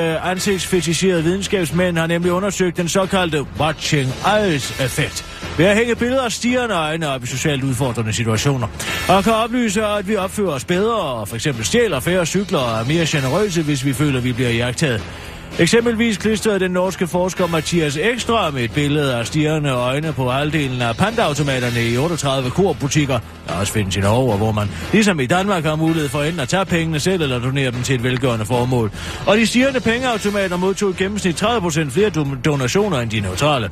videnskabsmænd 1.25 1.99
har 1.99 2.07
nemlig 2.07 2.33
undersøgt 2.33 2.77
den 2.77 2.89
såkaldte 2.89 3.47
watching 3.61 4.09
eyes-effekt 4.39 5.25
ved 5.59 5.67
at 5.67 5.77
hænge 5.77 5.95
billeder 5.95 6.23
af 6.23 6.33
stigende 6.33 6.75
øjne 6.75 7.09
op 7.09 7.25
i 7.25 7.27
socialt 7.27 7.65
udfordrende 7.65 8.13
situationer. 8.13 8.67
Og 9.09 9.25
kan 9.25 9.33
oplyse, 9.33 9.85
at 9.85 10.09
vi 10.09 10.17
opfører 10.17 10.51
os 10.51 10.65
bedre 10.65 11.01
og 11.01 11.29
for 11.29 11.35
eksempel 11.35 11.65
stjæler 11.65 12.01
færre 12.01 12.27
cykler 12.27 12.59
og 12.59 12.81
er 12.81 12.85
mere 12.85 13.07
generøse, 13.07 13.63
hvis 13.63 13.85
vi 13.85 13.93
føler, 13.93 14.19
at 14.19 14.25
vi 14.25 14.33
bliver 14.33 14.51
jagtet. 14.51 15.03
Eksempelvis 15.59 16.19
klistrede 16.19 16.61
den 16.61 16.71
norske 16.71 17.07
forsker 17.07 17.47
Mathias 17.47 17.97
Ekstrøm 17.97 18.57
et 18.57 18.73
billede 18.73 19.15
af 19.17 19.27
stirrende 19.27 19.71
øjne 19.71 20.13
på 20.13 20.31
halvdelen 20.31 20.83
af 20.83 20.97
pandautomaterne 20.97 21.85
i 21.85 21.97
38 21.97 22.51
korbutikker, 22.51 23.19
der 23.49 23.55
også 23.55 23.73
findes 23.73 23.97
i 23.97 24.01
Norge, 24.01 24.37
hvor 24.37 24.53
man 24.53 24.69
ligesom 24.93 25.21
i 25.21 25.27
Danmark 25.27 25.65
har 25.65 25.77
mulighed 25.77 26.09
for 26.09 26.23
enten 26.23 26.41
at 26.41 26.49
tage 26.49 26.65
pengene 26.65 27.01
selv 27.01 27.23
eller 27.23 27.39
donere 27.39 27.71
dem 27.71 27.83
til 27.83 27.95
et 27.95 28.03
velgørende 28.03 28.45
formål. 28.45 28.91
Og 29.27 29.37
de 29.37 29.47
stirrende 29.47 29.81
pengeautomater 29.81 30.57
modtog 30.57 30.91
i 30.91 30.95
gennemsnit 31.03 31.43
30% 31.43 31.91
flere 31.91 32.11
donationer 32.45 33.01
end 33.01 33.11
de 33.11 33.21
neutrale. 33.21 33.71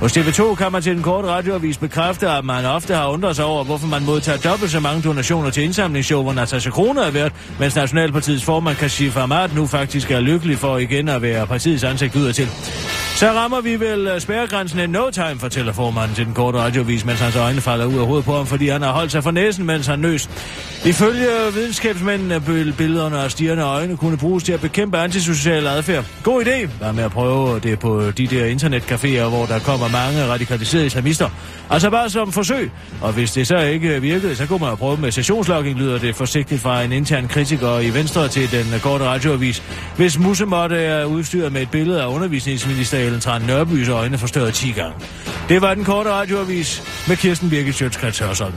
Hos 0.00 0.16
TV2 0.16 0.54
kan 0.54 0.72
man 0.72 0.82
til 0.82 0.94
den 0.94 1.02
korte 1.02 1.28
radioavis 1.28 1.78
bekræfte, 1.78 2.28
at 2.28 2.44
man 2.44 2.64
ofte 2.64 2.94
har 2.94 3.08
undret 3.08 3.36
sig 3.36 3.44
over, 3.44 3.64
hvorfor 3.64 3.86
man 3.86 4.04
modtager 4.04 4.38
dobbelt 4.38 4.70
så 4.70 4.80
mange 4.80 5.02
donationer 5.02 5.50
til 5.50 5.62
indsamlingsshow, 5.62 6.22
hvor 6.22 6.32
Natasha 6.32 6.70
Kroner 6.70 7.02
er 7.02 7.10
værd, 7.10 7.32
mens 7.60 7.76
Nationalpartiets 7.76 8.44
formand 8.44 8.76
Kashif 8.76 9.16
Ahmad 9.16 9.48
nu 9.54 9.66
faktisk 9.66 10.10
er 10.10 10.20
lykkelig 10.20 10.58
for 10.58 10.78
igen 10.78 11.08
at 11.08 11.17
være 11.22 11.46
partiets 11.46 11.84
ansigt 11.84 12.16
udadtil. 12.16 12.48
Så 13.18 13.30
rammer 13.30 13.60
vi 13.60 13.80
vel 13.80 14.06
øh, 14.06 14.20
spærregrænsen 14.20 14.80
en 14.80 14.90
no 14.90 15.10
time, 15.10 15.38
fortæller 15.38 15.72
formanden 15.72 16.16
til 16.16 16.26
den 16.26 16.34
korte 16.34 16.58
radiovis, 16.58 17.04
mens 17.04 17.20
hans 17.20 17.36
øjne 17.36 17.60
falder 17.60 17.86
ud 17.86 17.98
af 17.98 18.06
hovedet 18.06 18.24
på 18.24 18.36
ham, 18.36 18.46
fordi 18.46 18.68
han 18.68 18.82
har 18.82 18.92
holdt 18.92 19.12
sig 19.12 19.22
for 19.22 19.30
næsen, 19.30 19.66
mens 19.66 19.86
han 19.86 19.98
nøs. 19.98 20.30
Ifølge 20.84 21.28
videnskabsmændene 21.54 22.46
vil 22.46 22.74
billederne 22.78 23.18
af 23.18 23.30
stirrende 23.30 23.64
øjne 23.64 23.96
kunne 23.96 24.16
bruges 24.16 24.44
til 24.44 24.52
at 24.52 24.60
bekæmpe 24.60 24.98
antisocial 24.98 25.66
adfærd. 25.66 26.04
God 26.22 26.44
idé. 26.44 26.66
Hvad 26.78 26.92
med 26.92 27.04
at 27.04 27.10
prøve 27.10 27.60
det 27.60 27.78
på 27.78 28.10
de 28.10 28.26
der 28.26 28.54
internetcaféer, 28.54 29.28
hvor 29.28 29.46
der 29.46 29.58
kommer 29.58 29.88
mange 29.88 30.26
radikaliserede 30.26 30.86
islamister. 30.86 31.28
Altså 31.70 31.90
bare 31.90 32.10
som 32.10 32.32
forsøg. 32.32 32.70
Og 33.00 33.12
hvis 33.12 33.32
det 33.32 33.46
så 33.46 33.58
ikke 33.58 34.00
virkede, 34.00 34.36
så 34.36 34.46
kunne 34.46 34.60
man 34.60 34.76
prøve 34.76 34.96
med 34.96 35.12
sessionslogging, 35.12 35.78
lyder 35.78 35.98
det 35.98 36.16
forsigtigt 36.16 36.60
fra 36.60 36.82
en 36.82 36.92
intern 36.92 37.28
kritiker 37.28 37.78
i 37.78 37.94
Venstre 37.94 38.28
til 38.28 38.50
den 38.52 38.80
korte 38.80 39.04
radioavis. 39.04 39.62
Hvis 39.96 40.18
Musemotte 40.18 40.76
er 40.76 41.04
udstyret 41.04 41.52
med 41.52 41.62
et 41.62 41.70
billede 41.70 42.02
af 42.02 42.06
undervisningsminister 42.06 43.07
Ellen 43.08 43.20
Tran 43.20 43.42
Nørbys 43.42 43.88
øjne 43.88 44.18
forstørret 44.18 44.54
10 44.54 44.72
gange. 44.72 45.06
Det 45.48 45.62
var 45.62 45.74
den 45.74 45.84
korte 45.84 46.10
radioavis 46.10 46.82
med 47.08 47.16
Kirsten 47.16 47.50
Birgit 47.50 47.74
Sjøtskrets 47.74 48.18
Hørsholm. 48.18 48.54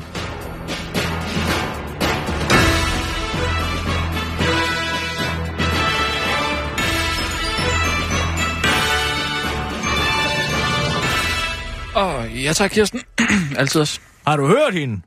Ja 12.43 12.53
tak, 12.53 12.71
Kirsten. 12.71 13.01
Altid 13.57 13.81
også. 13.81 13.99
Har 14.27 14.37
du 14.37 14.47
hørt 14.47 14.73
hende? 14.73 15.01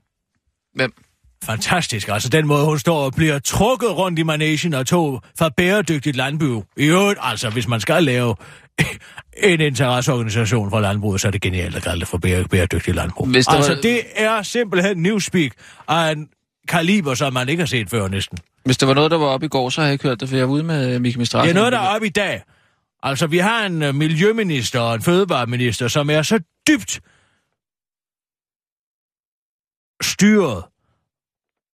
Hvem? 0.74 0.92
Fantastisk. 1.44 2.09
Altså 2.09 2.28
den 2.28 2.46
måde, 2.46 2.64
hun 2.64 2.78
står 2.78 3.04
og 3.04 3.12
bliver 3.14 3.38
trukket 3.38 3.96
rundt 3.96 4.18
i 4.18 4.22
managen 4.22 4.74
og 4.74 4.87
tog 4.87 5.22
fra 5.38 5.48
bæredygtigt 5.57 6.16
landbrug. 6.16 6.64
I 6.76 6.85
øvrigt, 6.85 7.18
altså 7.22 7.50
hvis 7.50 7.68
man 7.68 7.80
skal 7.80 8.04
lave 8.04 8.35
en 9.52 9.60
interesseorganisation 9.60 10.70
for 10.70 10.80
landbruget, 10.80 11.20
så 11.20 11.26
er 11.26 11.30
det 11.32 11.40
genialt 11.42 11.76
at 11.76 11.82
kalde 11.82 12.00
det 12.00 12.08
for 12.08 12.18
bære- 12.18 12.46
bæredygtigt 12.46 12.96
landbrug. 12.96 13.26
Hvis 13.26 13.46
der 13.46 13.52
altså 13.52 13.74
var- 13.74 13.80
det 13.80 14.00
er 14.16 14.42
simpelthen 14.42 14.96
newspeak 15.02 15.50
af 15.88 16.12
en 16.12 16.28
kaliber, 16.68 17.14
som 17.14 17.32
man 17.32 17.48
ikke 17.48 17.60
har 17.60 17.66
set 17.66 17.90
før 17.90 18.08
næsten. 18.08 18.38
Hvis 18.64 18.76
der 18.78 18.87
var 18.87 18.94
noget, 18.94 19.10
der 19.10 19.18
var 19.18 19.26
oppe 19.26 19.46
i 19.46 19.48
går, 19.48 19.68
så 19.70 19.80
har 19.80 19.87
jeg 19.88 19.92
ikke 19.92 20.08
hørt 20.08 20.20
det, 20.20 20.28
for 20.28 20.37
jeg 20.37 20.48
var 20.48 20.54
ude 20.54 20.62
med 20.62 20.98
Miki 20.98 21.18
Mistrati. 21.18 21.48
Det 21.48 21.50
er 21.50 21.58
noget, 21.58 21.72
der 21.72 21.78
er 21.78 21.94
oppe 21.94 22.06
i 22.06 22.10
dag. 22.10 22.42
Altså, 23.02 23.26
vi 23.26 23.38
har 23.38 23.66
en 23.66 23.82
uh, 23.82 23.94
miljøminister 23.94 24.80
og 24.80 24.94
en 24.94 25.02
fødevareminister, 25.02 25.88
som 25.88 26.10
er 26.10 26.22
så 26.22 26.38
dybt 26.68 27.00
styret 30.02 30.62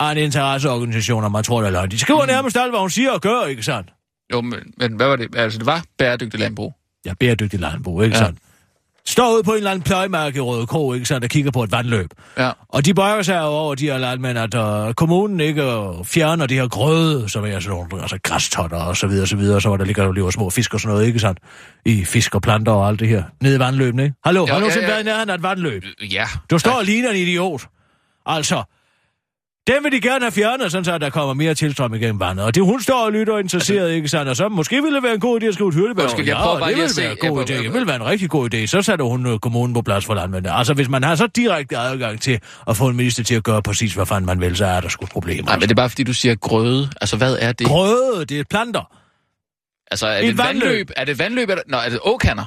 af 0.00 0.12
en 0.12 0.18
interesseorganisation, 0.18 1.24
og 1.24 1.32
man 1.32 1.44
tror, 1.44 1.60
det 1.60 1.66
er 1.66 1.70
løgn. 1.72 1.90
De 1.90 1.98
skriver 1.98 2.26
nærmest 2.26 2.56
alt, 2.56 2.72
hvad 2.72 2.80
hun 2.80 2.90
siger 2.90 3.10
og 3.10 3.20
gør, 3.20 3.44
ikke 3.46 3.62
sandt? 3.62 3.92
Jo, 4.32 4.40
men, 4.40 4.58
men 4.76 4.92
hvad 4.96 5.06
var 5.06 5.16
det? 5.16 5.36
Altså, 5.36 5.58
det 5.58 5.66
var 5.66 5.84
bæredygtigt 5.98 6.40
landbrug. 6.40 6.74
Ja, 7.06 7.12
bæredygtig 7.20 7.60
landbrug, 7.60 8.02
ikke 8.04 8.16
Ja. 8.16 8.20
ja. 8.22 8.26
sandt? 8.26 8.38
Står 9.06 9.34
ude 9.34 9.42
på 9.42 9.50
en 9.50 9.56
eller 9.56 9.70
anden 9.70 9.82
pløjmark 9.82 10.36
i 10.36 10.40
Røde 10.40 10.66
Kro, 10.66 10.92
ikke 10.92 11.06
sandt, 11.06 11.24
og 11.24 11.30
kigger 11.30 11.50
på 11.50 11.62
et 11.62 11.72
vandløb. 11.72 12.10
Ja. 12.38 12.50
Og 12.68 12.84
de 12.84 12.94
bøjer 12.94 13.22
sig 13.22 13.42
over 13.42 13.74
de 13.74 13.84
her 13.84 13.98
landmænd, 13.98 14.38
at 14.38 14.54
uh, 14.88 14.92
kommunen 14.94 15.40
ikke 15.40 15.62
fjerner 16.04 16.46
de 16.46 16.54
her 16.54 16.68
grøde, 16.68 17.28
som 17.28 17.44
er 17.44 17.60
sådan 17.60 17.76
nogle 17.90 18.02
altså 18.02 18.18
græstotter 18.22 18.76
og 18.76 18.96
så 18.96 19.06
videre, 19.06 19.24
og 19.24 19.28
så 19.28 19.36
videre, 19.36 19.60
så 19.60 19.68
hvor 19.68 19.76
der 19.76 19.84
ligger 19.84 20.04
jo 20.04 20.12
lever 20.12 20.30
små 20.30 20.50
fisk 20.50 20.74
og 20.74 20.80
sådan 20.80 20.94
noget, 20.94 21.06
ikke 21.06 21.18
sandt? 21.18 21.38
I 21.84 22.04
fisk 22.04 22.34
og 22.34 22.42
planter 22.42 22.72
og 22.72 22.88
alt 22.88 23.00
det 23.00 23.08
her. 23.08 23.22
Nede 23.42 23.56
i 23.56 23.58
vandløbene, 23.58 24.02
ikke? 24.02 24.14
Hallo, 24.24 24.40
Jo, 24.40 24.46
har 24.46 24.60
du 24.60 24.66
ja, 24.66 24.80
ja. 24.80 24.86
været 24.86 25.00
i 25.00 25.04
nærheden 25.04 25.30
af 25.30 25.34
et 25.34 25.42
vandløb? 25.42 25.84
Ja. 26.12 26.24
Du 26.50 26.58
står 26.58 26.72
og 26.72 26.84
ligner 26.84 27.10
en 27.10 27.16
idiot. 27.16 27.62
Altså, 28.26 28.62
den 29.66 29.84
vil 29.84 29.92
de 29.92 30.00
gerne 30.00 30.24
have 30.24 30.32
fjernet, 30.32 30.72
sådan 30.72 30.84
så 30.84 30.98
der 30.98 31.10
kommer 31.10 31.34
mere 31.34 31.54
tilstrøm 31.54 31.94
igennem 31.94 32.20
vandet. 32.20 32.44
Og 32.44 32.54
det 32.54 32.62
hun 32.62 32.82
står 32.82 33.04
og 33.04 33.12
lytter 33.12 33.32
og 33.32 33.38
er 33.38 33.42
interesseret, 33.42 33.92
ikke 33.92 34.08
sandt? 34.08 34.28
Og 34.28 34.36
så 34.36 34.48
måske 34.48 34.82
ville 34.82 34.94
det 34.96 35.02
være 35.02 35.14
en 35.14 35.20
god 35.20 35.42
idé 35.42 35.46
at 35.46 35.54
skrive 35.54 35.68
et 35.68 35.74
hyrdebær. 35.74 36.02
Undskyld, 36.02 36.26
jeg 36.26 36.36
prøver 36.36 36.58
bare 36.58 36.70
det 36.70 36.76
ville 36.78 36.92
være 37.02 37.10
en 37.10 37.34
god 37.34 37.50
idé. 37.50 37.52
Det 37.62 37.72
ville 37.72 37.86
være 37.86 37.96
en 37.96 38.04
rigtig 38.06 38.30
god 38.30 38.54
idé. 38.54 38.66
Så 38.66 38.82
satte 38.82 39.04
hun 39.04 39.26
øh, 39.26 39.38
kommunen 39.38 39.74
på 39.74 39.82
plads 39.82 40.04
for 40.04 40.14
landmændene. 40.14 40.52
Altså, 40.54 40.74
hvis 40.74 40.88
man 40.88 41.02
har 41.02 41.14
så 41.14 41.26
direkte 41.26 41.76
adgang 41.78 42.20
til 42.20 42.40
at 42.68 42.76
få 42.76 42.88
en 42.88 42.96
minister 42.96 43.22
til 43.24 43.34
at 43.34 43.44
gøre 43.44 43.62
præcis, 43.62 43.94
hvad 43.94 44.06
fanden 44.06 44.26
man 44.26 44.40
vil, 44.40 44.56
så 44.56 44.66
er 44.66 44.80
der 44.80 44.88
sgu 44.88 45.06
problemer. 45.06 45.42
Nej, 45.46 45.56
men 45.56 45.62
det 45.62 45.70
er 45.70 45.74
bare 45.74 45.90
fordi, 45.90 46.02
du 46.02 46.14
siger 46.14 46.34
grøde. 46.34 46.90
Altså, 47.00 47.16
hvad 47.16 47.36
er 47.40 47.52
det? 47.52 47.66
Grøde, 47.66 48.24
det 48.24 48.40
er 48.40 48.44
planter. 48.50 48.96
Altså, 49.90 50.06
er 50.06 50.16
Et 50.18 50.22
det 50.22 50.28
et 50.30 50.38
vandløb? 50.38 50.62
vandløb. 50.62 50.90
Er 50.96 51.04
det 51.04 51.18
vandløb? 51.18 51.48
Eller... 51.50 51.62
Nå, 51.68 51.76
er 51.76 51.88
det 51.88 51.98
åkander? 52.02 52.44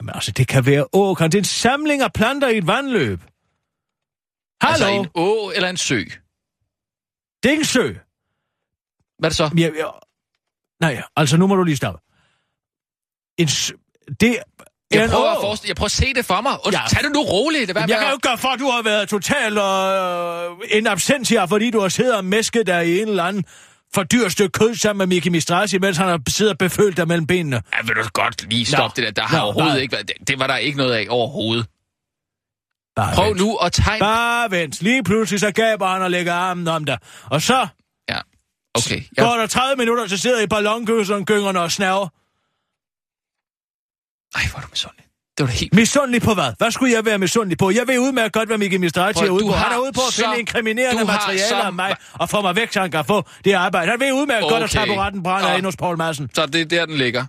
Jamen, 0.00 0.14
altså, 0.14 0.32
det 0.32 0.48
kan 0.48 0.66
være 0.66 0.84
åkran. 0.92 1.30
Det 1.30 1.38
er 1.38 1.40
en 1.40 1.44
samling 1.44 2.02
af 2.02 2.12
planter 2.12 2.48
i 2.48 2.58
et 2.58 2.66
vandløb. 2.66 3.20
Hallo? 4.62 4.86
Altså 4.86 4.88
en 4.88 5.06
å 5.14 5.52
eller 5.54 5.68
en 5.68 5.76
sø? 5.76 5.98
Det 7.42 7.48
er 7.48 7.50
ikke 7.50 7.60
en 7.60 7.64
sø. 7.64 7.82
Hvad 9.18 9.24
er 9.24 9.28
det 9.28 9.36
så? 9.36 9.50
Ja, 9.58 9.68
ja. 9.78 9.90
Nej, 10.80 11.02
altså 11.16 11.36
nu 11.36 11.46
må 11.46 11.54
du 11.56 11.62
lige 11.64 11.76
stoppe. 11.76 12.00
En 13.38 13.48
s- 13.48 13.72
det 14.20 14.28
er 14.30 14.42
Jeg 14.90 15.04
en 15.04 15.10
prøver, 15.10 15.30
at 15.30 15.38
forestille, 15.40 15.68
jeg 15.68 15.76
prøver 15.76 15.86
at 15.86 15.90
se 15.92 16.14
det 16.14 16.24
for 16.26 16.40
mig. 16.40 16.66
Und, 16.66 16.72
Ja. 16.74 16.80
Tag 16.88 17.02
det 17.02 17.12
nu 17.12 17.22
roligt. 17.22 17.68
Det 17.68 17.74
Jamen, 17.74 17.88
jeg 17.90 17.98
kan 17.98 18.08
jo 18.08 18.12
ikke 18.14 18.28
gøre 18.28 18.38
for, 18.38 18.48
at 18.48 18.58
du 18.60 18.64
har 18.70 18.82
været 18.82 19.08
total 19.08 19.58
øh, 19.58 20.78
en 20.78 20.86
absentia, 20.86 21.44
fordi 21.44 21.70
du 21.70 21.80
har 21.80 21.88
siddet 21.88 22.16
og 22.16 22.24
mæsket 22.24 22.66
der 22.66 22.80
i 22.80 23.00
en 23.00 23.08
eller 23.08 23.24
anden 23.24 23.44
for 23.94 24.02
dyr 24.02 24.28
stykke 24.28 24.52
kød 24.52 24.74
sammen 24.74 24.98
med 24.98 25.06
Miki 25.16 25.28
Mistrasi, 25.28 25.78
mens 25.78 25.96
han 25.96 26.08
har 26.08 26.20
siddet 26.28 26.52
og 26.52 26.58
befølt 26.58 26.96
dig 26.96 27.08
mellem 27.08 27.26
benene. 27.26 27.62
Ja, 27.72 27.82
vil 27.86 27.96
du 27.96 28.02
godt 28.12 28.48
lige 28.48 28.64
stoppe 28.66 29.00
Nå. 29.00 29.06
det 29.06 29.16
der. 29.16 29.22
Der 29.22 29.28
har 29.28 29.36
Nå, 29.38 29.42
overhovedet 29.44 29.72
nej. 29.74 29.80
ikke 29.82 29.92
været... 29.92 30.08
Det, 30.08 30.28
det 30.28 30.38
var 30.38 30.46
der 30.46 30.56
ikke 30.56 30.78
noget 30.78 30.92
af 30.94 31.06
overhovedet. 31.08 31.66
Bare 32.96 33.14
Prøv 33.14 33.26
vent. 33.28 33.40
nu 33.40 33.56
at 33.56 33.72
tegne... 33.72 34.00
Bare 34.00 34.50
vent. 34.50 34.82
Lige 34.82 35.02
pludselig 35.04 35.40
så 35.40 35.50
gaber 35.50 35.86
han 35.86 36.02
og 36.02 36.10
lægger 36.10 36.32
armen 36.34 36.68
om 36.68 36.84
dig. 36.84 36.98
Og 37.30 37.42
så 37.42 37.66
Ja, 38.08 38.18
okay. 38.74 39.00
går 39.18 39.30
Jeg... 39.32 39.38
der 39.40 39.46
30 39.46 39.76
minutter, 39.76 40.06
så 40.06 40.16
sidder 40.16 40.40
I 40.40 40.46
ballonkøseren, 40.46 41.24
gyngerne 41.24 41.60
og 41.60 41.72
snaver. 41.72 42.08
Ej, 44.38 44.42
hvor 44.50 44.58
er 44.58 44.62
du 44.62 44.68
misundelig. 44.70 45.04
Det 45.38 45.42
var 45.44 45.46
da 45.46 45.52
helt... 45.52 45.74
Misundelig 45.74 46.22
på 46.22 46.34
hvad? 46.34 46.52
Hvad 46.58 46.70
skulle 46.70 46.92
jeg 46.92 47.04
være 47.04 47.18
misundelig 47.18 47.58
på? 47.58 47.70
Jeg 47.70 47.86
ved 47.88 47.98
udmærket 47.98 48.32
godt, 48.32 48.48
hvad 48.48 48.58
Miki 48.58 48.76
Mistrati 48.76 49.24
er 49.24 49.30
ude 49.30 49.44
på. 49.46 49.52
Han 49.52 49.72
er 49.72 49.78
ude 49.78 49.92
på 49.92 50.00
at 50.08 50.12
så- 50.14 50.22
finde 50.24 50.38
inkriminerende 50.38 51.04
materialer 51.04 51.48
så- 51.48 51.60
af 51.60 51.72
mig 51.72 51.96
og 52.12 52.28
få 52.30 52.40
mig 52.40 52.56
væk, 52.56 52.72
så 52.72 52.80
han 52.80 52.90
kan 52.90 53.04
få 53.04 53.22
det 53.44 53.52
arbejde. 53.52 53.90
Han 53.90 54.00
ved 54.00 54.12
udmærket 54.12 54.48
godt, 54.50 54.62
at 54.62 54.70
Okay. 54.76 54.86
taburetten 54.86 55.22
brænder 55.22 55.50
Nå. 55.50 55.56
ind 55.56 55.64
hos 55.64 55.76
Paul 55.76 55.96
Madsen. 55.98 56.30
Så 56.34 56.46
det 56.46 56.60
er 56.60 56.64
der, 56.64 56.86
den 56.86 56.96
ligger. 56.96 57.24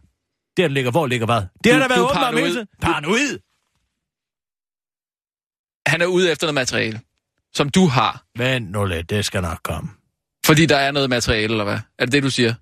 Der 0.58 0.64
den 0.64 0.74
ligger. 0.74 0.92
Hvor 0.92 1.08
ligger 1.08 1.26
hvad? 1.26 1.42
Det 1.64 1.74
har 1.74 1.80
der 1.80 1.88
været 1.88 2.02
åbenbart 2.02 2.34
med. 2.34 2.66
Paranoid? 2.82 3.40
Han 5.94 6.02
er 6.02 6.06
ude 6.06 6.32
efter 6.32 6.48
noget 6.48 6.54
materiale, 6.56 7.02
som 7.54 7.70
du 7.70 7.86
har. 7.88 8.24
Vent 8.38 8.72
nu 8.72 8.86
lidt, 8.86 9.10
det 9.10 9.26
skal 9.26 9.42
nok 9.42 9.60
komme. 9.64 9.90
Fordi 10.46 10.66
der 10.66 10.78
er 10.78 10.92
noget 10.92 11.10
materiale, 11.10 11.54
eller 11.54 11.64
hvad? 11.64 11.80
Er 12.00 12.06
det 12.06 12.12
det, 12.12 12.24
du 12.24 12.30
siger? 12.30 12.54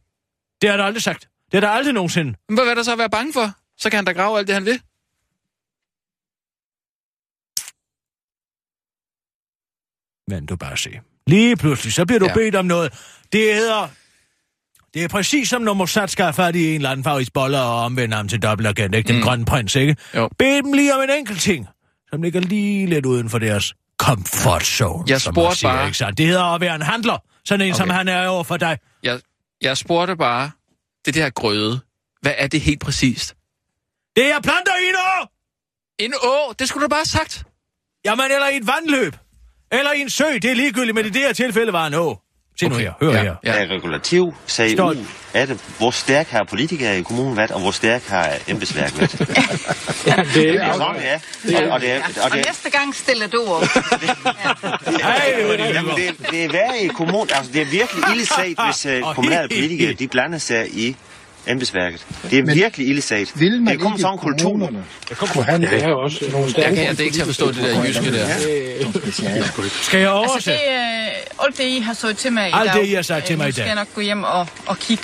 Det 0.61 0.69
har 0.69 0.77
der 0.77 0.83
aldrig 0.83 1.03
sagt. 1.03 1.21
Det 1.21 1.53
har 1.53 1.61
der 1.61 1.67
aldrig 1.69 1.93
nogensinde. 1.93 2.33
Men 2.49 2.57
hvad 2.57 2.65
er 2.67 2.75
der 2.75 2.83
så 2.83 2.91
at 2.91 2.97
være 2.97 3.09
bange 3.09 3.33
for? 3.33 3.51
Så 3.77 3.89
kan 3.89 3.97
han 3.97 4.05
da 4.05 4.11
grave 4.11 4.37
alt 4.39 4.47
det, 4.47 4.53
han 4.55 4.65
vil. 4.65 4.81
Men 10.27 10.45
du 10.45 10.55
bare 10.55 10.77
se. 10.77 10.99
Lige 11.27 11.55
pludselig, 11.55 11.93
så 11.93 12.05
bliver 12.05 12.19
du 12.19 12.25
Ja. 12.25 12.33
bedt 12.33 12.55
om 12.55 12.65
noget. 12.65 12.93
Det 13.31 13.55
hedder... 13.55 13.87
Det 14.93 15.03
er 15.03 15.07
præcis 15.07 15.49
som 15.49 15.61
når 15.61 15.73
Mossad 15.73 16.07
skal 16.07 16.33
fat 16.33 16.55
i 16.55 16.69
en 16.69 16.75
eller 16.75 16.89
anden 16.89 17.03
farvis 17.03 17.29
boller 17.29 17.59
og 17.59 17.83
omvende 17.83 18.15
ham 18.15 18.27
til 18.27 18.41
dobbeltagent, 18.41 18.95
ikke? 18.95 19.07
Den 19.07 19.15
mm. 19.15 19.21
grønne 19.23 19.45
prins, 19.45 19.75
ikke? 19.75 19.95
Jo. 20.15 20.29
Bed 20.39 20.63
dem 20.63 20.73
lige 20.73 20.95
om 20.95 21.01
en 21.03 21.09
enkelt 21.09 21.41
ting, 21.41 21.67
som 22.13 22.21
ligger 22.21 22.39
lige 22.41 22.85
lidt 22.87 23.05
uden 23.05 23.29
for 23.29 23.39
deres 23.39 23.73
comfort 23.97 24.63
zone, 24.65 25.03
Jeg 25.07 25.21
som 25.21 25.35
man 25.35 25.55
siger, 25.55 25.71
bare- 25.73 25.85
ikke 25.85 25.97
sandt? 25.97 26.17
Det 26.17 26.27
hedder 26.27 26.43
at 26.55 26.61
være 26.61 26.75
en 26.75 26.81
handler, 26.81 27.17
sådan 27.45 27.65
en, 27.65 27.71
okay. 27.73 27.77
som 27.77 27.89
han 27.89 28.07
er 28.07 28.27
over 28.27 28.43
for 28.43 28.57
dig. 28.57 28.77
Jeg, 29.03 29.19
jeg 29.61 29.77
spurgte 29.77 30.15
bare, 30.15 30.51
det 31.05 31.13
der 31.15 31.29
grøde, 31.29 31.79
hvad 32.21 32.33
er 32.37 32.47
det 32.47 32.61
helt 32.61 32.79
præcist? 32.79 33.35
Det 34.15 34.25
er 34.31 34.39
planter 34.39 34.71
i 34.85 34.89
en 34.89 34.95
å! 34.95 35.27
En 35.99 36.13
å, 36.23 36.53
det 36.59 36.69
skulle 36.69 36.83
du 36.83 36.89
bare 36.89 36.99
have 36.99 37.05
sagt. 37.05 37.43
Jamen, 38.05 38.25
eller 38.31 38.47
i 38.47 38.57
et 38.57 38.67
vandløb. 38.67 39.15
Eller 39.71 39.91
i 39.93 40.01
en 40.01 40.09
sø, 40.09 40.25
det 40.33 40.45
er 40.45 40.53
ligegyldigt, 40.55 40.95
men 40.95 41.05
i 41.05 41.09
det 41.09 41.21
her 41.21 41.33
tilfælde 41.33 41.73
var 41.73 41.87
en 41.87 41.93
å. 41.93 42.21
Se 42.59 42.67
nu 42.67 42.75
Okay. 42.75 42.85
her, 42.85 42.91
hør 43.01 43.11
Ja. 43.11 43.21
her. 43.23 43.35
Ja. 43.43 43.61
Ja. 43.61 43.67
regulativ 43.75 44.33
sagde 44.47 44.73
Står- 44.73 44.89
ud 44.89 45.05
af 45.33 45.47
det. 45.47 45.59
Hvor 45.77 45.91
stærk 45.91 46.27
har 46.29 46.43
politikere 46.49 46.99
i 46.99 47.01
kommunen 47.01 47.37
været, 47.37 47.51
og 47.51 47.61
hvor 47.61 47.71
stærk 47.71 48.03
har 48.07 48.29
embedsværket 48.47 48.99
været. 48.99 49.11
det 49.19 49.27
er 49.29 50.03
sådan, 50.05 50.25
det 50.33 50.55
er. 50.55 50.71
Og, 50.73 51.69
og, 51.71 51.81
det 51.81 51.91
er, 51.91 51.97
og 51.99 52.03
Og 52.23 52.31
det, 52.31 52.45
næste 52.47 52.69
gang 52.69 52.95
stiller 52.95 53.27
du 53.27 53.45
op. 53.47 53.61
Det 53.71 53.73
det, 54.01 55.73
Jamen, 55.73 55.95
det, 55.95 56.31
det 56.31 56.43
er 56.45 56.51
værre 56.51 56.79
i 56.81 56.87
kommunen. 56.87 57.29
Altså, 57.35 57.51
det 57.53 57.61
er 57.61 57.65
virkelig 57.65 58.03
ildesagt, 58.13 58.59
hvis 58.65 58.85
uh, 59.01 59.07
Og 59.07 59.15
kommunale 59.15 59.49
politikere 59.49 59.93
de 59.93 60.07
blander 60.07 60.37
sig 60.37 60.67
i 60.73 60.95
embedsværket. 61.47 62.05
Det 62.31 62.39
er 62.39 62.53
virkelig 62.53 62.87
ildesagt. 62.87 63.39
Vil 63.39 63.61
man 63.61 63.73
det 63.73 63.81
kommer 63.81 63.97
ikke 63.97 64.01
sådan 64.01 64.13
en 64.13 64.19
kultur. 64.19 64.69
kunne 65.33 65.43
have 65.43 65.61
det 65.61 65.83
er 65.83 65.93
også 65.93 66.25
nogle 66.31 66.43
Jeg 66.45 66.51
stærke... 66.51 66.75
kan 66.75 66.85
jeg 66.85 66.97
det 66.97 67.03
ikke 67.03 67.13
til 67.15 67.21
at 67.21 67.27
forstå 67.27 67.47
det 67.51 67.55
der 67.63 67.83
jyske 67.85 68.11
der. 68.13 68.27
Skal 69.81 69.99
jeg 69.99 70.09
Altså 70.09 70.31
oversætte? 70.31 70.51
det, 70.51 70.73
øh, 70.73 71.45
alt 71.45 71.57
det, 71.57 71.63
I 71.63 71.79
har 71.79 71.93
sagt 71.93 72.17
til 72.17 72.33
mig 72.33 72.49
i 72.49 72.51
Alt 72.53 72.73
dag, 72.73 72.81
det, 72.81 72.87
I 72.87 72.93
har 72.93 73.01
sagt 73.01 73.25
til 73.25 73.33
øh, 73.33 73.39
mig 73.39 73.49
i 73.49 73.51
skal 73.51 73.61
dag. 73.63 73.67
jeg 73.67 73.75
nok 73.75 73.87
gå 73.95 74.01
hjem 74.01 74.23
og, 74.23 74.47
og 74.65 74.79
kigge 74.79 75.03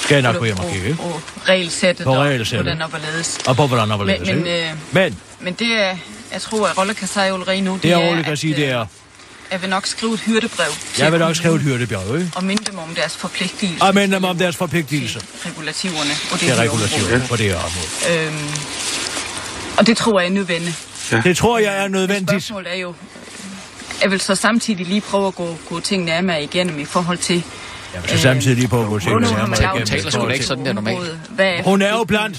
Skal 0.00 0.14
jeg 0.14 0.22
nok 0.22 0.36
gå 0.38 0.44
hjem 0.44 0.58
og 0.58 0.64
kigge, 0.72 0.86
ikke? 0.88 0.98
på, 0.98 1.02
på 1.08 1.20
regelsættet 1.48 2.04
På 2.04 2.10
og 2.14 2.18
regelsættet. 2.24 2.64
hvordan 2.66 2.82
og 2.82 2.88
hvorledes. 2.88 3.38
Og 3.48 3.56
på 3.56 3.66
hvordan 3.66 3.90
overledes, 3.90 4.28
Men- 4.28 4.36
men, 4.38 4.46
øh, 4.46 4.66
Men, 4.92 5.18
Men 5.40 5.52
det 5.54 5.66
er, 5.80 5.96
jeg 6.32 6.40
tror, 6.40 6.66
at 6.66 6.78
Rolle 6.78 6.94
kan 6.94 7.08
sige 7.08 7.24
allerede 7.24 7.60
nu, 7.60 7.74
det, 7.74 7.82
det 7.82 7.88
jeg 7.88 8.02
er, 8.02 8.08
roligt 8.10 8.26
kan 8.26 8.36
sige, 8.36 8.56
det 8.56 8.62
øh, 8.62 8.68
er, 8.68 8.86
Jeg 9.52 9.62
vil 9.62 9.70
nok 9.70 9.86
skrive 9.86 10.14
et 10.14 10.20
hyrdebrev 10.20 10.66
jeg 10.98 11.12
vil 11.12 11.20
nok 11.20 11.36
skrive 11.36 11.54
et 11.56 11.60
hyrdebjerg, 11.62 12.14
ikke? 12.18 12.30
Og 12.36 12.44
minde 12.44 12.64
dem 12.64 12.78
om 12.78 12.94
deres 12.94 13.16
forpligtelser. 13.16 13.84
Og 13.84 13.94
minde 13.94 14.14
dem 14.14 14.24
om 14.24 14.38
deres 14.38 14.56
forpligtelser. 14.56 15.20
Regulativerne. 15.46 16.10
Og 16.32 16.40
det 16.40 16.48
Det 16.48 16.58
er 16.58 16.70
område. 16.70 17.26
på 17.28 17.36
det 17.36 17.44
her 17.46 17.56
område. 17.56 18.26
Øhm, 18.26 18.48
og 19.78 19.86
det 19.86 19.96
tror 19.96 20.20
jeg 20.20 20.28
er 20.28 20.32
nødvendigt. 20.32 20.76
Det 21.24 21.36
tror 21.36 21.58
jeg 21.58 21.84
er 21.84 21.88
nødvendigt. 21.88 22.30
Spørgsmålet 22.30 22.72
er 22.74 22.76
jo, 22.78 22.94
jeg 24.02 24.10
vil 24.10 24.20
så 24.20 24.34
samtidig 24.34 24.86
lige 24.86 25.00
prøve 25.00 25.26
at 25.26 25.34
gå, 25.34 25.56
gå 25.68 25.80
ting 25.80 26.04
nærmere 26.04 26.42
igennem 26.42 26.78
i 26.78 26.84
forhold 26.84 27.18
til, 27.18 27.42
Jeg 27.94 28.02
vil 28.02 28.10
så 28.10 28.18
samtidig 28.18 28.56
lige 28.56 28.68
på 28.68 28.80
at 28.82 28.88
gå 28.88 28.98
hvornår 28.98 29.18
tingene 29.20 29.26
har 29.26 29.46
man 29.46 29.58
nærmere 29.60 29.60
lavet 29.60 29.74
igennem. 29.74 29.86
taler 29.86 30.10
sgu 30.10 30.26
da 30.28 30.32
ikke 30.32 30.46
sådan 30.46 30.66
der 30.66 30.72
normalt. 30.72 31.18
er 31.38 31.62
Hun 31.62 31.82
er 31.82 31.90
jo 31.90 32.04
blandt? 32.04 32.38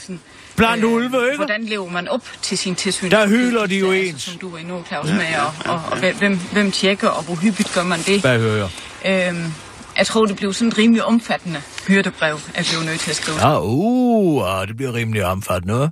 Blandt 0.58 0.84
Øh, 0.84 0.92
ulve, 0.92 1.26
ikke? 1.26 1.36
Hvordan 1.36 1.64
lever 1.64 1.90
man 1.90 2.08
op 2.08 2.24
til 2.42 2.58
sin 2.58 2.76
tilsyn? 2.76 3.12
Der 3.12 3.28
hyler 3.28 3.66
de 3.66 3.80
jo 3.80 3.92
Altså, 3.92 4.14
ens. 4.14 4.22
Som 4.22 4.38
du 4.38 4.50
var 4.50 4.58
inde 4.58 4.84
Claus, 4.88 5.08
med, 5.08 5.36
og, 5.66 5.74
og, 5.74 5.82
og 5.92 6.18
hvem, 6.20 6.40
hvem 6.54 6.72
tjekker, 6.72 7.10
og 7.10 7.24
hvor 7.24 7.36
hyppigt 7.36 7.74
gør 7.74 7.84
man 7.84 8.00
det? 8.00 8.22
Hvad 8.22 8.40
hører 8.40 8.70
jeg? 9.04 9.30
Øhm, 9.30 9.54
jeg 9.98 10.08
tror, 10.08 10.26
det 10.26 10.36
blev 10.36 10.54
sådan 10.54 10.68
et 10.68 10.78
rimelig 10.78 11.04
omfattende 11.04 11.62
hyrdebrev, 11.88 12.40
jeg 12.56 12.66
blev 12.72 12.84
nødt 12.86 13.00
til 13.00 13.10
at 13.10 13.16
skrive. 13.16 13.38
Ja, 13.38 13.60
uh, 13.62 14.62
ah, 14.62 14.68
det 14.68 14.78
bliver 14.78 14.94
rimelig 14.94 15.26
omfattende, 15.26 15.84
hva'? 15.84 15.90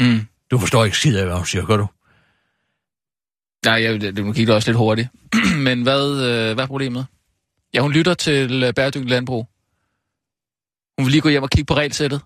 Mm. 0.00 0.26
Du 0.50 0.58
forstår 0.58 0.84
ikke 0.84 0.96
skid 0.96 1.16
af, 1.16 1.26
hvad 1.26 1.36
hun 1.36 1.46
siger, 1.46 1.66
gør 1.66 1.76
du? 1.76 1.86
Nej, 3.64 3.82
jeg, 3.82 4.00
det, 4.00 4.24
nu 4.24 4.32
gik 4.32 4.46
det 4.46 4.54
også 4.54 4.68
lidt 4.68 4.78
hurtigt. 4.78 5.08
Men 5.66 5.82
hvad, 5.82 6.10
øh, 6.10 6.54
hvad 6.54 6.64
er 6.64 6.66
problemet? 6.66 7.06
Ja, 7.74 7.80
hun 7.80 7.92
lytter 7.92 8.14
til 8.14 8.62
øh, 8.64 8.74
bæredygtigt 8.74 9.10
landbrug. 9.10 9.48
Hun 10.98 11.06
vil 11.06 11.10
lige 11.12 11.20
gå 11.20 11.28
hjem 11.28 11.42
og 11.42 11.50
kigge 11.50 11.66
på 11.66 11.74
regelsættet. 11.74 12.20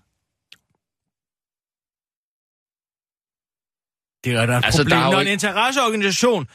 Det 4.23 4.33
er 4.33 4.45
da 4.45 4.57
et 4.57 4.65
Altså, 4.65 4.79
problem, 4.83 4.89
der 4.89 4.97
er 5.03 5.05
jo 5.05 5.11
når 5.11 5.19
en 5.19 5.27
ikke- 5.27 5.33
interesseorganisation 5.33 6.47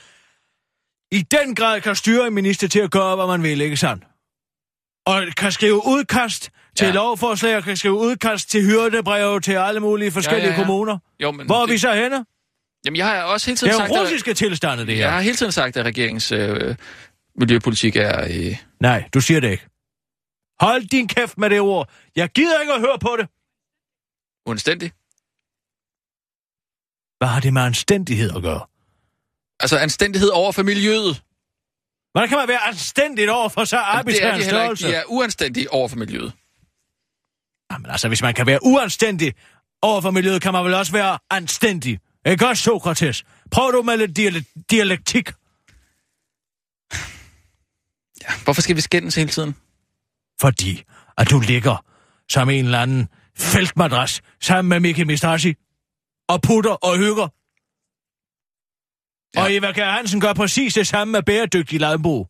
i 1.12 1.22
den 1.22 1.54
grad 1.54 1.80
kan 1.80 1.94
styre 1.96 2.26
en 2.26 2.34
minister 2.34 2.68
til 2.68 2.78
at 2.80 2.90
gøre, 2.90 3.16
hvad 3.16 3.26
man 3.26 3.42
vil, 3.42 3.60
ikke 3.60 3.76
sandt? 3.76 4.04
Og 5.06 5.22
kan 5.36 5.52
skrive 5.52 5.74
udkast 5.86 6.42
til 6.76 6.84
Ja. 6.84 6.86
ja. 6.86 6.94
lovforslag, 6.94 7.56
og 7.56 7.62
kan 7.62 7.76
skrive 7.76 7.94
udkast 7.94 8.50
til 8.50 8.62
hyrdebreve 8.64 9.40
til 9.40 9.52
alle 9.52 9.80
mulige 9.80 10.10
forskellige 10.10 10.46
ja, 10.52 10.52
ja. 10.58 10.64
kommuner. 10.64 10.98
Jo, 11.22 11.30
men 11.32 11.46
Hvor 11.46 11.56
er 11.56 11.60
det- 11.66 11.72
vi 11.72 11.78
så 11.78 11.94
henne? 11.94 12.24
Jamen, 12.84 12.96
jeg 12.96 13.06
har 13.06 13.22
også 13.22 13.46
hele 13.46 13.54
Det 13.54 13.58
tiden 13.58 13.72
er 13.72 13.76
sagt, 13.76 13.90
russiske 13.90 14.34
tilstande, 14.34 14.86
det 14.86 14.92
at, 14.92 14.98
jeg 14.98 15.06
her. 15.06 15.14
har 15.14 15.20
hele 15.20 15.36
tiden 15.36 15.52
sagt, 15.52 15.76
at 15.76 15.84
regeringens 15.86 16.32
øh, 16.32 16.76
miljøpolitik 17.38 17.96
er... 17.96 18.24
Øh, 18.24 18.56
Nej, 18.80 19.08
du 19.14 19.20
siger 19.20 19.40
det 19.40 19.50
ikke. 19.50 19.66
Hold 20.60 20.88
din 20.88 21.08
kæft 21.08 21.38
med 21.38 21.50
det 21.50 21.60
ord. 21.60 21.90
Jeg 22.16 22.28
gider 22.28 22.60
ikke 22.60 22.72
at 22.72 22.80
høre 22.80 22.98
på 22.98 23.16
det. 23.18 23.28
uanstændig. 24.46 24.92
Hvad 27.18 27.28
har 27.28 27.40
det 27.40 27.52
med 27.52 27.62
anstændighed 27.62 28.30
at 28.36 28.42
gøre? 28.42 28.66
Altså, 29.60 29.78
anstændighed 29.78 30.28
over 30.28 30.52
for 30.52 30.62
miljøet. 30.62 31.22
Hvordan 32.12 32.28
kan 32.28 32.38
man 32.38 32.48
være 32.48 32.66
anstændigt 32.66 33.30
over 33.30 33.48
for 33.48 33.64
så 33.64 33.76
arbitrær 33.76 34.34
en 34.34 34.42
heller 34.42 34.62
ikke. 34.62 34.76
størrelse? 34.76 34.88
De 34.88 34.94
er 34.94 35.02
uanstændige 35.08 35.72
over 35.72 35.88
for 35.88 35.96
miljøet. 35.96 36.32
Jamen 37.72 37.90
altså, 37.90 38.08
hvis 38.08 38.22
man 38.22 38.34
kan 38.34 38.46
være 38.46 38.58
uanstændig 38.62 39.34
over 39.82 40.00
for 40.00 40.10
miljøet, 40.10 40.42
kan 40.42 40.52
man 40.52 40.64
vel 40.64 40.74
også 40.74 40.92
være 40.92 41.18
anstændig. 41.30 41.98
Ikke 42.26 42.46
også, 42.48 42.62
Sokrates? 42.62 43.24
Prøv 43.50 43.72
du 43.72 43.82
med 43.82 43.96
lidt 43.96 44.18
diale- 44.18 44.44
dialektik. 44.70 45.28
Ja, 48.22 48.32
hvorfor 48.44 48.62
skal 48.62 48.76
vi 48.76 48.80
skændes 48.80 49.14
hele 49.14 49.28
tiden? 49.30 49.56
Fordi 50.40 50.84
at 51.18 51.30
du 51.30 51.40
ligger 51.40 51.84
som 52.30 52.50
en 52.50 52.64
eller 52.64 52.80
anden 52.80 53.08
feltmadras 53.36 54.22
sammen 54.40 54.68
med 54.68 54.80
Mickey 54.80 55.02
Mistasi 55.02 55.54
og 56.28 56.42
putter 56.42 56.70
og 56.70 56.96
hygger. 56.96 57.28
Ja. 59.34 59.42
Og 59.42 59.54
Eva 59.54 59.72
Kjær 59.72 59.90
Hansen 59.90 60.20
gør 60.20 60.32
præcis 60.32 60.74
det 60.74 60.86
samme 60.86 61.12
med 61.12 61.22
bæredygtig 61.22 61.80
landbrug. 61.80 62.28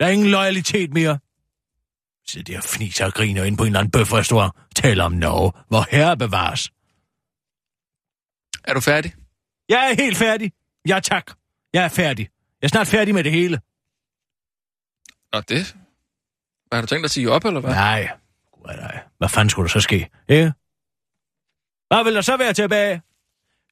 Der 0.00 0.06
er 0.06 0.10
ingen 0.10 0.30
loyalitet 0.30 0.92
mere. 0.92 1.18
Sidder 2.26 2.52
der 2.54 2.60
fniser 2.60 3.04
og 3.04 3.12
griner 3.12 3.44
ind 3.44 3.56
på 3.56 3.62
en 3.62 3.66
eller 3.66 3.80
anden 3.80 3.90
bøfrestaurant. 3.90 4.52
Taler 4.76 5.04
om 5.04 5.12
Norge, 5.12 5.52
hvor 5.68 5.86
herre 5.90 6.16
bevares. 6.16 6.70
Er 8.64 8.74
du 8.74 8.80
færdig? 8.80 9.14
Jeg 9.68 9.90
er 9.90 10.02
helt 10.02 10.16
færdig. 10.16 10.52
Ja, 10.88 11.00
tak. 11.00 11.32
Jeg 11.72 11.84
er 11.84 11.88
færdig. 11.88 12.28
Jeg 12.62 12.66
er 12.66 12.68
snart 12.68 12.86
færdig 12.86 13.14
med 13.14 13.24
det 13.24 13.32
hele. 13.32 13.60
Nå, 15.32 15.40
det... 15.40 15.76
Hvad 16.68 16.78
har 16.78 16.80
du 16.80 16.86
tænkt 16.86 17.02
dig 17.02 17.04
at 17.04 17.10
sige 17.10 17.30
op, 17.30 17.44
eller 17.44 17.60
hvad? 17.60 17.70
Nej. 17.70 18.10
Gud, 18.52 18.76
nej. 18.76 19.02
Hvad 19.18 19.28
fanden 19.28 19.50
skulle 19.50 19.68
der 19.68 19.72
så 19.72 19.80
ske? 19.80 20.08
Ikke? 20.28 20.52
Hvad 21.88 22.04
vil 22.04 22.14
der 22.14 22.20
så 22.20 22.36
være 22.36 22.52
tilbage? 22.52 23.02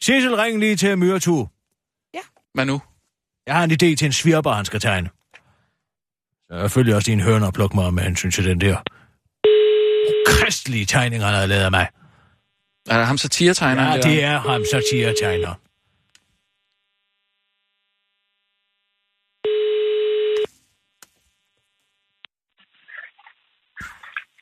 Sissel, 0.01 0.37
ring 0.37 0.59
lige 0.61 0.77
til 0.77 0.99
Myretu. 0.99 1.47
Hvad 2.55 2.67
nu? 2.67 2.83
Jeg 3.47 3.55
har 3.55 3.65
en 3.65 3.71
idé 3.71 3.77
til 3.95 4.05
en 4.05 4.13
svirper, 4.13 4.51
han 4.53 4.65
skal 4.65 4.81
tegne. 4.81 5.11
Så 6.51 6.57
jeg 6.57 6.71
følger 6.71 6.95
også 6.97 7.11
dine 7.11 7.23
høner 7.23 7.47
og 7.47 7.53
plukke 7.55 7.77
mig 7.77 7.95
med 7.95 8.03
hensyn 8.03 8.31
til 8.31 8.45
den 8.45 8.61
der 8.61 8.77
kristelige 10.27 10.87
tegning, 10.87 11.25
han 11.25 11.35
har 11.35 11.47
lavet 11.47 11.65
af 11.65 11.71
mig. 11.71 11.89
Er 12.91 12.99
der 12.99 13.05
ham 13.05 13.19
satiretegneren 13.19 13.89
Ja, 13.89 13.97
der? 13.97 14.03
det 14.03 14.25
er 14.25 14.39
ham, 14.39 14.65
satiretegner. 14.73 15.55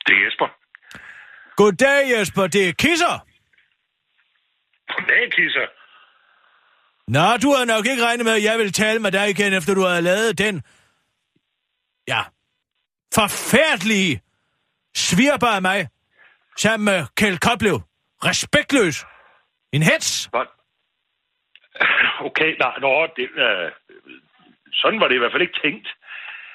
Det 0.05 0.13
er 0.17 0.21
Jesper. 0.25 0.47
Goddag, 1.55 2.01
Jesper. 2.19 2.47
Det 2.47 2.69
er 2.69 2.73
Kisser. 2.73 3.25
Goddag, 5.01 5.31
Kisser. 5.31 5.67
Nå, 7.07 7.37
du 7.43 7.53
havde 7.55 7.65
nok 7.65 7.85
ikke 7.85 8.05
regnet 8.05 8.25
med, 8.25 8.33
at 8.33 8.43
jeg 8.43 8.57
ville 8.57 8.71
tale 8.71 8.99
med 8.99 9.11
dig 9.11 9.29
igen, 9.29 9.53
efter 9.53 9.73
du 9.75 9.81
havde 9.85 10.01
lavet 10.01 10.37
den... 10.37 10.61
Ja, 12.07 12.21
forfærdelige 13.13 14.21
svirper 14.95 15.47
af 15.47 15.61
mig, 15.61 15.87
sammen 16.57 16.85
med 16.85 17.05
Kjeld 17.17 17.37
Koplev. 17.37 17.81
Respektløs. 18.25 19.05
En 19.73 19.83
hets. 19.83 20.25
Hvad? 20.31 20.45
Okay, 22.27 22.55
nej, 22.59 22.79
nå, 22.81 23.07
det, 23.15 23.23
øh, 23.45 23.71
sådan 24.73 24.99
var 24.99 25.07
det 25.07 25.15
i 25.15 25.17
hvert 25.17 25.31
fald 25.33 25.41
ikke 25.41 25.59
tænkt. 25.63 25.87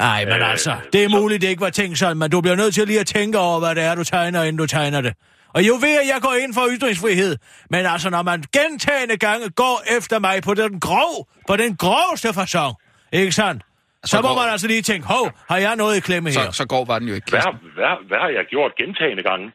Ej, 0.01 0.25
men 0.25 0.41
Øh, 0.43 0.51
altså, 0.51 0.77
det 0.93 1.05
er 1.05 1.09
så- 1.11 1.17
muligt, 1.21 1.43
det 1.43 1.49
ikke 1.49 1.61
var 1.61 1.71
tænkt 1.71 1.99
sådan, 1.99 2.17
men 2.19 2.31
du 2.31 2.41
bliver 2.41 2.57
nødt 2.57 2.75
til 2.75 2.87
lige 2.87 3.01
at 3.01 3.07
tænke 3.07 3.39
over, 3.39 3.59
hvad 3.59 3.75
det 3.75 3.85
er, 3.85 3.95
du 3.95 4.05
tegner, 4.05 4.43
inden 4.43 4.57
du 4.59 4.67
tegner 4.67 5.01
det. 5.01 5.15
Og 5.57 5.61
jo 5.69 5.75
ved, 5.87 5.95
at 6.03 6.07
jeg 6.13 6.19
går 6.27 6.35
ind 6.43 6.55
for 6.55 6.65
ytringsfrihed, 6.77 7.33
men 7.71 7.87
altså, 7.87 8.11
når 8.11 8.23
man 8.23 8.39
gentagende 8.59 9.17
gange 9.27 9.51
går 9.51 9.77
efter 9.99 10.19
mig 10.19 10.37
på 10.43 10.55
den 10.55 10.81
grov, 10.81 11.15
på 11.49 11.55
den 11.57 11.77
groveste 11.77 12.29
fasong, 12.35 12.75
ikke 13.13 13.33
sandt? 13.33 13.63
Så, 14.05 14.11
Så 14.11 14.17
må 14.23 14.29
går- 14.29 14.37
man 14.43 14.49
altså 14.55 14.67
lige 14.67 14.83
tænke, 14.83 15.07
hov, 15.07 15.31
har 15.51 15.57
jeg 15.67 15.77
noget 15.77 15.97
i 15.97 16.01
klemme 16.01 16.31
her? 16.31 16.41
Så, 16.51 16.53
så 16.53 16.65
går 16.67 16.85
var 16.85 16.99
den 16.99 17.09
jo 17.09 17.15
ikke, 17.15 17.31
Hvad, 17.31 17.41
hvad, 17.75 18.07
hvad 18.09 18.19
har 18.19 18.29
jeg 18.29 18.45
gjort 18.51 18.73
gentagende 18.81 19.23
gange? 19.23 19.47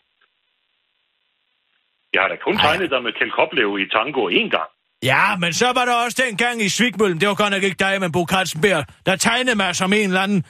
Jeg 2.13 2.21
har 2.21 2.29
da 2.33 2.35
kun 2.45 2.55
Ej. 2.57 2.61
tegnet 2.65 2.89
dig 2.91 3.03
med 3.03 3.11
Kjeld 3.17 3.31
Koplev 3.39 3.69
i 3.83 3.85
tango 3.95 4.21
én 4.39 4.49
gang. 4.57 4.69
Ja, 5.03 5.35
men 5.43 5.53
så 5.53 5.65
var 5.77 5.85
der 5.85 5.95
også 6.05 6.23
den 6.27 6.37
gang 6.37 6.61
i 6.61 6.69
Svigmøllen, 6.69 7.19
det 7.21 7.27
var 7.27 7.35
godt 7.35 7.51
nok 7.53 7.63
ikke 7.63 7.79
dig, 7.79 7.93
men 8.01 8.11
Bo 8.11 8.25
Katzenberg, 8.25 8.85
der 9.05 9.15
tegnede 9.15 9.55
mig 9.55 9.75
som 9.75 9.93
en 9.93 10.07
eller 10.07 10.21
anden 10.21 10.45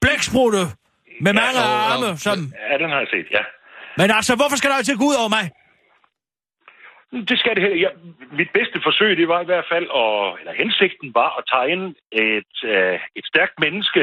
blæksprutte 0.00 0.58
med 1.20 1.32
Ja, 1.34 1.40
mange 1.42 1.60
arme, 1.60 2.18
som... 2.18 2.38
Ja, 2.70 2.74
den 2.82 2.90
har 2.90 2.98
jeg 2.98 3.08
set, 3.10 3.26
ja. 3.38 3.42
Men 4.00 4.08
altså, 4.18 4.32
hvorfor 4.36 4.56
skal 4.56 4.70
der 4.70 4.76
altid 4.76 4.96
gå 4.96 5.04
ud 5.12 5.16
over 5.22 5.28
mig? 5.38 5.44
Det 7.30 7.38
skal 7.38 7.54
det 7.54 7.62
heller. 7.62 7.78
Ja, 7.84 7.90
mit 8.40 8.50
bedste 8.58 8.78
forsøg, 8.86 9.16
det 9.16 9.28
var 9.28 9.40
i 9.42 9.48
hvert 9.50 9.66
fald, 9.72 9.86
og, 10.02 10.38
eller 10.40 10.52
hensigten 10.62 11.08
var 11.20 11.30
at 11.38 11.44
tegne 11.54 11.84
et, 12.12 12.54
øh, 12.74 12.98
et 13.18 13.26
stærkt 13.32 13.56
menneske, 13.64 14.02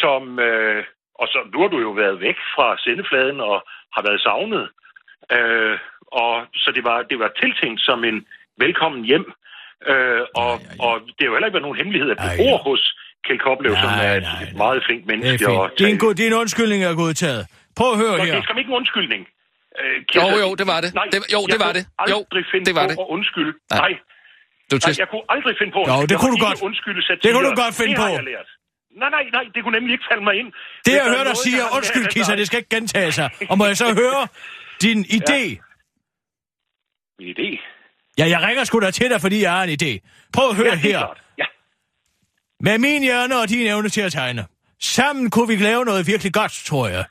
som, 0.00 0.22
øh, 0.48 0.84
og 1.20 1.26
så, 1.32 1.38
nu 1.52 1.58
har 1.60 1.68
du 1.74 1.80
jo 1.80 1.90
været 2.02 2.20
væk 2.20 2.38
fra 2.54 2.66
sendefladen 2.84 3.40
og 3.40 3.56
har 3.96 4.02
været 4.08 4.20
savnet. 4.28 4.64
Øh, 5.36 5.76
og 6.22 6.32
så 6.62 6.68
det 6.76 6.84
var, 6.84 6.98
det 7.10 7.18
var 7.18 7.30
tiltænkt 7.42 7.80
som 7.88 8.04
en 8.10 8.18
velkommen 8.64 9.02
hjem. 9.10 9.26
Øh, 9.90 10.22
og, 10.44 10.52
Ja, 10.60 10.66
ja, 10.68 10.74
ja. 10.78 10.84
og 10.86 10.94
det 11.06 11.20
har 11.20 11.26
jo 11.30 11.34
heller 11.34 11.46
ikke 11.48 11.56
været 11.58 11.68
nogen 11.68 11.80
hemmelighed, 11.82 12.10
at 12.10 12.18
du 12.24 12.28
bor 12.42 12.56
ja. 12.58 12.62
hos 12.68 12.82
Kjeld 13.24 13.38
Koplev, 13.46 13.72
som 13.84 13.90
er 14.06 14.12
et, 14.18 14.22
nej, 14.22 14.42
et 14.42 14.48
nej. 14.54 14.62
meget 14.64 14.80
flink 14.86 15.00
Det 15.02 15.12
er 15.12 15.16
menneske. 15.16 15.44
fint. 15.46 15.58
og 15.58 15.70
Din, 15.78 15.98
go- 15.98 16.12
din 16.22 16.32
undskyldning 16.42 16.80
er 16.84 16.94
godtaget. 17.04 17.42
Prøv 17.78 17.88
at 17.94 17.98
høre 18.02 18.14
Nå, 18.18 18.24
her. 18.24 18.32
det 18.34 18.40
er 18.42 18.46
skam 18.48 18.58
ikke 18.62 18.70
en 18.74 18.78
undskyldning. 18.80 19.22
Øh, 19.80 19.96
Jo, 20.18 20.24
jo, 20.44 20.48
det 20.60 20.66
var 20.72 20.78
det. 20.84 20.90
Nej, 21.00 21.06
Det- 21.12 21.32
jo, 21.36 21.40
det 21.52 21.58
var 21.66 21.72
det. 21.78 21.82
Jo, 22.12 22.16
aldrig 22.18 22.44
finde 22.52 22.64
det 22.70 22.74
var 22.80 22.86
på 22.86 22.92
det. 22.92 22.98
at 23.04 23.06
undskylde. 23.16 23.52
Nej. 23.70 23.78
Nej, 23.84 23.92
Du 24.70 24.74
nej, 24.86 24.94
jeg 25.02 25.08
kunne 25.12 25.24
aldrig 25.34 25.54
finde 25.60 25.72
på 25.78 25.80
at 25.84 25.88
Jo, 25.92 25.96
det 26.10 26.16
kunne 26.20 26.32
du 26.36 26.40
godt. 26.48 26.58
undskylde 26.68 27.00
satire. 27.08 27.22
Det 27.24 27.30
kunne 27.34 27.48
du 27.50 27.54
godt 27.64 27.74
finde 27.80 27.92
det 27.94 28.00
på. 28.06 28.08
Nej, 29.02 29.10
nej, 29.16 29.24
nej, 29.36 29.44
det 29.54 29.60
kunne 29.64 29.76
nemlig 29.78 29.92
ikke 29.96 30.06
falde 30.10 30.24
mig 30.28 30.34
ind. 30.40 30.48
Det, 30.86 30.92
jeg 30.92 31.04
er 31.06 31.10
hører 31.14 31.24
dig 31.30 31.36
sige, 31.46 31.58
undskyld, 31.76 32.06
Kisser, 32.14 32.34
det 32.40 32.46
skal 32.46 32.58
ikke 32.62 32.72
gentage 32.76 33.12
sig. 33.18 33.28
Og 33.50 33.54
må 33.58 33.64
jeg 33.70 33.76
så 33.84 33.88
høre 34.02 34.22
din 34.84 34.98
idé? 35.18 35.42
Min 37.18 37.28
idé. 37.34 37.48
Ja, 38.18 38.26
jeg 38.34 38.40
ringer 38.46 38.64
sgu 38.64 38.80
da 38.80 38.90
til 38.90 39.10
dig, 39.10 39.20
fordi 39.20 39.42
jeg 39.42 39.52
har 39.52 39.62
en 39.64 39.70
idé. 39.82 39.90
Prøv 40.34 40.48
at 40.50 40.56
høre 40.56 40.66
Ja, 40.66 40.72
er 40.72 40.76
her. 40.76 40.98
klart. 40.98 41.18
Ja, 41.38 41.44
Med 42.60 42.78
min 42.78 43.02
hjerne 43.02 43.36
og 43.40 43.48
din 43.48 43.66
evne 43.66 43.88
til 43.88 44.00
at 44.00 44.12
tegne. 44.12 44.46
Sammen 44.80 45.30
kunne 45.30 45.48
vi 45.48 45.56
lave 45.56 45.84
noget 45.84 46.06
virkelig 46.06 46.32
godt, 46.32 46.52
tror 46.52 46.88
jeg. 46.88 47.04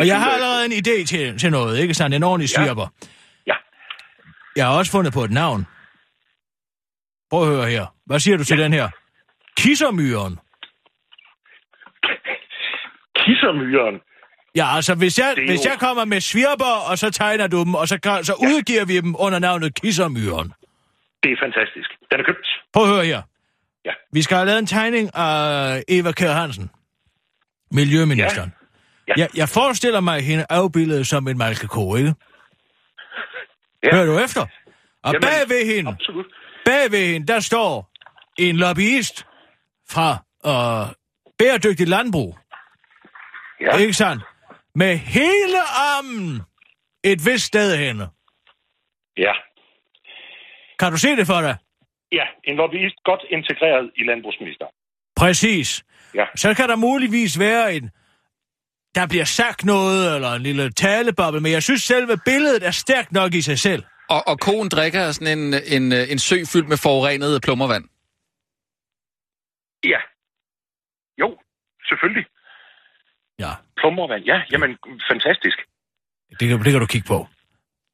Og 0.00 0.06
jeg 0.06 0.20
har 0.20 0.30
allerede 0.30 0.64
en 0.66 0.72
idé 0.72 1.04
til, 1.06 1.38
til 1.38 1.50
noget, 1.50 1.78
ikke 1.78 1.94
sandt? 1.94 2.16
En 2.16 2.22
ordentlig 2.22 2.50
Ja. 2.58 2.64
svirper. 2.64 2.86
ja. 3.46 3.54
Jeg 4.56 4.66
har 4.66 4.78
også 4.78 4.92
fundet 4.92 5.12
på 5.12 5.24
et 5.24 5.30
navn. 5.30 5.66
Prøv 7.30 7.42
at 7.42 7.48
høre 7.56 7.70
her. 7.70 7.86
Hvad 8.06 8.20
siger 8.20 8.36
du 8.36 8.44
til 8.44 8.58
den 8.58 8.72
her? 8.72 8.88
Kissermyren. 9.56 10.38
Kissermyren. 13.16 14.00
Ja, 14.56 14.76
altså 14.76 14.94
hvis 14.94 15.18
jeg, 15.18 15.34
hvis 15.48 15.64
jeg 15.64 15.76
kommer 15.80 16.04
med 16.04 16.20
svirper, 16.20 16.90
og 16.90 16.98
så 16.98 17.10
tegner 17.10 17.46
du 17.46 17.64
dem, 17.64 17.74
og 17.74 17.88
så, 17.88 17.98
så 18.22 18.32
udgiver 18.40 18.84
vi 18.84 19.00
dem 19.00 19.14
under 19.18 19.38
navnet 19.38 19.74
Kissermyren. 19.74 20.52
Det 21.22 21.32
er 21.32 21.36
fantastisk. 21.42 21.90
Den 22.10 22.20
er 22.20 22.24
købt. 22.24 22.46
Prøv 22.72 22.82
at 22.82 22.88
høre 22.94 23.04
her. 23.04 23.22
Ja. 23.84 23.90
Vi 24.12 24.22
skal 24.22 24.36
have 24.36 24.46
lavet 24.46 24.58
en 24.58 24.66
tegning 24.66 25.10
af 25.16 25.82
Eva 25.88 26.12
Kjær 26.12 26.32
Hansen, 26.32 26.70
miljøministeren. 27.70 28.52
Ja. 28.60 28.63
Jeg, 29.16 29.28
jeg 29.36 29.48
forestiller 29.48 30.00
mig 30.00 30.20
hende 30.24 30.46
afbildet 30.50 31.06
som 31.06 31.28
en 31.28 31.38
malkeko, 31.38 31.96
ikke? 31.96 32.14
Ja. 33.84 33.94
Hører 33.94 34.06
du 34.06 34.18
efter? 34.18 34.40
Og 35.02 35.12
Jamen, 35.12 35.20
bag 35.20 35.48
ved 35.48 35.74
hende, 35.74 35.90
Absolut. 35.90 36.26
bag 36.64 36.90
ved 36.90 37.12
hende, 37.12 37.26
der 37.26 37.40
står 37.40 37.90
en 38.38 38.56
lobbyist 38.56 39.26
fra 39.90 40.08
øh, 40.46 40.94
Bæredygtigt 41.38 41.88
Landbrug. 41.88 42.38
Ja. 43.60 43.76
Ikke 43.76 43.92
sandt? 43.92 44.22
Med 44.74 44.96
hele 44.96 45.60
armen 45.96 46.42
et 47.04 47.26
vist 47.26 47.44
sted 47.46 47.76
henne. 47.76 48.08
ja. 49.16 49.32
Kan 50.78 50.92
du 50.92 50.98
se 50.98 51.16
det 51.16 51.26
for 51.26 51.40
dig? 51.40 51.56
Ja, 52.12 52.24
en 52.44 52.56
lobbyist 52.56 52.94
godt 53.04 53.20
integreret 53.30 53.90
i 53.96 54.02
landbrugsminister. 54.04 54.66
Præcis. 55.16 55.84
Ja. 56.14 56.24
Så 56.36 56.54
kan 56.54 56.68
der 56.68 56.76
muligvis 56.76 57.38
være 57.38 57.74
en... 57.74 57.90
Der 58.94 59.06
bliver 59.06 59.24
sagt 59.24 59.64
noget, 59.64 60.14
eller 60.14 60.32
en 60.32 60.42
lille 60.42 60.72
taleboble, 60.72 61.40
men 61.40 61.52
jeg 61.52 61.62
synes 61.62 61.82
selve 61.82 62.16
billedet 62.24 62.66
er 62.66 62.70
stærkt 62.70 63.12
nok 63.12 63.34
i 63.34 63.42
sig 63.42 63.58
selv. 63.58 63.82
Og, 64.08 64.28
og 64.28 64.40
koen 64.40 64.68
drikker 64.68 65.02
af 65.06 65.14
sådan 65.14 65.38
en, 65.38 65.54
en, 65.66 65.92
en 65.92 66.18
sø 66.18 66.36
fyldt 66.52 66.68
med 66.68 66.76
forurenet 66.76 67.42
plummervand. 67.42 67.84
Ja. 69.84 69.98
Jo, 71.20 71.38
selvfølgelig. 71.88 72.24
Ja, 73.38 73.50
Plummervand, 73.76 74.24
ja, 74.24 74.38
jamen, 74.52 74.70
fantastisk. 75.10 75.58
det 76.40 76.48
kan, 76.48 76.58
det 76.64 76.72
kan 76.72 76.80
du 76.80 76.86
kigge 76.86 77.06
på. 77.06 77.26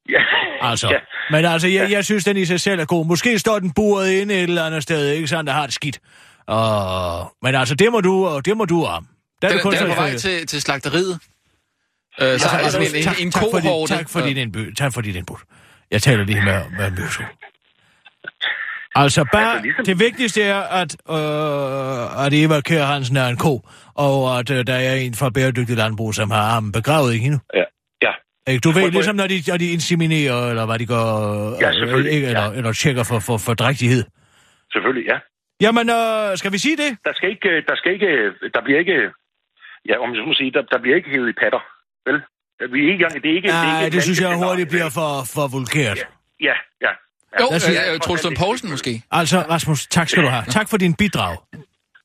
Ja. 0.09 0.23
Altså, 0.61 0.89
Ja. 0.91 0.99
men 1.31 1.45
altså, 1.45 1.69
jeg, 1.69 1.91
jeg 1.91 2.05
synes, 2.05 2.25
den 2.25 2.37
i 2.37 2.45
sig 2.45 2.61
selv 2.61 2.81
er 2.81 2.85
god. 2.85 3.07
Måske 3.07 3.39
står 3.39 3.59
den 3.59 3.73
buret 3.75 4.11
inde 4.11 4.35
et 4.35 4.43
eller 4.43 4.65
andet 4.65 4.83
sted, 4.83 5.09
ikke 5.11 5.29
sådan, 5.29 5.47
der 5.47 5.53
har 5.53 5.65
det 5.67 5.75
skidt. 5.75 6.01
Og, 6.47 7.37
men 7.43 7.55
altså, 7.55 7.75
det 7.75 7.93
må 7.93 8.01
du, 8.01 8.41
det 8.45 8.57
må 8.57 8.65
du 8.65 8.85
om. 8.85 9.07
Der 9.43 9.49
Den, 9.49 9.57
det 9.57 9.63
kun 9.63 9.73
den 9.73 9.83
er 9.83 9.95
på 9.95 10.01
vej 10.01 10.17
til, 10.17 10.47
til 10.47 10.61
slagteriet. 10.63 11.19
Øh, 12.21 12.39
så 12.39 12.49
har 12.49 12.61
jeg 12.61 12.71
sådan 12.71 12.87
en, 12.97 13.03
tak, 13.03 13.21
en 13.21 13.31
tak, 13.31 13.43
for 13.53 13.59
din, 13.61 13.87
tak 13.87 14.09
for 14.11 14.21
din 14.21 14.37
indbud. 14.37 14.73
Tak 14.75 14.95
for 14.95 15.01
din 15.01 15.17
indbud. 15.17 15.37
Jeg 15.91 16.03
taler 16.03 16.25
lige 16.25 16.45
med, 16.45 16.61
med 16.79 16.91
Møsel. 16.91 17.25
Altså 18.95 19.25
bare, 19.33 19.53
Altså, 19.53 19.63
ligesom- 19.63 19.85
det 19.85 19.99
vigtigste 20.01 20.43
er, 20.43 20.61
at, 20.61 20.97
øh, 21.11 22.27
at 22.27 22.33
Eva 22.35 22.61
Kjær 22.61 22.85
Hansen 22.85 23.17
er 23.17 23.27
en 23.27 23.37
ko, 23.37 23.61
og 23.95 24.39
at 24.39 24.51
øh, 24.51 24.67
der 24.67 24.75
er 24.75 24.95
en 24.95 25.15
fra 25.15 25.31
Bæredygtig 25.31 25.77
Landbrug, 25.77 26.15
som 26.15 26.31
har 26.31 26.43
armen 26.43 26.73
begravet 26.73 27.15
i 27.15 27.19
hende. 27.19 27.39
Ja, 27.55 27.65
ja. 28.03 28.13
Ikke? 28.53 28.61
Du 28.61 28.71
ved, 28.71 28.91
ligesom 28.91 29.17
når 29.17 29.27
de, 29.27 29.43
når 29.49 29.57
de 29.57 29.71
inseminerer, 29.73 30.51
eller 30.51 30.67
hvad 30.67 30.79
de 30.79 30.87
gør, 30.87 31.05
Ja, 31.61 31.71
øh, 31.71 32.05
ikke, 32.15 32.27
eller, 32.27 32.43
ja. 32.45 32.53
eller 32.53 32.73
tjekker 32.73 33.03
for, 33.03 33.19
for, 33.19 33.37
for 33.39 33.55
drægtighed. 33.55 34.05
Selvfølgelig, 34.73 35.07
ja. 35.13 35.19
Jamen, 35.61 35.91
øh, 35.91 36.37
skal 36.39 36.53
vi 36.53 36.59
sige 36.59 36.77
det? 36.77 36.91
Der 37.05 37.13
skal 37.15 37.29
ikke, 37.31 37.51
der 37.69 37.77
skal 37.77 37.93
ikke, 37.93 38.11
der 38.55 38.61
bliver 38.65 38.79
ikke, 38.79 38.99
ja, 39.89 39.95
om 40.05 40.09
jeg 40.15 40.25
må 40.29 40.33
sige, 40.35 40.51
der, 40.57 40.63
der 40.73 40.79
bliver 40.83 40.97
ikke 40.97 41.11
hævet 41.11 41.29
i 41.29 41.33
patter, 41.43 41.63
vel? 42.07 42.17
Vi 42.73 42.79
er 42.79 42.83
ikke 42.83 42.93
engang, 42.93 43.13
det 43.23 43.31
er 43.31 43.37
ikke... 43.37 43.49
det, 43.49 43.55
er 43.57 43.63
Nej, 43.63 43.85
ikke 43.85 43.95
det 43.95 44.03
synes 44.03 44.21
jeg 44.21 44.37
hurtigt 44.37 44.69
bliver 44.69 44.91
for, 44.91 45.11
for 45.35 45.49
vulgært. 45.57 45.99
Ja, 45.99 46.47
ja. 46.49 46.53
ja. 46.87 46.91
Jo, 47.41 47.47
os 47.55 47.63
sige- 47.63 47.81
øh, 47.91 47.95
øh, 47.95 48.25
Lund 48.25 48.37
Poulsen 48.37 48.71
måske. 48.71 49.03
Altså, 49.11 49.39
Rasmus, 49.39 49.87
tak 49.87 50.09
skal 50.09 50.23
du 50.23 50.29
have. 50.29 50.45
Tak 50.45 50.69
for 50.71 50.77
din 50.77 50.95
bidrag. 50.95 51.37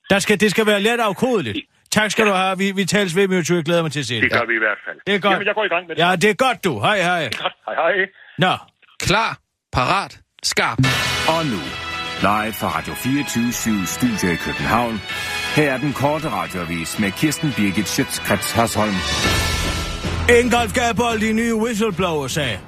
Der 0.10 0.20
skal, 0.20 0.40
det 0.40 0.52
skal 0.52 0.66
være 0.66 0.82
let 0.82 1.00
afkodeligt. 1.00 1.58
Tak 1.92 2.12
skal 2.12 2.26
du 2.26 2.32
have. 2.32 2.58
Vi, 2.58 2.72
vi 2.72 2.86
tales 2.86 3.16
ved, 3.16 3.28
Mjøtø. 3.28 3.56
Jeg 3.56 3.64
glæder 3.64 3.82
mig 3.82 3.92
til 3.92 4.00
at 4.00 4.06
se 4.06 4.16
Det 4.16 4.24
det. 4.24 4.32
gør 4.32 4.46
vi 4.46 4.56
i 4.56 4.58
hvert 4.58 4.78
fald. 4.86 4.98
Det 5.08 5.16
er 5.16 5.20
godt. 5.20 5.32
Jamen, 5.34 5.48
jeg 5.48 5.56
går 5.56 5.64
i 5.66 5.68
gang 5.68 5.88
med 5.88 5.96
det. 5.96 6.02
Ja, 6.02 6.16
det 6.16 6.30
er 6.30 6.34
godt, 6.34 6.64
du. 6.64 6.80
Hej, 6.80 6.98
hej. 7.02 7.24
Godt. 7.42 7.54
Hej, 7.66 7.76
hej. 7.76 7.94
Nå, 8.38 8.54
Klar, 9.00 9.38
parat, 9.72 10.20
skarp. 10.44 10.78
Og 11.28 11.46
nu, 11.46 11.62
live 12.22 12.54
fra 12.60 12.68
Radio 12.78 12.94
24 12.94 13.86
Studio 13.86 14.34
i 14.34 14.36
København. 14.36 15.02
Her 15.56 15.72
er 15.72 15.78
den 15.78 15.94
korte 15.94 16.30
radiovis 16.30 17.00
med 17.00 17.12
Kirsten 17.12 17.54
Birgit 17.58 17.88
Schøtzgrads 17.88 18.52
Hasholm. 18.52 18.94
Ingolf 20.40 20.74
Gabold 20.74 21.24
i 21.24 21.34
nye 21.34 21.56
whistleblower-sag. 21.56 22.60